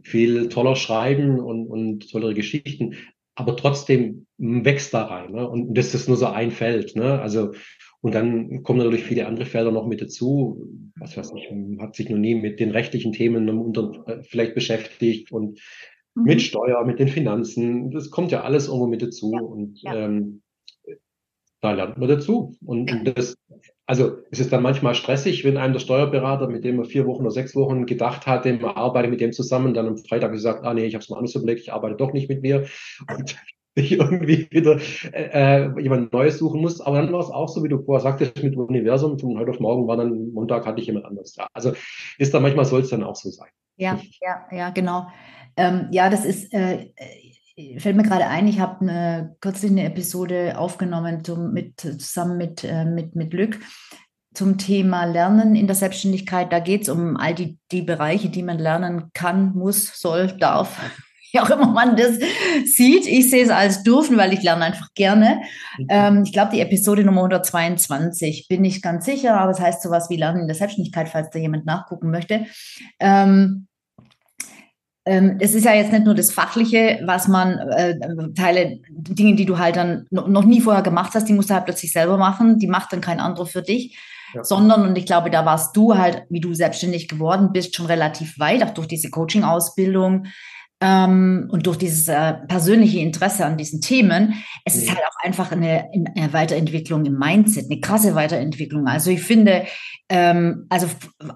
viel 0.04 0.50
toller 0.50 0.76
schreiben 0.76 1.40
und, 1.40 1.66
und 1.68 2.12
tollere 2.12 2.34
Geschichten, 2.34 2.96
aber 3.36 3.56
trotzdem 3.56 4.28
wächst 4.38 4.94
da 4.94 5.06
rein. 5.06 5.32
Ne? 5.32 5.50
Und 5.50 5.74
das 5.76 5.96
ist 5.96 6.08
nur 6.08 6.18
so 6.18 6.28
ein 6.28 6.52
Feld. 6.52 6.96
Ne? 6.96 7.20
Also 7.20 7.54
Und 8.02 8.13
dann 8.13 8.63
kommen 8.63 8.80
natürlich 8.80 9.06
viele 9.06 9.26
andere 9.28 9.46
Felder 9.46 9.72
noch 9.72 9.88
mit 9.88 10.02
dazu. 10.02 10.70
Was 11.00 11.18
weiß 11.18 11.34
ich, 11.36 11.50
man 11.50 11.82
hat 11.82 11.96
sich 11.96 12.10
noch 12.10 12.18
nie 12.18 12.36
mit 12.36 12.60
den 12.60 12.72
rechtlichen 12.72 13.12
Themen 13.12 13.50
unter, 13.50 14.04
äh, 14.08 14.24
vielleicht 14.24 14.56
beschäftigt 14.56 15.32
und 15.32 15.60
mhm. 16.17 16.23
mit 16.23 16.41
Steuer, 16.41 16.84
mit 16.86 16.99
den 16.99 17.08
Finanzen. 17.08 17.91
Das 17.91 18.10
kommt 18.12 18.32
ja 18.32 18.41
alles 18.41 18.67
irgendwo 18.67 18.88
mit 18.88 19.01
dazu. 19.01 19.32
Ja. 19.34 19.41
Und 19.41 19.82
ja. 19.82 19.95
Ähm, 19.95 20.41
da 21.62 21.71
lernt 21.71 21.97
man 21.97 22.10
dazu. 22.10 22.56
Und, 22.65 22.91
und 22.91 23.17
das, 23.17 23.36
also 23.88 24.17
es 24.32 24.39
ist 24.39 24.53
dann 24.53 24.62
manchmal 24.62 24.95
stressig, 24.95 25.43
wenn 25.43 25.58
einem 25.58 25.73
der 25.73 25.80
Steuerberater, 25.80 26.47
mit 26.47 26.63
dem 26.63 26.75
man 26.77 26.86
vier 26.86 27.08
Wochen 27.08 27.23
oder 27.23 27.32
sechs 27.32 27.56
Wochen 27.56 27.86
gedacht 27.86 28.27
hatte, 28.27 28.53
man 28.53 28.75
arbeitet 28.75 29.12
mit 29.12 29.21
dem 29.21 29.34
zusammen, 29.34 29.73
dann 29.73 29.88
am 29.88 29.97
Freitag 29.97 30.32
gesagt, 30.32 30.63
ah 30.65 30.73
nee, 30.73 30.86
ich 30.86 30.93
habe 30.93 31.03
es 31.03 31.10
mal 31.10 31.17
anders 31.17 31.36
überlegt, 31.36 31.62
ich 31.62 31.73
arbeite 31.73 31.95
doch 31.95 32.13
nicht 32.13 32.30
mit 32.30 32.41
mir. 32.41 32.67
Und 33.10 33.36
ich 33.75 33.91
irgendwie 33.91 34.47
wieder 34.49 34.80
äh, 35.13 35.65
äh, 35.65 35.82
jemand 35.82 36.12
Neues 36.12 36.39
suchen 36.39 36.62
muss. 36.62 36.82
Aber 36.82 36.97
dann 36.97 37.13
war 37.13 37.19
es 37.19 37.30
auch 37.30 37.47
so, 37.47 37.63
wie 37.63 37.69
du 37.69 37.80
vorher 37.84 38.01
sagtest, 38.01 38.41
mit 38.43 38.56
Universum. 38.58 39.19
Von 39.19 39.38
heute 39.38 39.51
auf 39.51 39.60
morgen 39.60 39.88
war 39.88 39.97
dann 39.97 40.32
Montag 40.32 40.65
hatte 40.65 40.82
ich 40.82 40.88
jemand 40.88 41.06
anderes 41.06 41.34
da. 41.34 41.47
Also 41.53 41.73
ist 42.17 42.34
da 42.34 42.39
manchmal 42.39 42.65
soll 42.65 42.82
es 42.82 42.89
dann 42.89 43.03
auch 43.03 43.15
so 43.15 43.30
sein. 43.30 43.49
Ja, 43.77 43.99
ja, 44.21 44.47
ja, 44.51 44.69
genau. 44.71 45.08
Ähm, 45.58 45.88
ja, 45.91 46.10
das 46.10 46.24
ist, 46.24 46.54
äh, 46.54 46.91
fällt 47.80 47.98
mir 47.98 48.04
gerade 48.04 48.28
ein, 48.28 48.48
ich 48.48 48.60
habe 48.60 48.82
eine, 48.82 49.36
kürzlich 49.41 49.72
eine 49.72 49.86
Episode 49.86 50.58
aufgenommen 50.58 51.24
zum, 51.24 51.52
mit, 51.52 51.82
zusammen 51.82 52.38
mit, 52.38 52.63
äh, 52.63 52.86
mit, 52.86 53.15
mit 53.15 53.34
Lück 53.34 53.60
zum 54.38 54.60
Thema 54.60 55.06
Lernen 55.06 55.56
in 55.56 55.65
der 55.65 55.76
Selbstständigkeit. 55.76 56.54
Da 56.54 56.60
geht 56.60 56.84
es 56.84 56.89
um 56.89 57.17
all 57.17 57.34
die, 57.34 57.58
die 57.72 57.82
Bereiche, 57.82 58.30
die 58.30 58.43
man 58.43 58.60
lernen 58.60 59.10
kann, 59.13 59.54
muss, 59.56 60.00
soll, 60.00 60.28
darf, 60.38 60.80
wie 61.32 61.39
auch 61.39 61.50
immer 61.50 61.65
man 61.65 61.98
das 61.98 62.20
sieht. 62.65 63.08
Ich 63.08 63.32
sehe 63.32 63.43
es 63.43 63.50
als 63.50 63.82
dürfen, 63.82 64.15
weil 64.15 64.34
ich 64.34 64.43
lerne 64.43 64.65
einfach 64.65 64.93
gerne. 64.93 65.41
Mhm. 65.80 65.88
Ähm, 65.89 66.24
ich 66.24 66.32
glaube, 66.32 66.52
die 66.54 66.62
Episode 66.62 67.04
Nummer 67.04 67.24
122 67.24 68.46
bin 68.48 68.63
ich 68.63 68.84
ganz 68.84 69.06
sicher, 69.06 69.39
aber 69.39 69.52
es 69.52 69.60
heißt 69.60 69.82
sowas 69.82 70.12
wie 70.12 70.17
Lernen 70.17 70.41
in 70.41 70.48
der 70.48 70.56
Selbstständigkeit, 70.56 71.10
falls 71.10 71.32
da 71.32 71.39
jemand 71.39 71.65
nachgucken 71.65 72.12
möchte. 72.12 72.46
Ähm, 73.00 73.67
es 75.39 75.54
ist 75.54 75.63
ja 75.63 75.74
jetzt 75.74 75.91
nicht 75.91 76.06
nur 76.06 76.15
das 76.15 76.32
Fachliche, 76.32 77.00
was 77.06 77.28
man 77.28 77.58
äh, 77.60 77.96
Teile, 78.36 78.80
Dinge, 78.89 79.36
die 79.36 79.46
du 79.46 79.58
halt 79.58 79.78
dann 79.78 80.06
noch 80.12 80.43
nie 80.43 80.62
vorher 80.62 80.84
gemacht 80.84 81.13
hast, 81.15 81.30
die 81.30 81.34
musst 81.34 81.50
du 81.50 81.54
halt 81.54 81.65
plötzlich 81.65 81.91
selber 81.91 82.17
machen, 82.17 82.60
die 82.60 82.67
macht 82.67 82.91
dann 82.91 83.02
kein 83.02 83.20
anderer 83.20 83.46
für 83.46 83.62
dich. 83.62 83.98
Ja. 84.34 84.43
Sondern, 84.43 84.82
und 84.86 84.98
ich 84.98 85.06
glaube, 85.06 85.30
da 85.30 85.46
warst 85.46 85.76
du 85.78 85.98
halt, 85.98 86.24
wie 86.30 86.41
du 86.41 86.54
selbstständig 86.54 87.08
geworden 87.08 87.52
bist, 87.54 87.76
schon 87.76 87.86
relativ 87.86 88.38
weit, 88.39 88.62
auch 88.63 88.72
durch 88.72 88.88
diese 88.88 89.10
Coaching-Ausbildung 89.10 90.26
ähm, 90.82 91.48
und 91.50 91.65
durch 91.65 91.78
dieses 91.78 92.08
äh, 92.08 92.34
persönliche 92.48 93.00
Interesse 93.00 93.46
an 93.46 93.58
diesen 93.58 93.82
Themen. 93.82 94.36
Es 94.65 94.76
ja. 94.76 94.82
ist 94.82 94.89
halt 94.89 95.00
auch 95.00 95.26
einfach 95.26 95.52
eine, 95.52 95.89
eine, 96.15 96.34
Weiterentwicklung 96.34 97.06
im 97.06 97.17
Mindset, 97.17 97.65
eine 97.72 97.80
krasse 97.80 98.15
Weiterentwicklung. 98.15 98.88
Also 98.88 99.10
ich 99.10 99.22
finde, 99.22 99.65
ähm, 100.10 100.67
also 100.70 100.88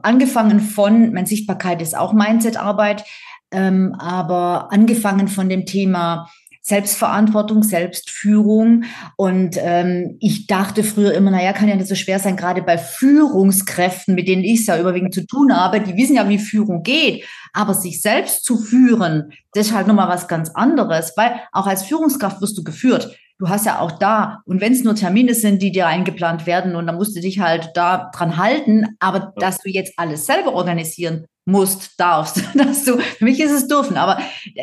angefangen 0.03 0.60
von, 0.60 1.13
meine 1.13 1.27
Sichtbarkeit 1.27 1.81
ist 1.81 1.97
auch 1.97 2.13
Mindset-Arbeit, 2.13 3.03
ähm, 3.51 3.95
aber 3.99 4.71
angefangen 4.71 5.27
von 5.27 5.49
dem 5.49 5.65
Thema 5.65 6.27
Selbstverantwortung, 6.63 7.63
Selbstführung. 7.63 8.83
Und 9.17 9.57
ähm, 9.59 10.17
ich 10.19 10.47
dachte 10.47 10.83
früher 10.83 11.13
immer, 11.13 11.31
naja, 11.31 11.53
kann 11.53 11.67
ja 11.67 11.75
nicht 11.75 11.87
so 11.87 11.95
schwer 11.95 12.19
sein, 12.19 12.37
gerade 12.37 12.61
bei 12.61 12.77
Führungskräften, 12.77 14.13
mit 14.13 14.27
denen 14.27 14.43
ich 14.43 14.61
es 14.61 14.67
ja 14.67 14.79
überwiegend 14.79 15.13
zu 15.13 15.25
tun 15.25 15.55
habe, 15.55 15.81
die 15.81 15.97
wissen 15.97 16.15
ja, 16.15 16.29
wie 16.29 16.37
Führung 16.37 16.83
geht. 16.83 17.25
Aber 17.53 17.73
sich 17.73 18.01
selbst 18.01 18.45
zu 18.45 18.57
führen, 18.57 19.33
das 19.53 19.67
ist 19.67 19.73
halt 19.73 19.87
nochmal 19.87 20.07
was 20.07 20.27
ganz 20.27 20.51
anderes, 20.51 21.13
weil 21.17 21.33
auch 21.51 21.67
als 21.67 21.83
Führungskraft 21.83 22.41
wirst 22.41 22.57
du 22.57 22.63
geführt. 22.63 23.17
Du 23.41 23.49
hast 23.49 23.65
ja 23.65 23.80
auch 23.80 23.93
da, 23.93 24.43
und 24.45 24.62
wenn 24.62 24.71
es 24.71 24.84
nur 24.84 24.93
Termine 24.93 25.34
sind, 25.34 25.63
die 25.63 25.71
dir 25.71 25.88
eingeplant 25.88 26.45
werden, 26.45 26.75
und 26.75 26.86
dann 26.86 26.97
musst 26.97 27.15
du 27.15 27.21
dich 27.21 27.39
halt 27.39 27.71
da 27.73 28.12
dran 28.13 28.38
halten, 28.38 28.86
aber 28.99 29.34
dass 29.38 29.58
du 29.58 29.69
jetzt 29.71 29.93
alles 29.97 30.27
selber 30.27 30.54
organisieren 30.54 31.25
musst, 31.45 31.99
darfst, 31.99 32.43
dass 32.54 32.84
du, 32.84 32.99
für 32.99 33.25
mich 33.25 33.39
ist 33.39 33.51
es 33.51 33.67
dürfen, 33.67 33.97
aber 33.97 34.19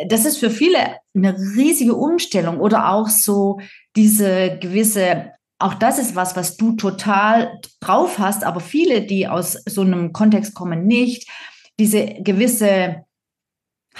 das 0.07 0.25
ist 0.25 0.39
für 0.39 0.51
viele 0.51 0.79
eine 1.13 1.37
riesige 1.57 1.97
Umstellung 1.97 2.61
oder 2.61 2.93
auch 2.93 3.09
so 3.09 3.59
diese 3.97 4.59
gewisse, 4.61 5.33
auch 5.59 5.75
das 5.75 5.99
ist 5.99 6.15
was, 6.15 6.37
was 6.37 6.57
du 6.57 6.77
total 6.77 7.61
drauf 7.81 8.21
hast, 8.21 8.45
aber 8.45 8.61
viele, 8.61 9.03
die 9.03 9.27
aus 9.27 9.55
so 9.67 9.81
einem 9.81 10.13
Kontext 10.13 10.55
kommen, 10.55 10.87
nicht, 10.87 11.29
diese 11.81 12.07
gewisse 12.21 13.08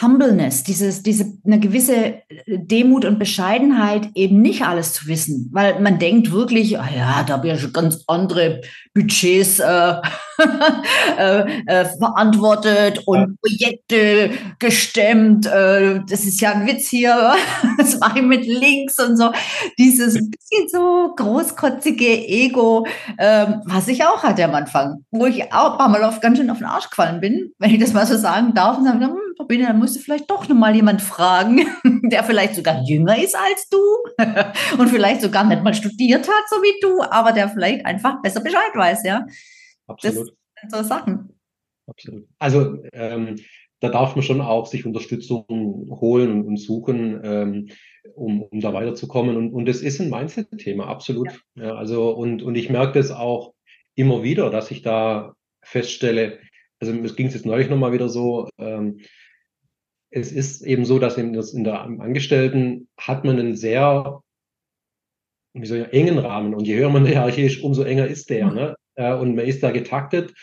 Humbleness, 0.01 0.65
dieses, 0.65 1.03
diese 1.03 1.33
eine 1.45 1.59
gewisse 1.61 1.95
äh, 1.97 2.23
Demut 2.47 3.05
und 3.05 3.19
Bescheidenheit, 3.19 4.09
eben 4.15 4.41
nicht 4.41 4.65
alles 4.65 4.93
zu 4.93 5.07
wissen, 5.07 5.49
weil 5.53 5.81
man 5.81 5.99
denkt 5.99 6.31
wirklich, 6.31 6.79
ah 6.79 6.89
ja, 6.95 7.23
da 7.25 7.35
habe 7.35 7.49
ich 7.49 7.55
ja 7.55 7.59
schon 7.59 7.73
ganz 7.73 8.05
andere 8.07 8.61
Budgets 8.95 9.59
äh, 9.59 9.95
äh, 11.19 11.63
äh, 11.67 11.85
verantwortet 11.99 13.03
und 13.07 13.41
Projekte 13.41 14.31
gestemmt. 14.59 15.47
Äh, 15.47 16.01
das 16.09 16.25
ist 16.25 16.41
ja 16.41 16.53
ein 16.53 16.67
Witz 16.67 16.89
hier, 16.89 17.35
das 17.79 17.99
mache 17.99 18.21
ich 18.21 18.25
mit 18.25 18.47
Links 18.47 18.99
und 18.99 19.17
so. 19.17 19.33
Dieses 19.79 20.15
bisschen 20.15 20.69
so 20.69 21.15
großkotzige 21.17 22.27
Ego, 22.29 22.87
ähm, 23.19 23.63
was 23.65 23.89
ich 23.89 24.05
auch 24.05 24.23
hatte 24.23 24.45
am 24.45 24.55
Anfang, 24.55 25.05
wo 25.11 25.27
ich 25.27 25.53
auch 25.53 25.73
ein 25.73 25.79
paar 25.79 25.89
Mal 25.89 26.05
auf, 26.05 26.21
ganz 26.21 26.39
schön 26.39 26.51
auf 26.51 26.59
den 26.59 26.67
Arsch 26.67 26.91
gefallen 26.91 27.21
bin, 27.21 27.53
wenn 27.59 27.71
ich 27.71 27.81
das 27.81 27.93
mal 27.93 28.07
so 28.07 28.17
sagen 28.17 28.55
darf. 28.55 28.79
Und 28.79 28.85
sagen, 28.85 29.03
hm, 29.03 29.17
Sabine, 29.39 29.67
dann 29.67 29.79
musst 29.79 29.97
du 29.97 30.01
vielleicht 30.01 30.29
doch 30.31 30.49
nochmal 30.49 30.75
jemand 30.75 31.01
fragen, 31.01 31.67
der 32.11 32.25
vielleicht 32.25 32.57
sogar 32.57 32.83
jünger 32.83 33.17
ist 33.23 33.37
als 33.37 33.69
du 33.69 33.79
und 34.79 34.89
vielleicht 34.89 35.23
sogar 35.23 35.45
nicht 35.45 35.63
mal 35.63 35.75
studiert 35.75 36.29
hat, 36.29 36.49
so 36.51 36.57
wie 36.57 36.79
du, 36.81 37.01
aber 37.03 37.33
der 37.33 37.49
vielleicht 37.49 37.87
einfach 37.87 38.21
besser 38.21 38.41
Bescheid 38.41 38.75
weiß, 38.75 39.05
ja. 39.05 39.25
Absolut. 39.87 40.19
Das 40.19 40.27
sind 40.61 40.73
so 40.73 40.83
Sachen. 40.83 41.41
Absolut. 41.87 42.27
Also 42.39 42.83
ähm, 42.93 43.37
da 43.81 43.91
darf 43.91 44.17
man 44.17 44.25
schon 44.25 44.41
auch 44.41 44.67
sich 44.67 44.85
Unterstützung 44.85 45.45
holen 45.49 46.45
und, 46.45 46.57
suchen, 46.57 47.21
ähm, 47.23 47.69
um, 48.15 48.43
um 48.43 48.61
da 48.61 48.75
weiterzukommen. 48.75 49.37
Und, 49.37 49.53
und 49.53 49.67
das 49.67 49.83
ist 49.83 50.01
ein 50.01 50.11
Mindset-Thema, 50.11 50.89
absolut. 50.89 51.29
Ja. 51.55 51.65
ja. 51.65 51.75
also 51.77 52.11
und, 52.11 52.43
und 52.43 52.57
ich 52.57 52.71
merke 52.71 52.99
das 52.99 53.13
auch 53.13 53.55
immer 53.95 54.23
wieder, 54.25 54.51
dass 54.51 54.71
ich 54.73 54.83
da 54.83 55.35
feststelle, 55.63 56.41
also 56.81 56.93
es 56.93 57.17
ging 57.17 57.29
jetzt 57.29 57.47
neulich 57.47 57.69
nochmal 57.69 57.93
wieder 57.93 58.09
so, 58.09 58.49
ähm, 58.59 59.01
es 60.11 60.33
ist 60.33 60.63
eben 60.63 60.85
so, 60.85 60.99
dass 60.99 61.19
in, 61.19 61.35
in 61.35 61.65
der 61.65 61.83
Angestellten 61.83 62.89
hat 62.97 63.25
man 63.25 63.39
einen 63.39 63.57
sehr 63.57 64.23
wie 65.55 65.67
soll 65.67 65.79
ich, 65.79 65.93
engen 65.93 66.19
Rahmen 66.19 66.55
und 66.55 66.67
je 66.67 66.77
höher 66.77 66.91
man 66.91 67.07
hierarchisch, 67.07 67.63
umso 67.63 67.83
enger 67.83 68.07
ist 68.07 68.31
der. 68.31 68.51
Ne? 68.51 68.77
Äh, 68.95 69.15
und 69.15 69.35
man 69.35 69.47
ist 69.47 69.63
da 69.63 69.71
getaktet. 69.71 70.35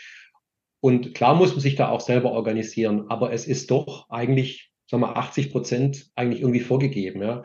Und 0.80 1.14
klar 1.14 1.34
muss 1.34 1.52
man 1.52 1.60
sich 1.60 1.74
da 1.74 1.88
auch 1.88 2.00
selber 2.00 2.32
organisieren, 2.32 3.06
aber 3.08 3.32
es 3.32 3.46
ist 3.46 3.70
doch 3.70 4.08
eigentlich, 4.10 4.70
sagen 4.88 5.02
wir, 5.02 5.16
80 5.16 5.50
Prozent 5.50 6.10
eigentlich 6.14 6.42
irgendwie 6.42 6.60
vorgegeben, 6.60 7.22
ja. 7.22 7.42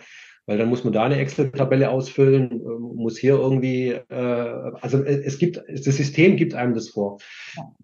Weil 0.47 0.57
dann 0.57 0.69
muss 0.69 0.83
man 0.83 0.91
da 0.91 1.03
eine 1.03 1.17
Excel-Tabelle 1.17 1.91
ausfüllen, 1.91 2.51
ähm, 2.51 2.95
muss 2.95 3.17
hier 3.17 3.35
irgendwie, 3.35 3.89
äh, 3.89 4.71
also 4.81 5.03
es 5.03 5.37
gibt, 5.37 5.57
das 5.57 5.83
System 5.83 6.35
gibt 6.35 6.55
einem 6.55 6.73
das 6.73 6.89
vor. 6.89 7.19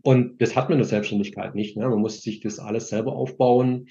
Und 0.01 0.41
das 0.41 0.55
hat 0.55 0.65
man 0.65 0.73
in 0.73 0.79
der 0.79 0.87
Selbstständigkeit 0.87 1.53
nicht. 1.53 1.77
Ne? 1.77 1.87
Man 1.87 1.99
muss 1.99 2.21
sich 2.23 2.41
das 2.41 2.57
alles 2.59 2.89
selber 2.89 3.13
aufbauen 3.13 3.87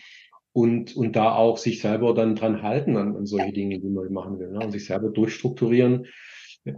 und, 0.57 0.97
und 0.97 1.17
da 1.17 1.35
auch 1.35 1.59
sich 1.59 1.83
selber 1.83 2.15
dann 2.15 2.35
dran 2.35 2.63
halten 2.63 2.97
an, 2.97 3.15
an 3.15 3.27
solche 3.27 3.53
Dinge, 3.53 3.79
die 3.79 3.91
man 3.91 4.11
machen 4.11 4.39
will. 4.39 4.53
Ne? 4.53 4.61
Und 4.61 4.71
sich 4.71 4.87
selber 4.87 5.11
durchstrukturieren. 5.11 6.07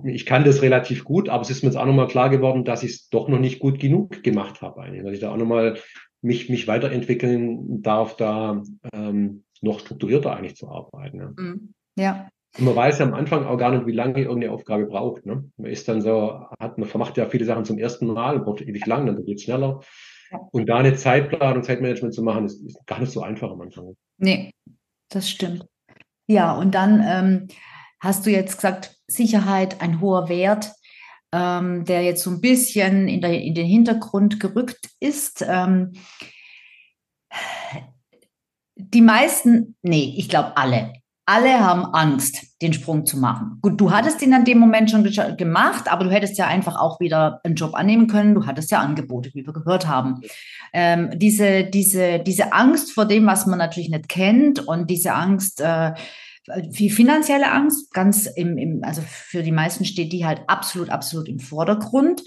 Ich 0.05 0.27
kann 0.27 0.43
das 0.43 0.63
relativ 0.63 1.05
gut, 1.05 1.29
aber 1.29 1.43
es 1.43 1.51
ist 1.51 1.63
mir 1.63 1.69
jetzt 1.69 1.79
auch 1.79 1.87
nochmal 1.87 2.09
klar 2.09 2.29
geworden, 2.29 2.65
dass 2.65 2.83
ich 2.83 2.91
es 2.91 3.09
doch 3.09 3.29
noch 3.29 3.39
nicht 3.39 3.61
gut 3.61 3.79
genug 3.79 4.25
gemacht 4.25 4.63
habe. 4.63 4.83
Eigentlich. 4.83 5.05
Dass 5.05 5.13
ich 5.13 5.21
da 5.21 5.33
auch 5.33 5.37
nochmal 5.37 5.79
mich, 6.23 6.49
mich 6.49 6.67
weiterentwickeln 6.67 7.81
darf, 7.81 8.17
da 8.17 8.65
ähm, 8.93 9.45
noch 9.61 9.79
strukturierter 9.79 10.35
eigentlich 10.35 10.57
zu 10.57 10.69
arbeiten. 10.69 11.35
Mhm. 11.37 11.75
ja. 11.97 12.29
Und 12.59 12.65
man 12.65 12.75
weiß 12.75 12.99
ja 12.99 13.07
am 13.07 13.15
Anfang 13.15 13.45
auch 13.45 13.59
gar 13.59 13.71
nicht, 13.71 13.87
wie 13.87 13.93
lange 13.93 14.23
irgendeine 14.23 14.53
Aufgabe 14.53 14.87
braucht. 14.87 15.25
Ne? 15.25 15.45
Man 15.57 15.71
ist 15.71 15.87
dann 15.87 16.01
so, 16.01 16.47
hat, 16.59 16.79
man 16.79 16.89
macht 16.95 17.17
ja 17.17 17.27
viele 17.27 17.45
Sachen 17.45 17.65
zum 17.65 17.79
ersten 17.79 18.09
Mal, 18.09 18.41
braucht 18.41 18.63
ewig 18.63 18.85
lang, 18.87 19.07
dann 19.07 19.25
geht 19.25 19.37
es 19.37 19.45
schneller. 19.45 19.83
Und 20.53 20.67
da 20.67 20.79
eine 20.79 20.95
Zeitplanung, 20.95 21.63
Zeitmanagement 21.63 22.15
zu 22.15 22.23
machen, 22.23 22.47
ist, 22.47 22.61
ist, 22.65 22.87
gar 22.87 23.01
nicht 23.01 23.13
so 23.13 23.23
einfach 23.23 23.51
am 23.51 23.61
Anfang. 23.61 23.95
Nee, 24.19 24.51
das 25.11 25.29
stimmt. 25.29 25.67
Ja, 26.27 26.53
und 26.53 26.75
dann 26.75 27.03
ähm, 27.07 27.49
hast 28.01 28.27
du 28.27 28.31
jetzt 28.31 28.57
gesagt, 28.57 28.97
Sicherheit, 29.07 29.81
ein 29.81 30.01
hoher 30.01 30.29
Wert, 30.29 30.73
ähm, 31.33 31.85
der 31.85 32.03
jetzt 32.03 32.23
so 32.23 32.31
ein 32.31 32.41
bisschen 32.41 33.09
in, 33.09 33.21
der, 33.21 33.41
in 33.41 33.55
den 33.55 33.67
Hintergrund 33.67 34.41
gerückt 34.41 34.91
ist. 35.01 35.45
Ähm, 35.47 35.93
die 38.77 39.03
meisten, 39.03 39.77
nee, 39.83 40.15
ich 40.17 40.29
glaube 40.29 40.57
alle, 40.57 40.93
alle 41.29 41.61
haben 41.61 41.85
Angst, 41.85 42.59
den 42.63 42.73
Sprung 42.73 43.05
zu 43.05 43.19
machen. 43.19 43.59
Gut, 43.61 43.79
du 43.79 43.93
hattest 43.93 44.23
ihn 44.23 44.33
an 44.33 44.47
dem 44.47 44.59
Moment 44.59 44.91
schon 44.91 45.05
gemacht, 45.37 45.93
aber 45.93 46.05
du 46.05 46.11
hättest 46.11 46.39
ja 46.39 46.47
einfach 46.47 46.81
auch 46.81 47.01
wieder 47.01 47.41
einen 47.45 47.55
Job 47.55 47.75
annehmen 47.75 48.07
können. 48.07 48.35
Du 48.35 48.47
hattest 48.47 48.71
ja 48.71 48.79
Angebote, 48.79 49.31
wie 49.35 49.45
wir 49.45 49.53
gehört 49.53 49.87
haben. 49.87 50.23
Ähm, 50.73 51.11
diese, 51.17 51.65
diese, 51.65 52.21
diese 52.21 52.55
Angst 52.55 52.93
vor 52.93 53.05
dem, 53.05 53.27
was 53.27 53.45
man 53.45 53.59
natürlich 53.59 53.91
nicht 53.91 54.09
kennt 54.09 54.67
und 54.67 54.89
diese 54.89 55.13
Angst, 55.13 55.61
äh, 55.61 55.93
die 56.65 56.89
finanzielle 56.89 57.53
Angst, 57.53 57.93
ganz 57.93 58.25
im, 58.25 58.57
im, 58.57 58.81
also 58.83 59.03
für 59.07 59.43
die 59.43 59.53
meisten 59.53 59.85
steht 59.85 60.15
die 60.15 60.25
halt 60.25 60.41
absolut, 60.47 60.89
absolut 60.89 61.29
im 61.29 61.41
Vordergrund. 61.41 62.23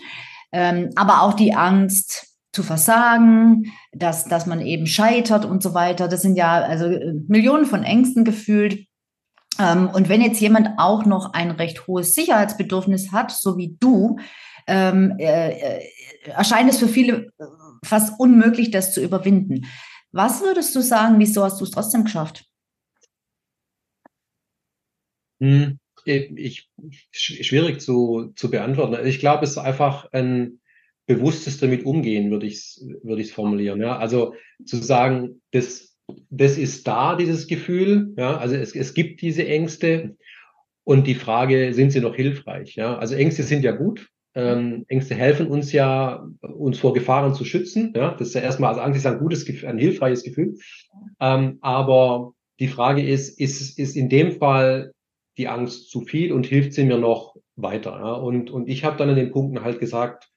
Ähm, 0.52 0.92
aber 0.96 1.24
auch 1.24 1.34
die 1.34 1.56
Angst 1.56 2.28
zu 2.54 2.62
versagen, 2.62 3.72
dass, 3.94 4.26
dass 4.26 4.46
man 4.46 4.62
eben 4.62 4.86
scheitert 4.86 5.46
und 5.46 5.64
so 5.64 5.74
weiter. 5.74 6.08
Das 6.08 6.22
sind 6.22 6.36
ja 6.36 6.62
also 6.62 6.86
äh, 6.86 7.14
Millionen 7.28 7.66
von 7.66 7.84
Ängsten 7.84 8.26
gefühlt. 8.26 8.86
Ähm, 9.62 9.90
und 9.90 10.10
wenn 10.10 10.22
jetzt 10.22 10.42
jemand 10.42 10.70
auch 10.78 11.06
noch 11.06 11.34
ein 11.34 11.52
recht 11.52 11.86
hohes 11.88 12.16
Sicherheitsbedürfnis 12.16 13.12
hat, 13.12 13.32
so 13.32 13.58
wie 13.58 13.78
du, 13.80 14.18
ähm, 14.68 15.16
äh, 15.20 15.52
äh 15.52 15.88
erscheint 16.26 16.70
es 16.70 16.78
für 16.78 16.88
viele 16.88 17.32
äh, 17.40 17.46
fast 17.84 18.20
unmöglich, 18.20 18.72
das 18.72 18.94
zu 18.94 19.02
überwinden. 19.02 19.66
Was 20.12 20.42
würdest 20.42 20.76
du 20.76 20.82
sagen, 20.82 21.20
wieso 21.20 21.44
hast 21.44 21.60
du 21.60 21.66
es 21.66 21.72
trotzdem 21.72 22.04
geschafft? 22.04 22.46
Hm, 25.40 25.80
ich, 26.06 26.70
schwierig 27.12 27.82
zu, 27.82 28.34
zu 28.36 28.50
beantworten. 28.50 29.06
Ich 29.06 29.20
glaube, 29.20 29.44
es 29.44 29.52
ist 29.52 29.58
einfach 29.58 30.12
ein 30.12 30.60
bewusstes 31.08 31.60
damit 31.60 31.86
umgehen, 31.86 32.32
würde 32.32 32.46
ich 32.46 32.56
es 32.56 32.86
ich's 33.04 33.32
formulieren. 33.32 33.82
Ja? 33.82 33.98
Also 33.98 34.36
zu 34.66 34.78
sagen, 34.78 35.42
das, 35.52 35.91
das 36.30 36.58
ist 36.58 36.88
da, 36.88 37.16
dieses 37.16 37.48
Gefühl. 37.48 38.14
Ja? 38.18 38.38
Also 38.38 38.56
es, 38.56 38.76
es 38.76 38.94
gibt 38.94 39.22
diese 39.22 39.46
Ängste. 39.48 40.16
Und 40.84 41.06
die 41.06 41.16
Frage, 41.16 41.74
sind 41.74 41.92
sie 41.92 42.02
noch 42.02 42.16
hilfreich? 42.16 42.76
Ja? 42.76 42.98
Also 42.98 43.16
Ängste 43.16 43.44
sind 43.44 43.64
ja 43.64 43.72
gut. 43.72 44.10
Ähm, 44.34 44.86
Ängste 44.88 45.14
helfen 45.14 45.48
uns 45.48 45.72
ja, 45.74 46.26
uns 46.42 46.80
vor 46.80 46.94
Gefahren 46.94 47.34
zu 47.34 47.46
schützen. 47.46 47.94
Ja? 47.96 48.16
Das 48.18 48.30
ist 48.30 48.34
ja 48.34 48.42
erstmal, 48.42 48.70
also 48.70 48.82
Angst 48.82 49.00
ist 49.00 49.06
ein 49.06 49.20
gutes, 49.20 49.46
ein 49.64 49.78
hilfreiches 49.78 50.24
Gefühl. 50.24 50.58
Ähm, 51.20 51.60
aber 51.62 52.34
die 52.60 52.68
Frage 52.68 53.06
ist, 53.06 53.40
ist, 53.40 53.78
ist 53.78 53.96
in 53.96 54.10
dem 54.10 54.34
Fall 54.34 54.94
die 55.38 55.48
Angst 55.48 55.90
zu 55.90 56.02
viel 56.02 56.32
und 56.32 56.46
hilft 56.46 56.74
sie 56.74 56.84
mir 56.84 56.98
noch 56.98 57.36
weiter? 57.56 57.92
Ja? 57.92 58.14
Und, 58.14 58.50
und 58.50 58.68
ich 58.68 58.84
habe 58.84 58.98
dann 58.98 59.10
in 59.10 59.16
den 59.16 59.32
Punkten 59.32 59.64
halt 59.64 59.80
gesagt, 59.80 60.31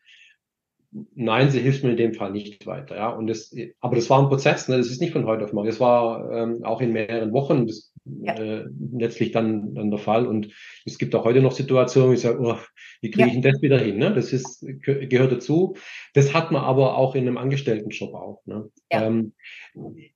nein, 1.14 1.50
sie 1.50 1.60
hilft 1.60 1.82
mir 1.82 1.90
in 1.90 1.96
dem 1.96 2.14
Fall 2.14 2.30
nicht 2.30 2.66
weiter. 2.66 2.96
Ja? 2.96 3.08
Und 3.08 3.26
das, 3.26 3.54
aber 3.80 3.96
das 3.96 4.08
war 4.10 4.20
ein 4.22 4.28
Prozess, 4.28 4.68
ne? 4.68 4.76
das 4.76 4.88
ist 4.88 5.00
nicht 5.00 5.12
von 5.12 5.26
heute 5.26 5.44
auf 5.44 5.52
morgen. 5.52 5.68
Das 5.68 5.80
war 5.80 6.32
ähm, 6.32 6.64
auch 6.64 6.80
in 6.80 6.92
mehreren 6.92 7.32
Wochen 7.32 7.66
das, 7.66 7.92
ja. 8.04 8.34
äh, 8.34 8.66
letztlich 8.92 9.32
dann, 9.32 9.74
dann 9.74 9.90
der 9.90 9.98
Fall. 9.98 10.26
Und 10.26 10.52
es 10.84 10.98
gibt 10.98 11.14
auch 11.14 11.24
heute 11.24 11.42
noch 11.42 11.52
Situationen, 11.52 12.10
wo 12.10 12.14
ich 12.14 12.20
sage, 12.20 12.38
oh, 12.40 12.58
wie 13.00 13.10
kriege 13.10 13.28
ich 13.28 13.34
denn 13.34 13.42
das 13.42 13.60
wieder 13.60 13.78
hin? 13.78 13.98
Ne? 13.98 14.14
Das 14.14 14.32
ist, 14.32 14.64
gehört 14.82 15.32
dazu. 15.32 15.76
Das 16.12 16.32
hat 16.32 16.52
man 16.52 16.62
aber 16.62 16.96
auch 16.96 17.14
in 17.14 17.26
einem 17.26 17.38
Angestelltenjob 17.38 18.14
auch. 18.14 18.42
Ne? 18.46 18.70
Ja. 18.92 19.06
Ähm, 19.06 19.32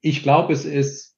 ich 0.00 0.22
glaube, 0.22 0.52
es 0.52 0.64
ist 0.64 1.16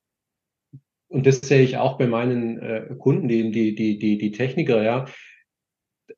und 1.08 1.26
das 1.26 1.40
sehe 1.40 1.62
ich 1.62 1.76
auch 1.76 1.98
bei 1.98 2.06
meinen 2.06 2.60
äh, 2.60 2.94
Kunden, 2.96 3.26
die, 3.26 3.50
die, 3.50 3.74
die, 3.74 3.98
die, 3.98 4.16
die 4.16 4.30
Techniker, 4.30 4.80
ja, 4.82 5.06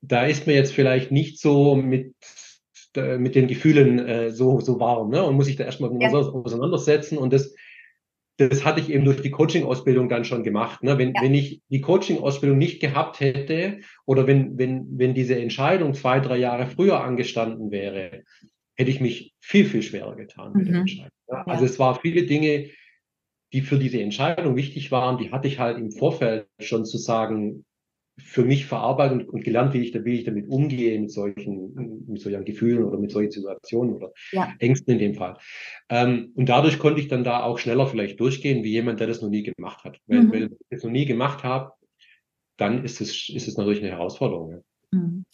da 0.03 0.27
ist 0.27 0.47
mir 0.47 0.55
jetzt 0.55 0.73
vielleicht 0.73 1.11
nicht 1.11 1.41
so 1.41 1.75
mit, 1.75 2.15
mit 2.97 3.35
den 3.35 3.47
Gefühlen 3.47 3.99
äh, 3.99 4.31
so, 4.31 4.61
so 4.61 4.79
warm, 4.79 5.11
ne? 5.11 5.23
Und 5.23 5.37
muss 5.37 5.49
ich 5.49 5.57
da 5.57 5.65
erstmal 5.65 5.91
ja. 6.01 6.11
auseinandersetzen. 6.11 7.19
Und 7.19 7.33
das, 7.33 7.55
das 8.37 8.65
hatte 8.65 8.81
ich 8.81 8.91
eben 8.91 9.05
durch 9.05 9.21
die 9.21 9.31
Coaching-Ausbildung 9.31 10.09
dann 10.09 10.25
schon 10.25 10.43
gemacht. 10.43 10.83
Ne? 10.83 10.99
Wenn, 10.99 11.15
ja. 11.15 11.23
wenn 11.23 11.35
ich 11.35 11.61
die 11.69 11.81
Coaching-Ausbildung 11.81 12.59
nicht 12.59 12.81
gehabt 12.81 13.21
hätte 13.21 13.81
oder 14.07 14.27
wenn, 14.27 14.59
wenn, 14.59 14.87
wenn 14.99 15.15
diese 15.15 15.37
Entscheidung 15.37 15.95
zwei, 15.95 16.21
drei 16.21 16.39
Jahre 16.39 16.67
früher 16.67 17.03
angestanden 17.03 17.71
wäre, 17.71 18.25
hätte 18.75 18.91
ich 18.91 19.01
mich 19.01 19.35
viel, 19.41 19.65
viel 19.65 19.83
schwerer 19.83 20.17
getan 20.17 20.53
mit 20.55 20.67
mhm. 20.67 20.71
der 20.73 20.81
Entscheidung. 20.81 21.19
Ja? 21.29 21.45
Also 21.47 21.65
es 21.65 21.79
waren 21.79 21.99
viele 22.01 22.25
Dinge, 22.25 22.71
die 23.53 23.61
für 23.61 23.79
diese 23.79 24.01
Entscheidung 24.01 24.57
wichtig 24.57 24.91
waren, 24.91 25.19
die 25.19 25.31
hatte 25.31 25.47
ich 25.47 25.59
halt 25.59 25.77
im 25.79 25.91
Vorfeld 25.91 26.47
schon 26.59 26.87
zu 26.87 26.97
sagen, 26.97 27.65
für 28.19 28.45
mich 28.45 28.67
verarbeitet 28.67 29.29
und, 29.29 29.43
gelernt, 29.43 29.73
wie 29.73 29.81
ich, 29.81 29.95
wie 30.05 30.19
ich 30.19 30.25
damit 30.25 30.49
umgehe, 30.49 30.99
mit 31.01 31.11
solchen, 31.11 32.05
mit 32.07 32.21
solchen 32.21 32.45
Gefühlen 32.45 32.85
oder 32.85 32.99
mit 32.99 33.11
solchen 33.11 33.31
Situationen 33.31 33.95
oder 33.95 34.13
ja. 34.33 34.53
Ängsten 34.59 34.95
in 34.95 34.99
dem 34.99 35.15
Fall. 35.15 35.39
Ähm, 35.89 36.33
und 36.35 36.49
dadurch 36.49 36.79
konnte 36.79 37.01
ich 37.01 37.09
dann 37.09 37.25
da 37.25 37.43
auch 37.43 37.59
schneller 37.59 37.87
vielleicht 37.87 38.21
durchgehen, 38.21 38.65
wie 38.65 38.71
jemand, 38.71 39.01
der 39.01 39.07
das 39.07 39.23
noch 39.23 39.31
nie 39.31 39.43
gemacht 39.43 39.85
hat. 39.85 39.99
Weil, 40.07 40.25
mhm. 40.25 40.33
wenn 40.33 40.43
ich 40.45 40.59
das 40.71 40.83
noch 40.83 40.91
nie 40.91 41.07
gemacht 41.07 41.43
habe, 41.43 41.73
dann 42.59 42.85
ist 42.85 43.01
es, 43.01 43.29
ist 43.31 43.49
es 43.49 43.57
natürlich 43.57 43.81
eine 43.81 43.91
Herausforderung. 43.91 44.51
Ja. 44.51 44.59
Mhm. 44.93 45.25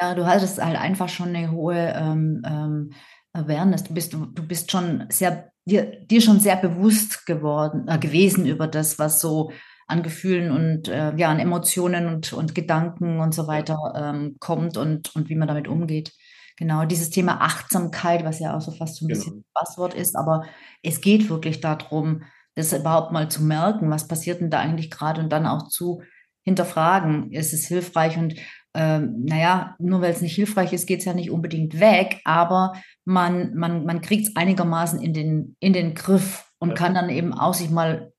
Ja, 0.00 0.14
du 0.14 0.26
hattest 0.26 0.62
halt 0.62 0.78
einfach 0.78 1.08
schon 1.08 1.28
eine 1.34 1.52
hohe 1.52 1.92
ähm, 1.94 2.42
ähm, 2.46 2.92
Awareness. 3.34 3.84
Du 3.84 3.94
bist, 3.94 4.12
du, 4.12 4.26
du 4.26 4.46
bist 4.46 4.70
schon 4.70 5.04
sehr, 5.10 5.52
dir, 5.66 6.00
dir 6.06 6.20
schon 6.20 6.40
sehr 6.40 6.56
bewusst 6.56 7.26
geworden, 7.26 7.86
äh, 7.88 7.98
gewesen 7.98 8.46
über 8.46 8.66
das, 8.66 8.98
was 8.98 9.20
so 9.20 9.52
an 9.92 10.02
Gefühlen 10.02 10.50
und 10.50 10.88
äh, 10.88 11.14
ja, 11.16 11.28
an 11.28 11.38
Emotionen 11.38 12.06
und, 12.06 12.32
und 12.32 12.54
Gedanken 12.54 13.20
und 13.20 13.34
so 13.34 13.46
weiter 13.46 13.76
ähm, 13.94 14.36
kommt 14.40 14.76
und, 14.76 15.14
und 15.14 15.28
wie 15.28 15.36
man 15.36 15.48
damit 15.48 15.68
umgeht. 15.68 16.12
Genau, 16.56 16.84
dieses 16.84 17.10
Thema 17.10 17.40
Achtsamkeit, 17.40 18.24
was 18.24 18.38
ja 18.40 18.56
auch 18.56 18.60
so 18.60 18.72
fast 18.72 18.96
so 18.96 19.04
ein 19.04 19.08
genau. 19.08 19.20
bisschen 19.20 19.44
Passwort 19.54 19.94
ist, 19.94 20.16
aber 20.16 20.44
es 20.82 21.00
geht 21.00 21.28
wirklich 21.30 21.60
darum, 21.60 22.22
das 22.54 22.72
überhaupt 22.72 23.12
mal 23.12 23.30
zu 23.30 23.42
merken, 23.42 23.90
was 23.90 24.08
passiert 24.08 24.40
denn 24.40 24.50
da 24.50 24.60
eigentlich 24.60 24.90
gerade 24.90 25.20
und 25.20 25.30
dann 25.30 25.46
auch 25.46 25.68
zu 25.68 26.02
hinterfragen, 26.44 27.30
ist 27.32 27.52
es 27.52 27.66
hilfreich 27.66 28.18
und 28.18 28.34
ähm, 28.74 29.24
naja, 29.24 29.76
nur 29.78 30.00
weil 30.00 30.12
es 30.12 30.22
nicht 30.22 30.34
hilfreich 30.34 30.72
ist, 30.72 30.86
geht 30.86 31.00
es 31.00 31.04
ja 31.04 31.14
nicht 31.14 31.30
unbedingt 31.30 31.78
weg, 31.78 32.20
aber 32.24 32.72
man, 33.04 33.54
man, 33.54 33.84
man 33.84 34.00
kriegt 34.00 34.28
es 34.28 34.36
einigermaßen 34.36 35.00
in 35.00 35.12
den, 35.12 35.56
in 35.60 35.72
den 35.72 35.94
Griff 35.94 36.50
und 36.58 36.70
ja. 36.70 36.74
kann 36.74 36.94
dann 36.94 37.10
eben 37.10 37.34
auch 37.34 37.54
sich 37.54 37.70
mal 37.70 38.12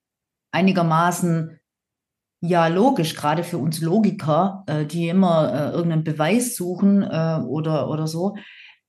einigermaßen 0.52 1.60
ja, 2.46 2.68
logisch, 2.68 3.16
gerade 3.16 3.46
für 3.46 3.58
uns 3.58 3.80
Logiker, 3.80 4.66
äh, 4.68 4.86
die 4.86 5.08
immer 5.08 5.54
äh, 5.54 5.70
irgendeinen 5.72 6.04
Beweis 6.04 6.58
suchen 6.58 7.02
äh, 7.02 7.40
oder, 7.48 7.90
oder 7.90 8.06
so, 8.06 8.36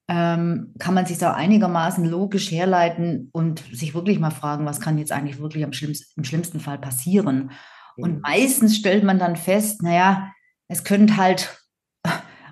ähm, 0.08 0.74
kann 0.80 0.92
man 0.92 1.06
sich 1.06 1.18
da 1.18 1.34
einigermaßen 1.34 2.04
logisch 2.04 2.50
herleiten 2.50 3.30
und 3.32 3.62
sich 3.72 3.94
wirklich 3.94 4.18
mal 4.18 4.32
fragen, 4.32 4.66
was 4.66 4.80
kann 4.80 4.98
jetzt 4.98 5.12
eigentlich 5.12 5.38
wirklich 5.38 5.64
am 5.64 5.72
schlimmsten, 5.72 6.12
im 6.16 6.24
schlimmsten 6.24 6.58
Fall 6.58 6.78
passieren. 6.78 7.52
Und 7.96 8.22
meistens 8.22 8.76
stellt 8.76 9.04
man 9.04 9.20
dann 9.20 9.36
fest, 9.36 9.84
naja, 9.84 10.32
es 10.66 10.82
könnte 10.82 11.16
halt 11.16 11.62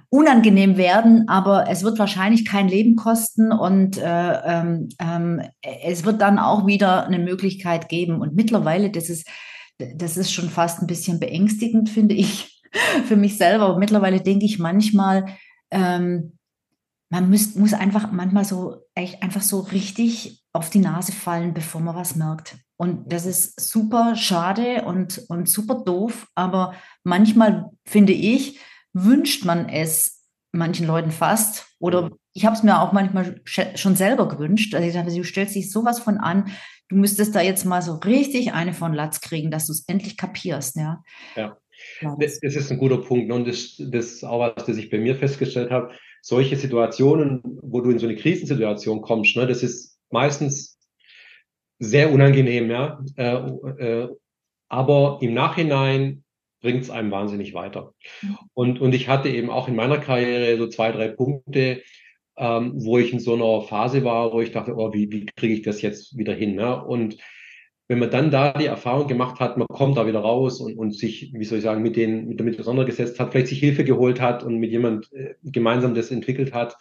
unangenehm 0.08 0.76
werden, 0.76 1.28
aber 1.28 1.68
es 1.68 1.82
wird 1.82 1.98
wahrscheinlich 1.98 2.46
kein 2.46 2.68
Leben 2.68 2.94
kosten 2.94 3.50
und 3.50 3.98
äh, 3.98 4.32
ähm, 4.44 4.88
ähm, 5.00 5.42
es 5.82 6.04
wird 6.04 6.22
dann 6.22 6.38
auch 6.38 6.64
wieder 6.68 7.06
eine 7.06 7.18
Möglichkeit 7.18 7.88
geben. 7.88 8.20
Und 8.20 8.36
mittlerweile, 8.36 8.90
das 8.90 9.10
ist 9.10 9.26
das 9.78 10.16
ist 10.16 10.32
schon 10.32 10.50
fast 10.50 10.80
ein 10.80 10.86
bisschen 10.86 11.20
beängstigend, 11.20 11.88
finde 11.88 12.14
ich, 12.14 12.62
für 13.06 13.16
mich 13.16 13.36
selber. 13.36 13.66
Aber 13.66 13.78
mittlerweile 13.78 14.20
denke 14.20 14.44
ich 14.44 14.58
manchmal, 14.58 15.26
ähm, 15.70 16.38
man 17.10 17.28
müsst, 17.28 17.56
muss 17.58 17.74
einfach 17.74 18.10
manchmal 18.10 18.44
so 18.44 18.86
echt 18.94 19.22
einfach 19.22 19.42
so 19.42 19.60
richtig 19.60 20.42
auf 20.54 20.70
die 20.70 20.78
Nase 20.78 21.12
fallen, 21.12 21.52
bevor 21.52 21.80
man 21.80 21.94
was 21.94 22.16
merkt. 22.16 22.56
Und 22.78 23.12
das 23.12 23.26
ist 23.26 23.60
super 23.60 24.16
schade 24.16 24.84
und, 24.84 25.22
und 25.28 25.48
super 25.48 25.82
doof, 25.84 26.26
aber 26.34 26.74
manchmal 27.04 27.70
finde 27.84 28.12
ich, 28.12 28.58
wünscht 28.92 29.44
man 29.44 29.68
es 29.68 30.22
manchen 30.52 30.86
Leuten 30.86 31.10
fast. 31.10 31.66
Oder 31.78 32.10
ich 32.34 32.46
habe 32.46 32.56
es 32.56 32.62
mir 32.62 32.80
auch 32.80 32.92
manchmal 32.92 33.40
schon 33.44 33.96
selber 33.96 34.28
gewünscht. 34.28 34.74
Also 34.74 34.86
ich 34.86 34.94
dachte, 34.94 35.14
du 35.14 35.24
stellst 35.24 35.54
dich 35.54 35.70
sowas 35.70 36.00
von 36.00 36.18
an, 36.18 36.50
du 36.88 36.96
müsstest 36.96 37.34
da 37.34 37.40
jetzt 37.40 37.64
mal 37.64 37.82
so 37.82 37.94
richtig 37.94 38.52
eine 38.52 38.72
von 38.72 38.94
Latz 38.94 39.20
kriegen, 39.20 39.50
dass 39.50 39.66
du 39.66 39.72
es 39.72 39.84
endlich 39.86 40.16
kapierst. 40.16 40.76
Ja. 40.76 41.02
ja. 41.36 41.56
Das, 42.18 42.38
ist 42.38 42.70
ein 42.70 42.78
guter 42.78 42.98
Punkt. 42.98 43.28
Ne? 43.28 43.34
Und 43.34 43.48
das, 43.48 43.76
das 43.78 44.06
ist 44.12 44.24
auch 44.24 44.40
was, 44.40 44.64
das 44.64 44.76
ich 44.76 44.90
bei 44.90 44.98
mir 44.98 45.16
festgestellt 45.16 45.70
habe. 45.70 45.92
Solche 46.22 46.56
Situationen, 46.56 47.42
wo 47.62 47.80
du 47.80 47.90
in 47.90 47.98
so 47.98 48.06
eine 48.06 48.16
Krisensituation 48.16 49.02
kommst, 49.02 49.36
ne, 49.36 49.46
das 49.46 49.62
ist 49.62 49.98
meistens 50.10 50.78
sehr 51.80 52.12
unangenehm, 52.12 52.70
ja. 52.70 53.02
Äh, 53.16 53.34
äh, 53.34 54.08
aber 54.68 55.18
im 55.20 55.34
Nachhinein 55.34 56.22
bringt 56.60 56.84
es 56.84 56.90
einem 56.90 57.10
wahnsinnig 57.10 57.54
weiter. 57.54 57.92
Mhm. 58.22 58.38
Und, 58.54 58.80
und 58.80 58.94
ich 58.94 59.08
hatte 59.08 59.28
eben 59.28 59.50
auch 59.50 59.66
in 59.66 59.74
meiner 59.74 59.98
Karriere 59.98 60.56
so 60.56 60.68
zwei, 60.68 60.92
drei 60.92 61.08
Punkte, 61.08 61.82
ähm, 62.36 62.72
wo 62.76 62.98
ich 62.98 63.12
in 63.12 63.20
so 63.20 63.34
einer 63.34 63.62
Phase 63.62 64.04
war, 64.04 64.32
wo 64.32 64.40
ich 64.40 64.52
dachte, 64.52 64.74
oh, 64.76 64.92
wie, 64.92 65.10
wie 65.10 65.26
kriege 65.26 65.54
ich 65.54 65.62
das 65.62 65.82
jetzt 65.82 66.16
wieder 66.16 66.34
hin? 66.34 66.54
Ne? 66.54 66.82
Und 66.84 67.18
wenn 67.88 67.98
man 67.98 68.10
dann 68.10 68.30
da 68.30 68.52
die 68.52 68.66
Erfahrung 68.66 69.06
gemacht 69.06 69.38
hat, 69.40 69.58
man 69.58 69.66
kommt 69.68 69.98
da 69.98 70.06
wieder 70.06 70.20
raus 70.20 70.60
und, 70.60 70.78
und 70.78 70.92
sich, 70.96 71.32
wie 71.34 71.44
soll 71.44 71.58
ich 71.58 71.64
sagen, 71.64 71.82
mit, 71.82 71.96
den, 71.96 72.26
mit 72.26 72.40
damit 72.40 72.58
auseinandergesetzt 72.58 73.20
hat, 73.20 73.32
vielleicht 73.32 73.48
sich 73.48 73.58
Hilfe 73.58 73.84
geholt 73.84 74.20
hat 74.20 74.42
und 74.42 74.58
mit 74.58 74.70
jemand 74.70 75.12
äh, 75.12 75.34
gemeinsam 75.42 75.94
das 75.94 76.10
entwickelt 76.10 76.54
hat, 76.54 76.76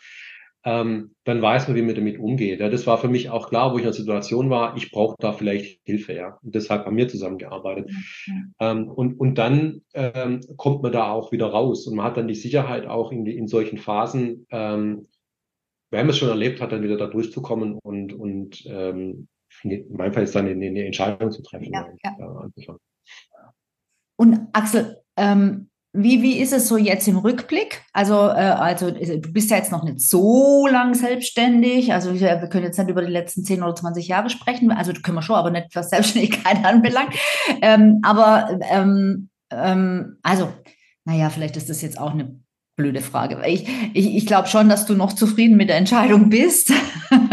ähm, 0.64 1.16
dann 1.24 1.42
weiß 1.42 1.68
man, 1.68 1.76
wie 1.76 1.82
man 1.82 1.96
damit 1.96 2.20
umgeht. 2.20 2.60
Ja, 2.60 2.70
das 2.70 2.86
war 2.86 2.98
für 2.98 3.08
mich 3.08 3.30
auch 3.30 3.50
klar, 3.50 3.72
wo 3.72 3.78
ich 3.78 3.82
in 3.82 3.88
der 3.88 3.94
Situation 3.94 4.50
war, 4.50 4.78
ich 4.78 4.92
brauche 4.92 5.16
da 5.20 5.34
vielleicht 5.34 5.82
Hilfe, 5.84 6.14
ja. 6.14 6.38
Und 6.44 6.54
deshalb 6.54 6.86
haben 6.86 6.98
wir 6.98 7.08
zusammengearbeitet. 7.08 7.90
Mhm. 8.28 8.54
Ähm, 8.60 8.88
und, 8.88 9.20
und 9.20 9.38
dann 9.38 9.82
ähm, 9.94 10.42
kommt 10.58 10.84
man 10.84 10.92
da 10.92 11.12
auch 11.12 11.32
wieder 11.32 11.48
raus 11.48 11.88
und 11.88 11.96
man 11.96 12.06
hat 12.06 12.18
dann 12.18 12.28
die 12.28 12.36
Sicherheit 12.36 12.86
auch 12.86 13.12
in, 13.12 13.26
in 13.26 13.48
solchen 13.48 13.80
Phasen, 13.80 14.48
wenn 15.92 16.06
man 16.06 16.10
es 16.10 16.18
schon 16.18 16.30
erlebt 16.30 16.62
hat, 16.62 16.72
dann 16.72 16.84
wieder 16.84 16.98
da 16.98 17.08
durchzukommen 17.08 17.78
und, 17.84 18.14
und 18.14 18.66
ähm, 18.66 19.28
in 19.64 19.96
meinem 19.96 20.14
Fall 20.14 20.24
ist 20.24 20.34
dann 20.34 20.48
eine, 20.48 20.66
eine 20.66 20.86
Entscheidung 20.86 21.32
zu 21.32 21.44
treffen. 21.44 21.72
Ja, 21.72 21.88
ja. 22.04 22.78
Und 24.16 24.48
Axel, 24.54 25.02
ähm, 25.18 25.70
wie, 25.94 26.22
wie 26.22 26.40
ist 26.40 26.54
es 26.54 26.70
so 26.70 26.78
jetzt 26.78 27.08
im 27.10 27.18
Rückblick? 27.18 27.84
Also, 27.92 28.14
äh, 28.14 28.56
also 28.56 28.88
äh, 28.88 29.20
du 29.20 29.34
bist 29.34 29.52
ja 29.52 29.58
jetzt 29.58 29.74
noch 29.74 29.84
nicht 29.84 30.00
so 30.00 30.68
lang 30.68 30.94
selbstständig. 30.94 31.92
Also 31.92 32.18
wir 32.18 32.38
können 32.48 32.64
jetzt 32.64 32.80
nicht 32.80 32.90
über 32.90 33.02
die 33.02 33.12
letzten 33.12 33.44
10 33.44 33.62
oder 33.62 33.76
20 33.76 34.08
Jahre 34.08 34.30
sprechen. 34.30 34.72
Also 34.72 34.94
können 34.94 35.18
wir 35.18 35.22
schon, 35.22 35.36
aber 35.36 35.52
nicht 35.52 35.76
was 35.76 35.90
Selbstständigkeit 35.90 36.58
anbelangt. 36.64 37.14
Ähm, 37.62 38.00
aber 38.04 38.58
ähm, 38.70 39.30
ähm, 39.52 40.18
also, 40.24 40.54
naja, 41.04 41.30
vielleicht 41.30 41.58
ist 41.58 41.70
das 41.70 41.82
jetzt 41.82 42.00
auch 42.00 42.12
eine 42.12 42.40
blöde 42.82 43.02
Frage. 43.02 43.40
Ich, 43.46 43.68
ich, 43.94 44.16
ich 44.16 44.26
glaube 44.26 44.48
schon, 44.48 44.70
dass 44.70 44.86
du 44.86 44.96
noch 44.96 45.14
zufrieden 45.14 45.56
mit 45.58 45.70
der 45.70 45.78
Entscheidung 45.78 46.30
bist. 46.30 46.74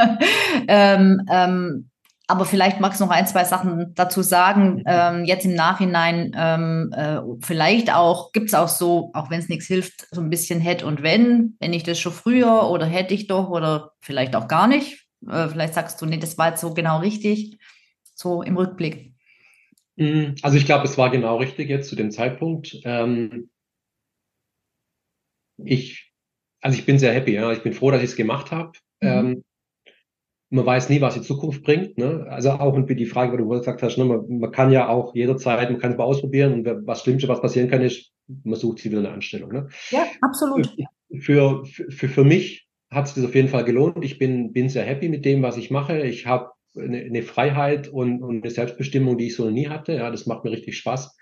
ähm, 0.68 1.22
ähm, 1.30 1.88
aber 2.30 2.44
vielleicht 2.44 2.78
magst 2.78 3.00
du 3.00 3.06
noch 3.06 3.10
ein, 3.10 3.26
zwei 3.26 3.44
Sachen 3.44 3.94
dazu 3.94 4.20
sagen, 4.20 4.82
ähm, 4.86 5.24
jetzt 5.24 5.46
im 5.46 5.54
Nachhinein, 5.54 6.32
ähm, 6.36 6.92
äh, 6.94 7.20
vielleicht 7.40 7.94
auch, 7.94 8.32
gibt 8.32 8.48
es 8.48 8.54
auch 8.54 8.68
so, 8.68 9.10
auch 9.14 9.30
wenn 9.30 9.40
es 9.40 9.48
nichts 9.48 9.66
hilft, 9.66 10.06
so 10.10 10.20
ein 10.20 10.28
bisschen 10.28 10.60
hätte 10.60 10.84
und 10.84 11.02
wenn, 11.02 11.56
wenn 11.58 11.72
ich 11.72 11.84
das 11.84 11.98
schon 11.98 12.12
früher 12.12 12.68
oder 12.68 12.84
hätte 12.84 13.14
ich 13.14 13.28
doch 13.28 13.48
oder 13.48 13.92
vielleicht 14.00 14.36
auch 14.36 14.46
gar 14.46 14.68
nicht. 14.68 15.06
Äh, 15.26 15.48
vielleicht 15.48 15.72
sagst 15.72 16.02
du, 16.02 16.06
nee, 16.06 16.18
das 16.18 16.36
war 16.36 16.50
jetzt 16.50 16.60
so 16.60 16.74
genau 16.74 16.98
richtig, 16.98 17.58
so 18.14 18.42
im 18.42 18.58
Rückblick. 18.58 19.14
Mm, 19.96 20.34
also 20.42 20.58
ich 20.58 20.66
glaube, 20.66 20.84
es 20.84 20.98
war 20.98 21.08
genau 21.08 21.38
richtig 21.38 21.70
jetzt 21.70 21.88
zu 21.88 21.96
dem 21.96 22.10
Zeitpunkt. 22.10 22.76
Ähm, 22.84 23.48
ich, 25.64 26.12
also 26.60 26.78
ich 26.78 26.86
bin 26.86 26.98
sehr 26.98 27.12
happy, 27.12 27.34
ja. 27.34 27.52
Ich 27.52 27.62
bin 27.62 27.72
froh, 27.72 27.90
dass 27.90 28.02
ich 28.02 28.10
es 28.10 28.16
gemacht 28.16 28.50
habe. 28.50 28.72
Mhm. 29.00 29.08
Ähm, 29.08 29.44
man 30.50 30.64
weiß 30.64 30.88
nie, 30.88 31.00
was 31.00 31.14
die 31.14 31.22
Zukunft 31.22 31.62
bringt. 31.62 31.98
Ne? 31.98 32.26
Also 32.28 32.50
auch 32.50 32.72
und 32.72 32.88
die 32.88 33.06
Frage, 33.06 33.32
wo 33.32 33.36
du 33.36 33.48
gesagt 33.48 33.82
hast, 33.82 33.98
ne, 33.98 34.04
man, 34.04 34.38
man 34.38 34.50
kann 34.50 34.72
ja 34.72 34.88
auch 34.88 35.14
jederzeit, 35.14 35.70
man 35.70 35.78
kann 35.78 35.92
es 35.92 35.98
mal 35.98 36.04
ausprobieren 36.04 36.54
und 36.54 36.86
was 36.86 37.02
Schlimmste, 37.02 37.28
was 37.28 37.42
passieren 37.42 37.68
kann, 37.68 37.82
ist, 37.82 38.12
man 38.44 38.58
sucht 38.58 38.78
sich 38.78 38.90
wieder 38.90 39.00
eine 39.00 39.10
Anstellung. 39.10 39.52
Ne? 39.52 39.68
Ja, 39.90 40.06
absolut. 40.22 40.74
Für, 41.20 41.64
für, 41.64 42.08
für 42.08 42.24
mich 42.24 42.66
hat 42.90 43.06
es 43.06 43.14
das 43.14 43.24
auf 43.24 43.34
jeden 43.34 43.48
Fall 43.48 43.64
gelohnt. 43.64 44.02
Ich 44.02 44.18
bin, 44.18 44.52
bin 44.52 44.68
sehr 44.68 44.84
happy 44.84 45.08
mit 45.08 45.24
dem, 45.24 45.42
was 45.42 45.58
ich 45.58 45.70
mache. 45.70 46.00
Ich 46.00 46.26
habe 46.26 46.52
eine, 46.76 46.98
eine 46.98 47.22
Freiheit 47.22 47.88
und, 47.88 48.22
und 48.22 48.42
eine 48.42 48.50
Selbstbestimmung, 48.50 49.18
die 49.18 49.26
ich 49.26 49.36
so 49.36 49.44
noch 49.44 49.50
nie 49.50 49.68
hatte. 49.68 49.94
Ja, 49.94 50.10
das 50.10 50.26
macht 50.26 50.44
mir 50.44 50.52
richtig 50.52 50.78
Spaß. 50.78 51.14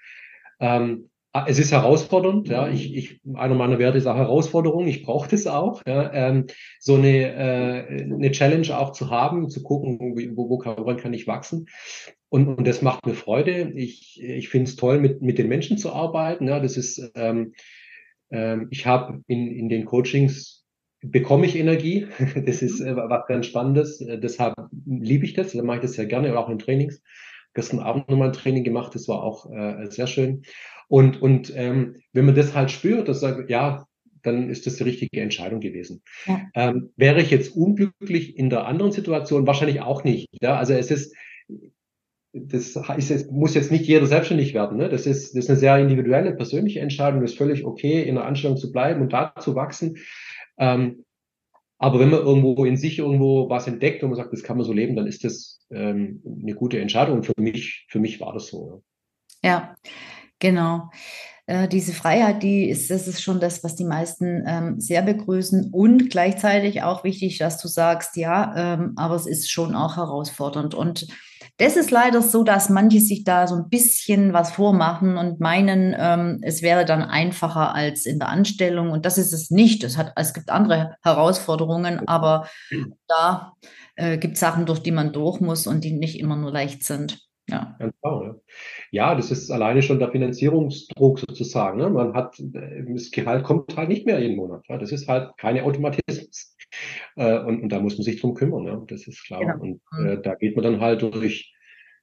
Ähm, 0.61 1.11
es 1.47 1.59
ist 1.59 1.73
herausfordernd, 1.73 2.49
ja. 2.49 2.69
Ich, 2.69 2.95
ich, 2.95 3.21
einer 3.35 3.55
meiner 3.55 3.79
Werte 3.79 3.99
ist 3.99 4.07
auch 4.07 4.17
Herausforderung. 4.17 4.87
Ich 4.87 5.03
brauche 5.03 5.29
das 5.29 5.47
auch, 5.47 5.83
ja. 5.87 6.13
Ähm, 6.13 6.47
so 6.79 6.95
eine, 6.95 7.35
äh, 7.35 8.03
eine 8.03 8.31
Challenge 8.31 8.77
auch 8.79 8.93
zu 8.93 9.11
haben, 9.11 9.51
zu 9.51 9.63
gucken, 9.63 9.99
wo, 10.37 10.49
wo 10.49 10.59
kann, 10.59 10.77
woran 10.79 10.97
kann 10.97 11.13
ich 11.13 11.27
wachsen. 11.27 11.67
Und, 12.29 12.49
und 12.49 12.67
das 12.67 12.83
macht 12.83 13.07
mir 13.07 13.15
Freude. 13.15 13.73
Ich, 13.75 14.23
ich 14.23 14.49
finde 14.49 14.71
es 14.71 14.77
toll, 14.77 15.01
mit, 15.01 15.23
mit 15.23 15.39
den 15.39 15.49
Menschen 15.49 15.79
zu 15.79 15.93
arbeiten. 15.93 16.49
Ja, 16.49 16.61
das 16.61 16.77
ist, 16.77 17.11
ähm, 17.15 17.53
ähm, 18.31 18.69
ich 18.71 18.87
habe 18.87 19.21
in, 19.27 19.51
in 19.51 19.69
den 19.69 19.85
Coachings 19.85 20.65
bekomme 21.01 21.47
ich 21.47 21.57
Energie. 21.57 22.07
Das 22.47 22.63
ist 22.63 22.81
äh, 22.81 22.97
was 22.97 23.27
ganz 23.27 23.47
Spannendes. 23.47 24.01
Äh, 24.01 24.19
deshalb 24.19 24.55
liebe 24.87 25.25
ich 25.25 25.35
das. 25.35 25.53
Da 25.53 25.63
mache 25.63 25.79
ich 25.79 25.83
das 25.83 25.93
sehr 25.93 26.07
gerne, 26.07 26.39
auch 26.39 26.49
in 26.49 26.59
Trainings. 26.59 27.03
Gestern 27.55 27.81
Abend 27.81 28.09
nochmal 28.11 28.29
ein 28.29 28.35
Training 28.35 28.65
gemacht. 28.65 28.95
Das 28.95 29.09
war 29.09 29.23
auch 29.23 29.51
äh, 29.51 29.87
sehr 29.91 30.07
schön. 30.07 30.43
Und, 30.89 31.21
und 31.21 31.53
ähm, 31.55 31.97
wenn 32.13 32.27
man 32.27 32.35
das 32.35 32.55
halt 32.55 32.71
spürt, 32.71 33.09
dass 33.09 33.21
sagt, 33.21 33.51
ja, 33.51 33.87
dann 34.23 34.51
ist 34.51 34.67
das 34.67 34.77
die 34.77 34.83
richtige 34.83 35.21
Entscheidung 35.21 35.61
gewesen. 35.61 36.03
Ja. 36.27 36.41
Ähm, 36.55 36.91
wäre 36.97 37.21
ich 37.21 37.31
jetzt 37.31 37.55
unglücklich 37.57 38.37
in 38.37 38.51
der 38.51 38.67
anderen 38.67 38.93
Situation? 38.93 39.47
Wahrscheinlich 39.47 39.81
auch 39.81 40.05
nicht. 40.05 40.29
Ja? 40.41 40.57
Also 40.57 40.75
es 40.75 40.91
ist, 40.91 41.15
das 42.33 42.77
ist, 42.97 43.11
es 43.11 43.31
muss 43.31 43.55
jetzt 43.55 43.71
nicht 43.71 43.87
jeder 43.87 44.07
selbstständig 44.07 44.53
werden. 44.53 44.79
Ne? 44.79 44.89
Das, 44.89 45.07
ist, 45.07 45.35
das 45.35 45.45
ist 45.45 45.51
eine 45.51 45.59
sehr 45.59 45.79
individuelle, 45.79 46.35
persönliche 46.35 46.81
Entscheidung. 46.81 47.21
Das 47.21 47.33
ist 47.33 47.39
völlig 47.39 47.65
okay, 47.65 48.03
in 48.03 48.17
der 48.17 48.25
Anstellung 48.25 48.57
zu 48.57 48.73
bleiben 48.73 49.01
und 49.01 49.13
da 49.13 49.33
zu 49.41 49.55
wachsen. 49.55 49.97
Ähm, 50.59 51.05
aber 51.79 52.01
wenn 52.01 52.11
man 52.11 52.21
irgendwo 52.21 52.65
in 52.65 52.77
sich 52.77 52.99
irgendwo 52.99 53.49
was 53.51 53.67
entdeckt 53.67 54.03
und 54.03 54.11
man 54.11 54.17
sagt, 54.17 54.33
das 54.33 54.43
kann 54.43 54.57
man 54.57 54.67
so 54.67 54.73
leben, 54.73 54.97
dann 54.97 55.07
ist 55.07 55.25
das 55.25 55.61
ähm, 55.71 56.23
eine 56.43 56.55
gute 56.55 56.81
Entscheidung. 56.81 57.17
Und 57.17 57.27
für 57.27 57.35
mich, 57.39 57.87
für 57.89 58.01
mich 58.01 58.21
war 58.21 58.33
das 58.33 58.49
so. 58.49 58.83
Ja. 59.43 59.51
ja. 59.51 59.75
Genau. 60.39 60.91
Äh, 61.47 61.69
diese 61.69 61.93
Freiheit, 61.93 62.43
die 62.43 62.69
ist, 62.69 62.91
das 62.91 63.07
ist 63.07 63.23
schon 63.23 63.39
das, 63.39 63.63
was 63.63 63.77
die 63.77 63.85
meisten 63.85 64.43
ähm, 64.47 64.81
sehr 64.81 65.03
begrüßen 65.03 65.71
und 65.73 66.11
gleichzeitig 66.11 66.83
auch 66.83 67.05
wichtig, 67.05 67.39
dass 67.39 67.59
du 67.59 67.69
sagst, 67.69 68.17
ja, 68.17 68.53
ähm, 68.57 68.95
aber 68.97 69.15
es 69.15 69.27
ist 69.27 69.51
schon 69.51 69.77
auch 69.77 69.97
herausfordernd. 69.97 70.75
Und 70.75 71.07
das 71.59 71.77
ist 71.77 71.93
leider 71.93 72.21
so, 72.21 72.43
dass 72.43 72.69
manche 72.69 73.01
sich 73.01 73.23
da 73.23 73.47
so 73.47 73.55
ein 73.55 73.69
bisschen 73.69 74.33
was 74.33 74.51
vormachen 74.51 75.17
und 75.17 75.39
meinen, 75.39 75.95
ähm, 75.97 76.41
es 76.43 76.63
wäre 76.63 76.85
dann 76.85 77.03
einfacher 77.03 77.75
als 77.75 78.07
in 78.07 78.19
der 78.19 78.29
Anstellung. 78.29 78.91
Und 78.91 79.07
das 79.07 79.17
ist 79.17 79.33
es 79.33 79.51
nicht. 79.51 79.85
Es, 79.85 79.97
hat, 79.97 80.13
es 80.17 80.35
gibt 80.35 80.51
andere 80.51 80.97
Herausforderungen, 81.03 82.09
aber 82.09 82.49
da 83.07 83.53
äh, 83.95 84.19
gibt 84.19 84.35
es 84.35 84.41
Sachen, 84.41 84.67
durch 84.67 84.81
die 84.81 84.93
man 84.93 85.13
durch 85.13 85.41
muss 85.41 85.69
und 85.69 85.85
die 85.85 85.93
nicht 85.93 86.19
immer 86.19 86.37
nur 86.37 86.51
leicht 86.51 86.83
sind. 86.83 87.26
Ja. 87.49 87.77
Ganz 87.79 87.95
genau, 88.03 88.25
ja. 88.25 88.35
ja, 88.91 89.15
das 89.15 89.31
ist 89.31 89.51
alleine 89.51 89.83
schon 89.83 90.01
der 90.01 90.11
Finanzierungsdruck 90.11 91.21
sozusagen. 91.21 91.79
Ne? 91.79 91.89
Man 91.91 92.15
hat, 92.15 92.39
äh, 92.41 92.85
das 92.89 93.11
Gehalt 93.11 93.45
kommt 93.45 93.77
halt 93.77 93.89
nicht 93.89 94.05
mehr 94.05 94.19
jeden 94.19 94.37
Monat. 94.37 94.65
Ja? 94.69 94.79
Das 94.79 94.91
ist 94.91 95.07
halt 95.07 95.37
keine 95.37 95.63
Automatismus. 95.63 96.57
Äh, 97.15 97.39
und, 97.41 97.63
und 97.63 97.69
da 97.71 97.81
muss 97.81 97.97
man 97.97 98.05
sich 98.05 98.21
drum 98.21 98.35
kümmern, 98.35 98.65
ja? 98.65 98.83
das 98.89 99.07
ist 99.07 99.25
klar. 99.25 99.41
Genau. 99.41 99.61
Und 99.61 99.81
mhm. 99.93 100.07
äh, 100.07 100.21
da 100.21 100.35
geht 100.35 100.57
man 100.57 100.65
dann 100.65 100.81
halt 100.81 101.03
durch 101.03 101.56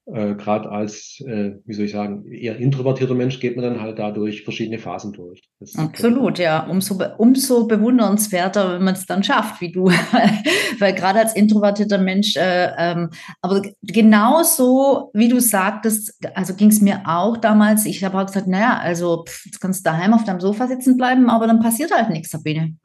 äh, 0.06 0.36
gerade 0.36 0.70
als, 0.70 1.22
äh, 1.26 1.54
wie 1.66 1.74
soll 1.74 1.86
ich 1.86 1.93
sagen, 1.93 2.30
eher 2.30 2.58
introvertierter 2.58 3.14
Mensch 3.14 3.39
geht 3.39 3.56
man 3.56 3.64
dann 3.64 3.82
halt 3.82 3.99
dadurch 3.99 4.43
verschiedene 4.43 4.78
Phasen 4.78 5.14
durch. 5.14 5.41
Das 5.62 5.78
Absolut, 5.78 6.39
ja. 6.39 6.68
Umso, 6.68 7.01
umso 7.18 7.68
bewundernswerter, 7.68 8.74
wenn 8.74 8.84
man 8.84 8.95
es 8.95 9.06
dann 9.06 9.24
schafft, 9.24 9.62
wie 9.62 9.72
du. 9.72 9.86
Weil 10.80 10.93
gerade 10.93 11.20
als 11.20 11.36
introvertierter 11.36 11.99
Mensch, 11.99 12.36
äh, 12.36 12.72
ähm, 12.78 13.12
aber 13.41 13.62
genauso, 13.82 15.10
wie 15.14 15.30
du 15.30 15.39
sagtest, 15.39 16.20
also 16.36 16.54
ging 16.54 16.70
es 16.70 16.82
mir 16.82 17.04
auch 17.06 17.38
damals, 17.38 17.86
ich 17.86 18.04
habe 18.04 18.20
auch 18.20 18.26
gesagt, 18.26 18.47
naja, 18.47 18.78
also 18.78 19.24
pff, 19.24 19.45
jetzt 19.45 19.62
kannst 19.62 19.86
du 19.86 19.89
daheim 19.89 20.14
auf 20.14 20.26
deinem 20.26 20.41
Sofa 20.41 20.68
sitzen 20.68 20.97
bleiben, 20.97 21.30
aber 21.30 21.47
dann 21.47 21.62
passiert 21.62 21.95
halt 21.95 22.10
nichts, 22.10 22.32
Sabine. 22.32 22.76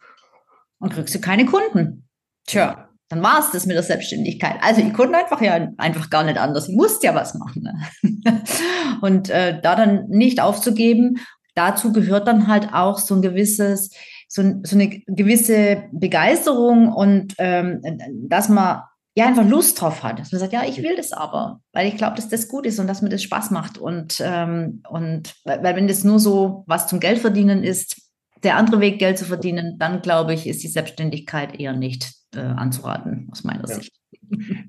Und 0.78 0.92
kriegst 0.92 1.16
du 1.16 1.20
keine 1.20 1.46
Kunden. 1.46 2.08
Tja, 2.46 2.87
dann 3.08 3.22
war 3.22 3.38
es 3.38 3.50
das 3.50 3.66
mit 3.66 3.74
der 3.74 3.82
Selbstständigkeit. 3.82 4.56
Also 4.60 4.82
ich 4.82 4.92
konnte 4.92 5.16
einfach 5.16 5.40
ja 5.40 5.68
einfach 5.78 6.10
gar 6.10 6.24
nicht 6.24 6.38
anders. 6.38 6.68
Ich 6.68 6.76
musste 6.76 7.06
ja 7.06 7.14
was 7.14 7.34
machen. 7.34 7.62
Ne? 7.62 8.42
Und 9.00 9.30
äh, 9.30 9.60
da 9.60 9.76
dann 9.76 10.08
nicht 10.08 10.40
aufzugeben, 10.40 11.18
dazu 11.54 11.92
gehört 11.92 12.28
dann 12.28 12.46
halt 12.46 12.68
auch 12.72 12.98
so 12.98 13.14
ein 13.14 13.22
gewisses, 13.22 13.90
so, 14.28 14.42
so 14.62 14.76
eine 14.76 14.88
gewisse 15.06 15.84
Begeisterung 15.90 16.92
und 16.92 17.34
ähm, 17.38 17.80
dass 18.28 18.48
man 18.48 18.82
ja 19.16 19.26
einfach 19.26 19.46
Lust 19.46 19.80
drauf 19.80 20.02
hat. 20.02 20.20
Dass 20.20 20.30
man 20.30 20.40
sagt, 20.40 20.52
ja, 20.52 20.64
ich 20.64 20.82
will 20.82 20.96
das 20.96 21.12
aber, 21.12 21.60
weil 21.72 21.88
ich 21.88 21.96
glaube, 21.96 22.16
dass 22.16 22.28
das 22.28 22.46
gut 22.46 22.66
ist 22.66 22.78
und 22.78 22.86
dass 22.86 23.02
mir 23.02 23.08
das 23.08 23.22
Spaß 23.22 23.50
macht. 23.50 23.78
Und, 23.78 24.22
ähm, 24.24 24.82
und 24.88 25.34
weil 25.44 25.74
wenn 25.76 25.88
das 25.88 26.04
nur 26.04 26.20
so 26.20 26.62
was 26.66 26.86
zum 26.86 27.00
Geld 27.00 27.18
verdienen 27.18 27.64
ist, 27.64 28.07
der 28.42 28.56
andere 28.56 28.80
Weg, 28.80 28.98
Geld 28.98 29.18
zu 29.18 29.24
verdienen, 29.24 29.78
dann 29.78 30.02
glaube 30.02 30.34
ich, 30.34 30.46
ist 30.46 30.62
die 30.62 30.68
Selbstständigkeit 30.68 31.58
eher 31.58 31.72
nicht 31.72 32.12
äh, 32.34 32.40
anzuraten, 32.40 33.28
aus 33.30 33.44
meiner 33.44 33.68
ja. 33.68 33.74
Sicht. 33.76 33.92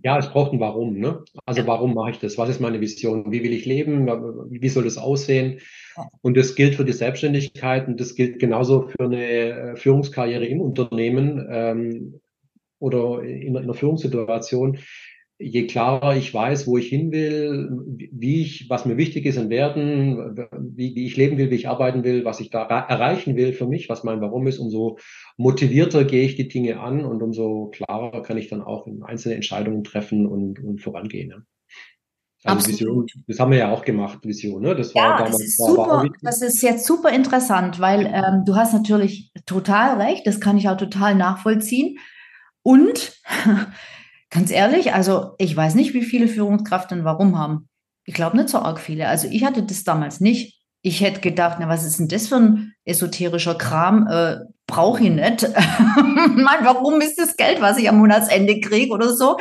Ja, 0.04 0.18
es 0.18 0.30
braucht 0.30 0.54
ein 0.54 0.62
Warum. 0.62 1.00
Ne? 1.00 1.22
Also 1.46 1.62
ja. 1.62 1.68
warum 1.68 1.94
mache 1.94 2.12
ich 2.12 2.20
das? 2.20 2.38
Was 2.38 2.50
ist 2.50 2.62
meine 2.62 2.80
Vision? 2.80 3.30
Wie 3.30 3.44
will 3.44 3.52
ich 3.52 3.66
leben? 3.66 4.08
Wie 4.50 4.70
soll 4.70 4.86
das 4.86 4.98
aussehen? 4.98 5.60
Und 6.22 6.38
das 6.38 6.56
gilt 6.56 6.76
für 6.76 6.86
die 6.86 6.94
Selbstständigkeit 6.94 7.88
und 7.88 8.00
das 8.00 8.16
gilt 8.16 8.40
genauso 8.40 8.88
für 8.88 9.04
eine 9.04 9.26
äh, 9.26 9.76
Führungskarriere 9.76 10.46
im 10.46 10.62
Unternehmen 10.62 11.46
ähm, 11.52 12.22
oder 12.80 13.22
in, 13.22 13.48
in 13.48 13.58
einer 13.58 13.74
Führungssituation 13.74 14.80
je 15.40 15.68
klarer 15.68 16.18
ich 16.18 16.34
weiß, 16.34 16.68
wo 16.68 16.78
ich 16.78 16.90
hin 16.90 17.12
will, 17.12 17.70
wie 18.12 18.42
ich, 18.42 18.70
was 18.70 18.86
mir 18.86 18.98
wichtig 18.98 19.26
ist 19.26 19.38
in 19.38 19.50
Werten, 19.50 20.36
wie, 20.76 20.94
wie 20.96 21.06
ich 21.06 21.16
leben 21.16 21.38
will, 21.38 21.50
wie 21.50 21.56
ich 21.56 21.70
arbeiten 21.70 22.04
will, 22.04 22.26
was 22.26 22.42
ich 22.42 22.50
da 22.50 22.64
erreichen 22.64 23.38
will 23.38 23.54
für 23.54 23.66
mich, 23.66 23.88
was 23.88 24.04
mein 24.04 24.20
Warum 24.20 24.48
ist, 24.48 24.60
umso 24.60 24.98
motivierter 25.38 26.04
gehe 26.04 26.26
ich 26.26 26.36
die 26.36 26.50
Dinge 26.50 26.82
an 26.82 27.06
und 27.06 27.24
umso 27.24 27.68
klarer 27.68 28.22
kann 28.22 28.38
ich 28.38 28.50
dann 28.50 28.62
auch 28.62 28.86
einzelne 29.04 29.36
Entscheidungen 29.36 29.86
treffen 29.86 30.28
und, 30.28 30.62
und 30.62 30.82
vorangehen. 30.82 31.46
Also 32.44 32.68
Vision, 32.68 33.06
das 33.28 33.40
haben 33.40 33.52
wir 33.52 33.60
ja 33.60 33.72
auch 33.72 33.84
gemacht, 33.84 34.20
Vision. 34.24 34.62
Ne? 34.62 34.76
Das 34.76 34.96
war 34.96 35.04
ja, 35.04 35.18
damals, 35.18 35.38
das 35.38 35.42
ist 35.42 35.58
super. 35.58 36.10
das 36.22 36.42
ist 36.42 36.62
jetzt 36.62 36.86
super 36.86 37.12
interessant, 37.12 37.80
weil 37.80 38.06
ähm, 38.06 38.44
du 38.46 38.56
hast 38.56 38.74
natürlich 38.74 39.32
total 39.46 40.02
recht. 40.02 40.26
Das 40.26 40.40
kann 40.40 40.58
ich 40.58 40.70
auch 40.70 40.78
total 40.78 41.16
nachvollziehen. 41.16 41.98
Und 42.62 43.20
Ganz 44.30 44.52
ehrlich, 44.52 44.94
also 44.94 45.34
ich 45.38 45.56
weiß 45.56 45.76
nicht, 45.76 45.94
wie 45.94 46.04
viele 46.04 46.28
Führungskräfte 46.28 47.04
warum 47.04 47.38
haben. 47.38 47.68
Ich 48.06 48.14
glaube 48.14 48.38
nicht 48.38 48.50
so 48.50 48.60
arg 48.60 48.80
viele. 48.80 49.08
Also 49.08 49.28
ich 49.28 49.44
hatte 49.44 49.64
das 49.64 49.84
damals 49.84 50.20
nicht. 50.20 50.60
Ich 50.82 51.02
hätte 51.02 51.20
gedacht, 51.20 51.58
na, 51.60 51.68
was 51.68 51.86
ist 51.86 52.00
denn 52.00 52.08
das 52.08 52.28
für 52.28 52.38
ein 52.38 52.74
esoterischer 52.86 53.56
Kram? 53.56 54.08
Äh, 54.08 54.38
Brauche 54.70 55.04
ich 55.04 55.10
nicht. 55.10 55.42
Mann, 55.98 56.64
warum 56.64 57.02
ist 57.02 57.18
das 57.18 57.36
Geld, 57.36 57.60
was 57.60 57.80
ich 57.80 57.90
am 57.90 57.98
Monatsende 57.98 58.60
kriege 58.60 58.94
oder 58.94 59.12
so? 59.12 59.38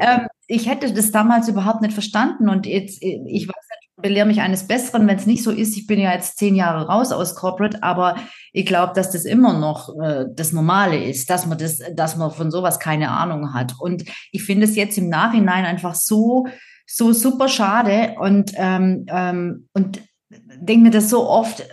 Ähm, 0.00 0.26
ich 0.46 0.68
hätte 0.68 0.90
das 0.92 1.12
damals 1.12 1.48
überhaupt 1.48 1.82
nicht 1.82 1.92
verstanden. 1.92 2.48
Und 2.48 2.64
jetzt, 2.64 3.02
ich 3.02 3.46
weiß 3.46 3.68
belehre 4.02 4.26
mich 4.26 4.40
eines 4.40 4.66
Besseren, 4.66 5.06
wenn 5.06 5.16
es 5.16 5.26
nicht 5.26 5.42
so 5.42 5.50
ist. 5.50 5.76
Ich 5.76 5.86
bin 5.86 6.00
ja 6.00 6.12
jetzt 6.12 6.38
zehn 6.38 6.54
Jahre 6.54 6.86
raus 6.86 7.12
aus 7.12 7.34
Corporate, 7.34 7.82
aber 7.82 8.16
ich 8.52 8.66
glaube, 8.66 8.92
dass 8.94 9.10
das 9.10 9.24
immer 9.24 9.58
noch 9.58 9.94
äh, 10.00 10.26
das 10.34 10.52
Normale 10.52 11.02
ist, 11.04 11.30
dass 11.30 11.46
man 11.46 11.58
das, 11.58 11.80
dass 11.94 12.16
man 12.16 12.30
von 12.30 12.50
sowas 12.50 12.78
keine 12.78 13.10
Ahnung 13.10 13.54
hat. 13.54 13.74
Und 13.78 14.04
ich 14.32 14.42
finde 14.42 14.66
es 14.66 14.76
jetzt 14.76 14.98
im 14.98 15.08
Nachhinein 15.08 15.64
einfach 15.64 15.94
so, 15.94 16.46
so 16.86 17.12
super 17.12 17.48
schade 17.48 18.16
und 18.18 18.52
ähm, 18.56 19.06
ähm, 19.08 19.68
und 19.72 20.00
denke 20.60 20.84
mir 20.84 20.90
das 20.90 21.08
so 21.08 21.28
oft, 21.28 21.66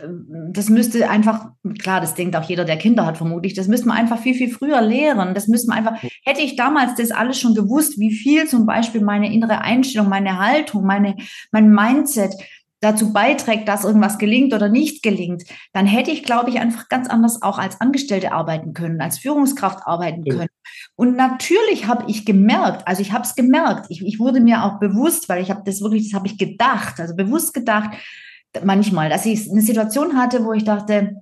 das 0.51 0.69
müsste 0.69 1.09
einfach, 1.09 1.49
klar, 1.79 1.99
das 1.99 2.15
denkt 2.15 2.35
auch 2.35 2.43
jeder, 2.43 2.65
der 2.65 2.77
Kinder 2.77 3.05
hat 3.05 3.17
vermutlich, 3.17 3.53
das 3.53 3.67
müsste 3.67 3.87
man 3.87 3.97
einfach 3.97 4.19
viel, 4.19 4.33
viel 4.33 4.49
früher 4.49 4.81
lehren. 4.81 5.33
Das 5.33 5.47
müsste 5.47 5.69
man 5.69 5.77
einfach, 5.77 6.01
hätte 6.23 6.41
ich 6.41 6.55
damals 6.55 6.95
das 6.95 7.11
alles 7.11 7.39
schon 7.39 7.53
gewusst, 7.53 7.99
wie 7.99 8.13
viel 8.13 8.47
zum 8.47 8.65
Beispiel 8.65 9.01
meine 9.01 9.31
innere 9.33 9.61
Einstellung, 9.61 10.09
meine 10.09 10.39
Haltung, 10.39 10.85
meine, 10.85 11.15
mein 11.51 11.69
Mindset 11.69 12.33
dazu 12.79 13.11
beiträgt, 13.11 13.67
dass 13.67 13.85
irgendwas 13.85 14.19
gelingt 14.19 14.53
oder 14.53 14.69
nicht 14.69 15.01
gelingt, 15.01 15.43
dann 15.73 15.87
hätte 15.87 16.11
ich, 16.11 16.23
glaube 16.23 16.51
ich, 16.51 16.59
einfach 16.59 16.89
ganz 16.89 17.09
anders 17.09 17.41
auch 17.41 17.57
als 17.57 17.81
Angestellte 17.81 18.31
arbeiten 18.31 18.73
können, 18.73 19.01
als 19.01 19.17
Führungskraft 19.17 19.79
arbeiten 19.87 20.23
können. 20.23 20.41
Ja. 20.41 20.71
Und 20.95 21.15
natürlich 21.15 21.87
habe 21.87 22.05
ich 22.07 22.25
gemerkt, 22.25 22.87
also 22.87 23.01
ich 23.01 23.11
habe 23.11 23.23
es 23.23 23.33
gemerkt, 23.33 23.87
ich, 23.89 24.05
ich 24.05 24.19
wurde 24.19 24.41
mir 24.41 24.63
auch 24.63 24.79
bewusst, 24.79 25.27
weil 25.27 25.41
ich 25.41 25.49
habe 25.49 25.63
das 25.65 25.81
wirklich, 25.81 26.09
das 26.09 26.13
habe 26.17 26.27
ich 26.27 26.37
gedacht, 26.37 26.99
also 26.99 27.15
bewusst 27.15 27.53
gedacht, 27.55 27.89
manchmal, 28.63 29.09
dass 29.09 29.25
ich 29.25 29.49
eine 29.49 29.61
Situation 29.61 30.17
hatte, 30.17 30.45
wo 30.45 30.53
ich 30.53 30.63
dachte, 30.63 31.17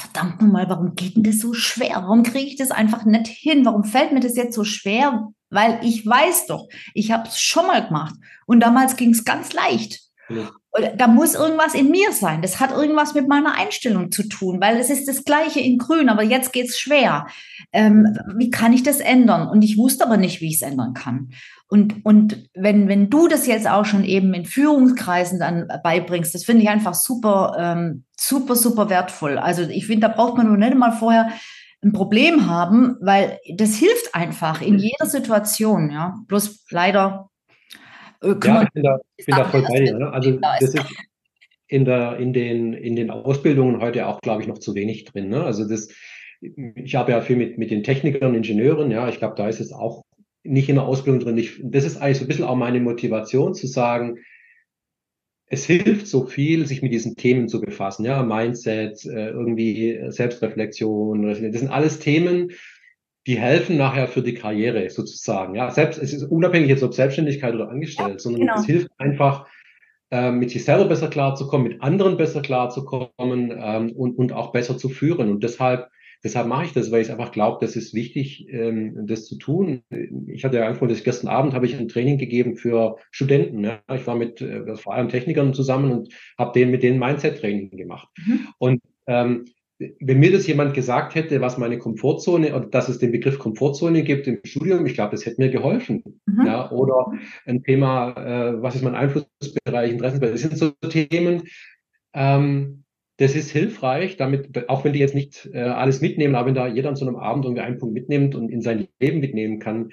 verdammt 0.00 0.40
nochmal, 0.40 0.68
warum 0.68 0.94
geht 0.94 1.16
denn 1.16 1.22
das 1.22 1.38
so 1.38 1.52
schwer? 1.52 1.96
Warum 1.96 2.22
kriege 2.22 2.46
ich 2.46 2.56
das 2.56 2.70
einfach 2.70 3.04
nicht 3.04 3.28
hin? 3.28 3.64
Warum 3.64 3.84
fällt 3.84 4.12
mir 4.12 4.20
das 4.20 4.36
jetzt 4.36 4.54
so 4.54 4.64
schwer? 4.64 5.28
Weil 5.50 5.80
ich 5.82 6.06
weiß 6.06 6.46
doch, 6.46 6.68
ich 6.94 7.12
habe 7.12 7.28
es 7.28 7.40
schon 7.40 7.66
mal 7.66 7.86
gemacht 7.86 8.14
und 8.46 8.60
damals 8.60 8.96
ging 8.96 9.10
es 9.10 9.24
ganz 9.24 9.52
leicht. 9.52 10.00
Ja. 10.28 10.50
Da 10.96 11.08
muss 11.08 11.34
irgendwas 11.34 11.74
in 11.74 11.90
mir 11.90 12.12
sein. 12.12 12.42
Das 12.42 12.60
hat 12.60 12.70
irgendwas 12.70 13.14
mit 13.14 13.26
meiner 13.26 13.54
Einstellung 13.54 14.12
zu 14.12 14.28
tun, 14.28 14.60
weil 14.60 14.76
es 14.76 14.88
ist 14.88 15.08
das 15.08 15.24
Gleiche 15.24 15.58
in 15.58 15.78
Grün, 15.78 16.08
aber 16.08 16.22
jetzt 16.22 16.52
geht 16.52 16.68
es 16.68 16.78
schwer. 16.78 17.26
Ähm, 17.72 18.16
wie 18.36 18.50
kann 18.50 18.72
ich 18.72 18.84
das 18.84 19.00
ändern? 19.00 19.48
Und 19.48 19.62
ich 19.62 19.76
wusste 19.76 20.04
aber 20.04 20.16
nicht, 20.16 20.40
wie 20.40 20.48
ich 20.48 20.56
es 20.56 20.62
ändern 20.62 20.94
kann. 20.94 21.30
Und, 21.72 22.04
und 22.04 22.48
wenn, 22.52 22.88
wenn 22.88 23.10
du 23.10 23.28
das 23.28 23.46
jetzt 23.46 23.70
auch 23.70 23.84
schon 23.84 24.02
eben 24.02 24.34
in 24.34 24.44
Führungskreisen 24.44 25.38
dann 25.38 25.68
beibringst, 25.84 26.34
das 26.34 26.44
finde 26.44 26.64
ich 26.64 26.68
einfach 26.68 26.94
super, 26.94 27.56
ähm, 27.60 28.04
super, 28.18 28.56
super 28.56 28.90
wertvoll. 28.90 29.38
Also 29.38 29.62
ich 29.62 29.86
finde, 29.86 30.08
da 30.08 30.12
braucht 30.12 30.36
man 30.36 30.48
nur 30.48 30.56
nicht 30.56 30.74
mal 30.74 30.90
vorher 30.90 31.30
ein 31.82 31.92
Problem 31.92 32.50
haben, 32.50 32.96
weil 33.00 33.38
das 33.54 33.76
hilft 33.76 34.16
einfach 34.16 34.60
in 34.60 34.78
jeder 34.78 35.06
Situation. 35.06 35.90
Ja, 35.92 36.16
bloß 36.26 36.66
leider. 36.70 37.30
Äh, 38.20 38.34
ja, 38.42 38.62
ich 38.62 38.70
bin 38.70 38.82
da, 38.82 38.98
bin 39.24 39.36
da 39.36 39.44
voll 39.44 39.62
bei 39.62 39.78
dir. 39.78 39.96
Ne? 39.96 40.12
Also 40.12 40.32
das 40.32 40.74
ist 40.74 40.84
in 41.68 41.84
der 41.84 42.16
in 42.16 42.32
den 42.32 42.72
in 42.72 42.96
den 42.96 43.12
Ausbildungen 43.12 43.80
heute 43.80 44.08
auch, 44.08 44.20
glaube 44.22 44.42
ich, 44.42 44.48
noch 44.48 44.58
zu 44.58 44.74
wenig 44.74 45.04
drin. 45.04 45.28
Ne? 45.28 45.44
Also 45.44 45.68
das 45.68 45.88
ich 46.40 46.96
habe 46.96 47.12
ja 47.12 47.20
viel 47.20 47.36
mit, 47.36 47.58
mit 47.58 47.70
den 47.70 47.84
Technikern, 47.84 48.34
Ingenieuren, 48.34 48.90
ja, 48.90 49.08
ich 49.08 49.18
glaube, 49.18 49.34
da 49.36 49.46
ist 49.46 49.60
es 49.60 49.72
auch 49.72 50.02
nicht 50.42 50.68
in 50.68 50.76
der 50.76 50.84
Ausbildung 50.84 51.20
drin. 51.20 51.38
Ich, 51.38 51.60
das 51.62 51.84
ist 51.84 51.96
eigentlich 51.96 52.18
so 52.18 52.24
ein 52.24 52.28
bisschen 52.28 52.44
auch 52.44 52.56
meine 52.56 52.80
Motivation 52.80 53.54
zu 53.54 53.66
sagen, 53.66 54.18
es 55.46 55.64
hilft 55.64 56.06
so 56.06 56.26
viel, 56.26 56.66
sich 56.66 56.80
mit 56.80 56.92
diesen 56.92 57.16
Themen 57.16 57.48
zu 57.48 57.60
befassen, 57.60 58.04
ja, 58.04 58.22
Mindset, 58.22 59.04
äh, 59.04 59.30
irgendwie 59.30 60.00
Selbstreflexion, 60.08 61.26
das 61.26 61.38
sind 61.38 61.70
alles 61.70 61.98
Themen, 61.98 62.52
die 63.26 63.36
helfen 63.36 63.76
nachher 63.76 64.06
für 64.06 64.22
die 64.22 64.34
Karriere 64.34 64.88
sozusagen. 64.90 65.56
Ja, 65.56 65.70
selbst, 65.70 66.00
es 66.00 66.12
ist 66.12 66.22
unabhängig 66.22 66.68
jetzt 66.68 66.82
ob 66.82 66.94
Selbstständigkeit 66.94 67.54
oder 67.54 67.68
angestellt, 67.68 68.14
ja, 68.14 68.18
sondern 68.18 68.42
genau. 68.42 68.54
es 68.58 68.64
hilft 68.64 68.90
einfach, 68.98 69.46
äh, 70.10 70.30
mit 70.30 70.50
sich 70.50 70.64
selber 70.64 70.86
besser 70.86 71.08
klarzukommen, 71.08 71.68
mit 71.68 71.82
anderen 71.82 72.16
besser 72.16 72.42
klarzukommen 72.42 73.52
ähm, 73.56 73.92
und, 73.92 74.18
und 74.18 74.32
auch 74.32 74.52
besser 74.52 74.78
zu 74.78 74.88
führen. 74.88 75.30
Und 75.30 75.44
deshalb 75.44 75.88
Deshalb 76.22 76.46
mache 76.46 76.66
ich 76.66 76.72
das, 76.72 76.90
weil 76.90 77.02
ich 77.02 77.10
einfach 77.10 77.32
glaube, 77.32 77.64
das 77.64 77.76
ist 77.76 77.94
wichtig, 77.94 78.46
ähm, 78.50 79.06
das 79.06 79.26
zu 79.26 79.36
tun. 79.36 79.82
Ich 80.26 80.44
hatte 80.44 80.58
ja 80.58 80.66
angefangen, 80.66 80.90
dass 80.90 81.02
gestern 81.02 81.28
Abend 81.28 81.54
habe 81.54 81.66
ich 81.66 81.76
ein 81.76 81.88
Training 81.88 82.18
gegeben 82.18 82.56
für 82.56 82.96
Studenten. 83.10 83.64
Ja. 83.64 83.80
Ich 83.94 84.06
war 84.06 84.16
mit 84.16 84.40
äh, 84.40 84.76
vor 84.76 84.94
allem 84.94 85.08
Technikern 85.08 85.54
zusammen 85.54 85.92
und 85.92 86.14
habe 86.38 86.52
denen 86.52 86.70
mit 86.70 86.82
denen 86.82 86.98
Mindset-Training 86.98 87.70
gemacht. 87.70 88.08
Mhm. 88.18 88.48
Und 88.58 88.82
ähm, 89.06 89.46
wenn 89.98 90.18
mir 90.18 90.30
das 90.30 90.46
jemand 90.46 90.74
gesagt 90.74 91.14
hätte, 91.14 91.40
was 91.40 91.56
meine 91.56 91.78
Komfortzone 91.78 92.54
oder 92.54 92.66
dass 92.66 92.90
es 92.90 92.98
den 92.98 93.12
Begriff 93.12 93.38
Komfortzone 93.38 94.02
gibt 94.02 94.26
im 94.26 94.40
Studium, 94.44 94.84
ich 94.84 94.94
glaube, 94.94 95.12
das 95.12 95.24
hätte 95.24 95.40
mir 95.40 95.50
geholfen. 95.50 96.20
Mhm. 96.26 96.46
Ja, 96.46 96.70
oder 96.70 97.12
ein 97.46 97.62
Thema, 97.62 98.10
äh, 98.10 98.62
was 98.62 98.74
ist 98.74 98.84
mein 98.84 98.94
Einflussbereich, 98.94 99.92
Interessenbereich, 99.92 100.32
das 100.32 100.42
sind 100.42 100.58
so 100.58 100.70
Themen, 100.88 101.44
ähm, 102.12 102.84
das 103.20 103.34
ist 103.34 103.50
hilfreich, 103.50 104.16
damit, 104.16 104.70
auch 104.70 104.82
wenn 104.82 104.94
die 104.94 104.98
jetzt 104.98 105.14
nicht 105.14 105.50
äh, 105.52 105.60
alles 105.60 106.00
mitnehmen, 106.00 106.34
aber 106.34 106.46
wenn 106.46 106.54
da 106.54 106.66
jeder 106.66 106.88
an 106.88 106.96
so 106.96 107.06
einem 107.06 107.16
Abend 107.16 107.44
irgendwie 107.44 107.60
einen 107.60 107.76
Punkt 107.76 107.92
mitnimmt 107.92 108.34
und 108.34 108.48
in 108.48 108.62
sein 108.62 108.88
Leben 108.98 109.20
mitnehmen 109.20 109.58
kann, 109.58 109.90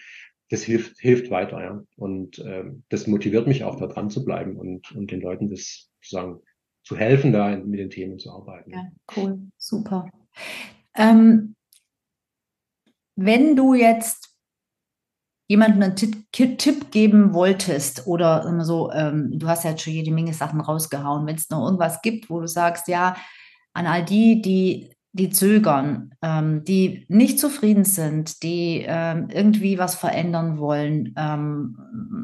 das 0.49 0.63
hilft, 0.63 0.97
hilft 0.99 1.29
weiter, 1.29 1.61
ja. 1.61 1.83
Und 1.97 2.39
ähm, 2.39 2.83
das 2.87 3.05
motiviert 3.05 3.45
mich 3.45 3.65
auch, 3.65 3.75
da 3.75 3.87
dran 3.87 4.09
zu 4.09 4.23
bleiben 4.23 4.55
und, 4.55 4.93
und 4.95 5.11
den 5.11 5.19
Leuten 5.19 5.49
das 5.49 5.89
sozusagen 5.99 6.39
zu 6.83 6.95
helfen, 6.95 7.33
da 7.33 7.53
mit 7.57 7.81
den 7.81 7.89
Themen 7.89 8.17
zu 8.17 8.31
arbeiten. 8.31 8.71
Ja, 8.71 8.87
cool, 9.17 9.39
super. 9.57 10.09
Ähm, 10.95 11.53
wenn 13.17 13.57
du 13.57 13.73
jetzt 13.73 14.26
jemandem 15.47 15.81
einen 15.81 15.95
Tipp, 15.95 16.91
geben 16.91 17.33
wolltest 17.33 18.05
oder 18.05 18.63
so, 18.63 18.91
ähm, 18.91 19.31
du 19.33 19.47
hast 19.47 19.63
ja 19.63 19.71
jetzt 19.71 19.83
schon 19.83 19.93
jede 19.93 20.11
Menge 20.11 20.33
Sachen 20.33 20.61
rausgehauen, 20.61 21.25
wenn 21.25 21.35
es 21.35 21.49
noch 21.49 21.65
irgendwas 21.65 22.01
gibt, 22.01 22.29
wo 22.29 22.39
du 22.39 22.47
sagst, 22.47 22.87
ja, 22.87 23.15
an 23.73 23.87
all 23.87 24.03
die, 24.03 24.41
die, 24.41 24.93
die 25.13 25.29
zögern, 25.29 26.13
ähm, 26.21 26.63
die 26.63 27.05
nicht 27.07 27.39
zufrieden 27.39 27.85
sind, 27.85 28.43
die 28.43 28.83
ähm, 28.85 29.29
irgendwie 29.31 29.77
was 29.77 29.95
verändern 29.95 30.57
wollen, 30.57 31.13
ähm, 31.17 31.77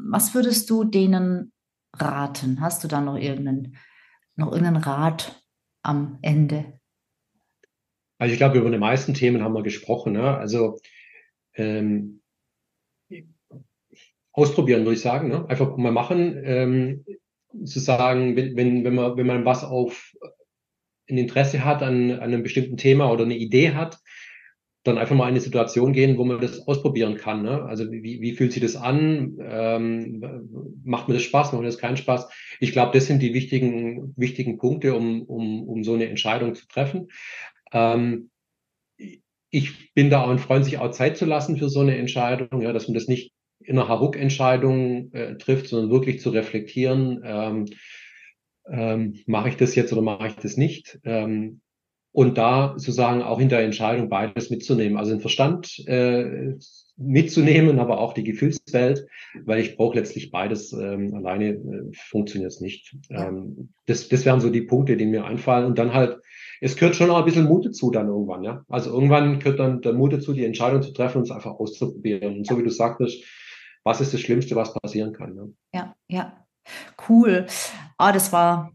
was 0.09 0.33
würdest 0.33 0.69
du 0.69 0.83
denen 0.83 1.51
raten? 1.95 2.59
Hast 2.59 2.83
du 2.83 2.87
da 2.87 3.01
noch 3.01 3.17
irgendeinen, 3.17 3.77
noch 4.35 4.51
irgendeinen 4.51 4.83
Rat 4.83 5.43
am 5.83 6.17
Ende? 6.21 6.79
Also 8.17 8.33
ich 8.33 8.37
glaube, 8.37 8.57
über 8.57 8.69
die 8.69 8.77
meisten 8.77 9.13
Themen 9.13 9.43
haben 9.43 9.53
wir 9.53 9.63
gesprochen. 9.63 10.13
Ne? 10.13 10.37
Also 10.37 10.79
ähm, 11.55 12.22
ausprobieren, 14.31 14.81
würde 14.81 14.95
ich 14.95 15.01
sagen. 15.01 15.29
Ne? 15.29 15.47
Einfach 15.49 15.75
mal 15.77 15.91
machen. 15.91 16.41
Ähm, 16.43 17.05
zu 17.65 17.79
sagen, 17.79 18.35
wenn, 18.35 18.55
wenn, 18.83 18.95
man, 18.95 19.15
wenn 19.15 19.27
man 19.27 19.45
was 19.45 19.63
auf 19.63 20.13
ein 21.09 21.17
Interesse 21.17 21.63
hat 21.63 21.83
an, 21.83 22.11
an 22.11 22.21
einem 22.21 22.43
bestimmten 22.43 22.77
Thema 22.77 23.11
oder 23.11 23.25
eine 23.25 23.37
Idee 23.37 23.73
hat, 23.73 23.99
dann 24.83 24.97
einfach 24.97 25.15
mal 25.15 25.25
in 25.25 25.35
eine 25.35 25.39
Situation 25.39 25.93
gehen, 25.93 26.17
wo 26.17 26.25
man 26.25 26.41
das 26.41 26.67
ausprobieren 26.67 27.15
kann. 27.15 27.43
Ne? 27.43 27.63
Also 27.63 27.89
wie, 27.89 28.19
wie 28.19 28.33
fühlt 28.33 28.51
sich 28.51 28.61
das 28.61 28.75
an? 28.75 29.37
Ähm, 29.39 30.59
macht 30.83 31.07
mir 31.07 31.13
das 31.13 31.23
Spaß? 31.23 31.51
Macht 31.51 31.61
mir 31.61 31.67
das 31.67 31.77
keinen 31.77 31.95
Spaß? 31.95 32.27
Ich 32.59 32.73
glaube, 32.73 32.91
das 32.93 33.05
sind 33.05 33.21
die 33.21 33.33
wichtigen, 33.33 34.13
wichtigen 34.17 34.57
Punkte, 34.57 34.93
um, 34.93 35.23
um, 35.23 35.63
um 35.63 35.83
so 35.83 35.93
eine 35.93 36.07
Entscheidung 36.07 36.53
zu 36.53 36.67
treffen. 36.67 37.07
Ähm, 37.71 38.29
ich 39.53 39.93
bin 39.93 40.09
da 40.09 40.23
auch 40.23 40.29
ein 40.29 40.39
Freund, 40.39 40.65
sich 40.65 40.79
auch 40.79 40.89
Zeit 40.89 41.15
zu 41.15 41.25
lassen 41.25 41.57
für 41.57 41.69
so 41.69 41.79
eine 41.79 41.95
Entscheidung, 41.95 42.61
ja, 42.61 42.73
dass 42.73 42.87
man 42.87 42.95
das 42.95 43.07
nicht 43.07 43.33
in 43.59 43.77
einer 43.77 43.87
Hauruck-Entscheidung 43.87 45.13
äh, 45.13 45.37
trifft, 45.37 45.67
sondern 45.67 45.91
wirklich 45.91 46.21
zu 46.21 46.31
reflektieren, 46.31 47.21
ähm, 47.23 47.65
ähm, 48.67 49.19
mache 49.27 49.49
ich 49.49 49.57
das 49.57 49.75
jetzt 49.75 49.93
oder 49.93 50.01
mache 50.01 50.27
ich 50.27 50.35
das 50.35 50.57
nicht? 50.57 50.99
Ähm, 51.03 51.61
und 52.11 52.37
da 52.37 52.73
sozusagen 52.77 53.21
auch 53.21 53.39
in 53.39 53.49
der 53.49 53.59
Entscheidung 53.59 54.09
beides 54.09 54.49
mitzunehmen. 54.49 54.97
Also 54.97 55.11
den 55.11 55.21
Verstand 55.21 55.83
äh, 55.87 56.55
mitzunehmen, 56.97 57.79
aber 57.79 57.99
auch 57.99 58.13
die 58.13 58.23
Gefühlswelt, 58.23 59.05
weil 59.45 59.59
ich 59.59 59.77
brauche 59.77 59.97
letztlich 59.97 60.31
beides. 60.31 60.73
Ähm, 60.73 61.13
alleine 61.13 61.49
äh, 61.49 61.91
funktioniert 61.93 62.51
es 62.51 62.59
nicht. 62.59 62.95
Ähm, 63.09 63.69
das, 63.85 64.09
das 64.09 64.25
wären 64.25 64.41
so 64.41 64.49
die 64.49 64.61
Punkte, 64.61 64.97
die 64.97 65.05
mir 65.05 65.25
einfallen. 65.25 65.65
Und 65.65 65.77
dann 65.77 65.93
halt, 65.93 66.17
es 66.63 66.77
gehört 66.77 66.95
schon 66.95 67.07
noch 67.07 67.17
ein 67.17 67.25
bisschen 67.25 67.43
Mut 67.43 67.65
dazu 67.65 67.91
dann 67.91 68.07
irgendwann, 68.07 68.41
ja. 68.41 68.63
Also 68.69 68.89
irgendwann 68.91 69.37
gehört 69.39 69.59
dann 69.59 69.81
der 69.81 69.91
Mut 69.91 70.13
dazu, 70.13 70.31
die 70.31 70.45
Entscheidung 70.45 70.81
zu 70.81 70.93
treffen 70.93 71.17
und 71.17 71.23
es 71.25 71.31
einfach 71.31 71.51
auszuprobieren. 71.51 72.37
Und 72.37 72.47
so 72.47 72.57
wie 72.57 72.63
du 72.63 72.69
sagtest, 72.69 73.21
was 73.83 73.99
ist 73.99 74.13
das 74.13 74.21
Schlimmste, 74.21 74.55
was 74.55 74.73
passieren 74.73 75.11
kann. 75.11 75.35
Ne? 75.35 75.53
Ja, 75.73 75.93
ja. 76.07 76.45
Cool. 77.09 77.47
Ah, 77.97 78.13
das 78.13 78.31
war, 78.31 78.71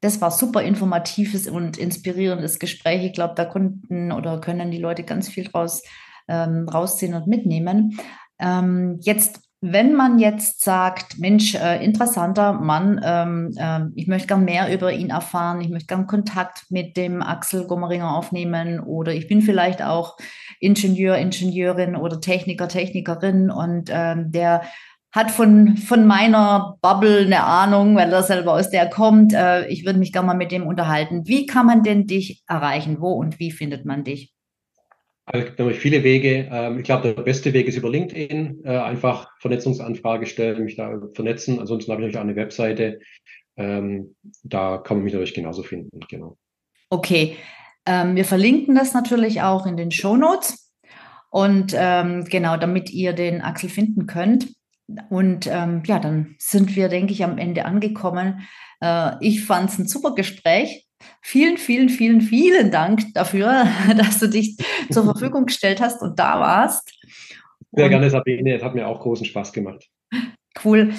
das 0.00 0.22
war 0.22 0.30
super 0.30 0.62
informatives 0.62 1.46
und 1.46 1.76
inspirierendes 1.76 2.58
Gespräch. 2.58 3.04
Ich 3.04 3.12
glaube, 3.12 3.34
da 3.34 3.44
konnten 3.44 4.12
oder 4.12 4.40
können 4.40 4.70
die 4.70 4.78
Leute 4.78 5.02
ganz 5.02 5.28
viel 5.28 5.44
draus 5.44 5.82
ähm, 6.28 6.66
rausziehen 6.66 7.12
und 7.12 7.26
mitnehmen. 7.26 7.98
Ähm, 8.38 8.98
jetzt 9.02 9.45
wenn 9.72 9.94
man 9.94 10.18
jetzt 10.18 10.64
sagt, 10.64 11.18
Mensch, 11.18 11.54
äh, 11.54 11.84
interessanter 11.84 12.52
Mann, 12.52 13.00
ähm, 13.04 13.52
äh, 13.56 13.80
ich 13.94 14.06
möchte 14.06 14.28
gern 14.28 14.44
mehr 14.44 14.72
über 14.72 14.92
ihn 14.92 15.10
erfahren, 15.10 15.60
ich 15.60 15.68
möchte 15.68 15.88
gern 15.88 16.06
Kontakt 16.06 16.64
mit 16.70 16.96
dem 16.96 17.22
Axel 17.22 17.66
Gommeringer 17.66 18.16
aufnehmen 18.16 18.80
oder 18.80 19.12
ich 19.12 19.28
bin 19.28 19.42
vielleicht 19.42 19.82
auch 19.82 20.16
Ingenieur, 20.60 21.16
Ingenieurin 21.16 21.96
oder 21.96 22.20
Techniker, 22.20 22.68
Technikerin 22.68 23.50
und 23.50 23.90
ähm, 23.92 24.30
der 24.30 24.62
hat 25.12 25.30
von, 25.30 25.76
von 25.76 26.06
meiner 26.06 26.76
Bubble 26.82 27.24
eine 27.24 27.42
Ahnung, 27.42 27.96
weil 27.96 28.12
er 28.12 28.22
selber 28.22 28.52
aus 28.52 28.70
der 28.70 28.88
kommt. 28.88 29.32
Äh, 29.32 29.66
ich 29.68 29.86
würde 29.86 29.98
mich 29.98 30.12
gerne 30.12 30.26
mal 30.26 30.36
mit 30.36 30.52
dem 30.52 30.66
unterhalten. 30.66 31.26
Wie 31.26 31.46
kann 31.46 31.66
man 31.66 31.82
denn 31.82 32.06
dich 32.06 32.42
erreichen? 32.46 33.00
Wo 33.00 33.12
und 33.12 33.38
wie 33.38 33.50
findet 33.50 33.86
man 33.86 34.04
dich? 34.04 34.35
Also, 35.26 35.40
es 35.40 35.46
gibt 35.46 35.58
natürlich 35.58 35.80
viele 35.80 36.04
Wege. 36.04 36.48
Ähm, 36.50 36.78
ich 36.78 36.84
glaube, 36.84 37.12
der 37.12 37.22
beste 37.22 37.52
Weg 37.52 37.66
ist 37.66 37.76
über 37.76 37.90
LinkedIn. 37.90 38.64
Äh, 38.64 38.78
einfach 38.78 39.30
Vernetzungsanfrage 39.40 40.26
stellen, 40.26 40.64
mich 40.64 40.76
da 40.76 41.00
vernetzen. 41.14 41.58
Ansonsten 41.58 41.90
habe 41.90 42.00
ich 42.00 42.06
natürlich 42.06 42.18
auch 42.18 42.28
eine 42.28 42.36
Webseite. 42.36 43.00
Ähm, 43.56 44.14
da 44.44 44.78
kann 44.78 44.98
man 44.98 45.04
mich 45.04 45.12
natürlich 45.12 45.34
genauso 45.34 45.62
finden. 45.62 46.00
Genau. 46.08 46.38
Okay. 46.90 47.36
Ähm, 47.84 48.14
wir 48.14 48.24
verlinken 48.24 48.74
das 48.76 48.94
natürlich 48.94 49.42
auch 49.42 49.66
in 49.66 49.76
den 49.76 49.90
Show 49.90 50.16
Notes. 50.16 50.72
Und 51.30 51.72
genau, 51.72 52.56
damit 52.56 52.88
ihr 52.90 53.12
den 53.12 53.42
Axel 53.42 53.68
finden 53.68 54.06
könnt. 54.06 54.54
Und 55.10 55.44
ja, 55.44 55.98
dann 55.98 56.34
sind 56.38 56.76
wir, 56.76 56.88
denke 56.88 57.12
ich, 57.12 57.24
am 57.24 57.36
Ende 57.36 57.66
angekommen. 57.66 58.46
Äh, 58.80 59.12
ich 59.20 59.44
fand 59.44 59.68
es 59.68 59.78
ein 59.78 59.86
super 59.86 60.14
Gespräch. 60.14 60.85
Vielen, 61.22 61.56
vielen, 61.56 61.88
vielen, 61.88 62.20
vielen 62.20 62.70
Dank 62.70 63.02
dafür, 63.14 63.66
dass 63.96 64.18
du 64.18 64.28
dich 64.28 64.56
zur 64.90 65.04
Verfügung 65.12 65.46
gestellt 65.46 65.80
hast 65.80 66.02
und 66.02 66.18
da 66.18 66.40
warst. 66.40 66.92
Sehr 67.72 67.88
gerne, 67.88 68.08
Sabine. 68.10 68.56
Es 68.56 68.62
hat 68.62 68.74
mir 68.74 68.86
auch 68.86 69.00
großen 69.00 69.26
Spaß 69.26 69.52
gemacht. 69.52 69.88
Cool. 70.64 70.92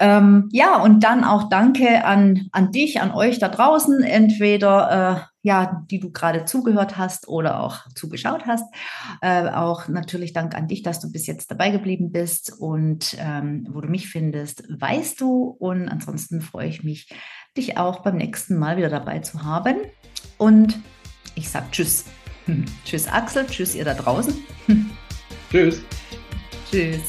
Ähm, 0.00 0.48
ja, 0.52 0.80
und 0.80 1.02
dann 1.02 1.24
auch 1.24 1.48
danke 1.48 2.04
an, 2.04 2.48
an 2.52 2.70
dich, 2.70 3.00
an 3.00 3.10
euch 3.10 3.38
da 3.38 3.48
draußen, 3.48 4.02
entweder 4.02 5.24
äh, 5.24 5.38
ja, 5.42 5.84
die 5.90 5.98
du 5.98 6.12
gerade 6.12 6.44
zugehört 6.44 6.98
hast 6.98 7.26
oder 7.26 7.60
auch 7.60 7.78
zugeschaut 7.94 8.46
hast. 8.46 8.64
Äh, 9.22 9.48
auch 9.48 9.88
natürlich 9.88 10.32
Dank 10.32 10.54
an 10.54 10.68
dich, 10.68 10.82
dass 10.82 11.00
du 11.00 11.10
bis 11.10 11.26
jetzt 11.26 11.50
dabei 11.50 11.70
geblieben 11.70 12.12
bist 12.12 12.52
und 12.60 13.16
ähm, 13.18 13.66
wo 13.70 13.80
du 13.80 13.88
mich 13.88 14.08
findest, 14.08 14.64
weißt 14.68 15.20
du. 15.20 15.44
Und 15.58 15.88
ansonsten 15.88 16.42
freue 16.42 16.68
ich 16.68 16.84
mich, 16.84 17.08
dich 17.58 17.76
auch 17.76 18.00
beim 18.00 18.16
nächsten 18.16 18.58
Mal 18.58 18.76
wieder 18.76 18.88
dabei 18.88 19.18
zu 19.18 19.42
haben. 19.42 19.76
Und 20.38 20.78
ich 21.34 21.50
sage 21.50 21.66
Tschüss. 21.70 22.06
tschüss 22.84 23.06
Axel, 23.06 23.46
tschüss 23.46 23.74
ihr 23.74 23.84
da 23.84 23.94
draußen. 23.94 24.34
tschüss. 25.50 25.82
Tschüss. 26.70 27.02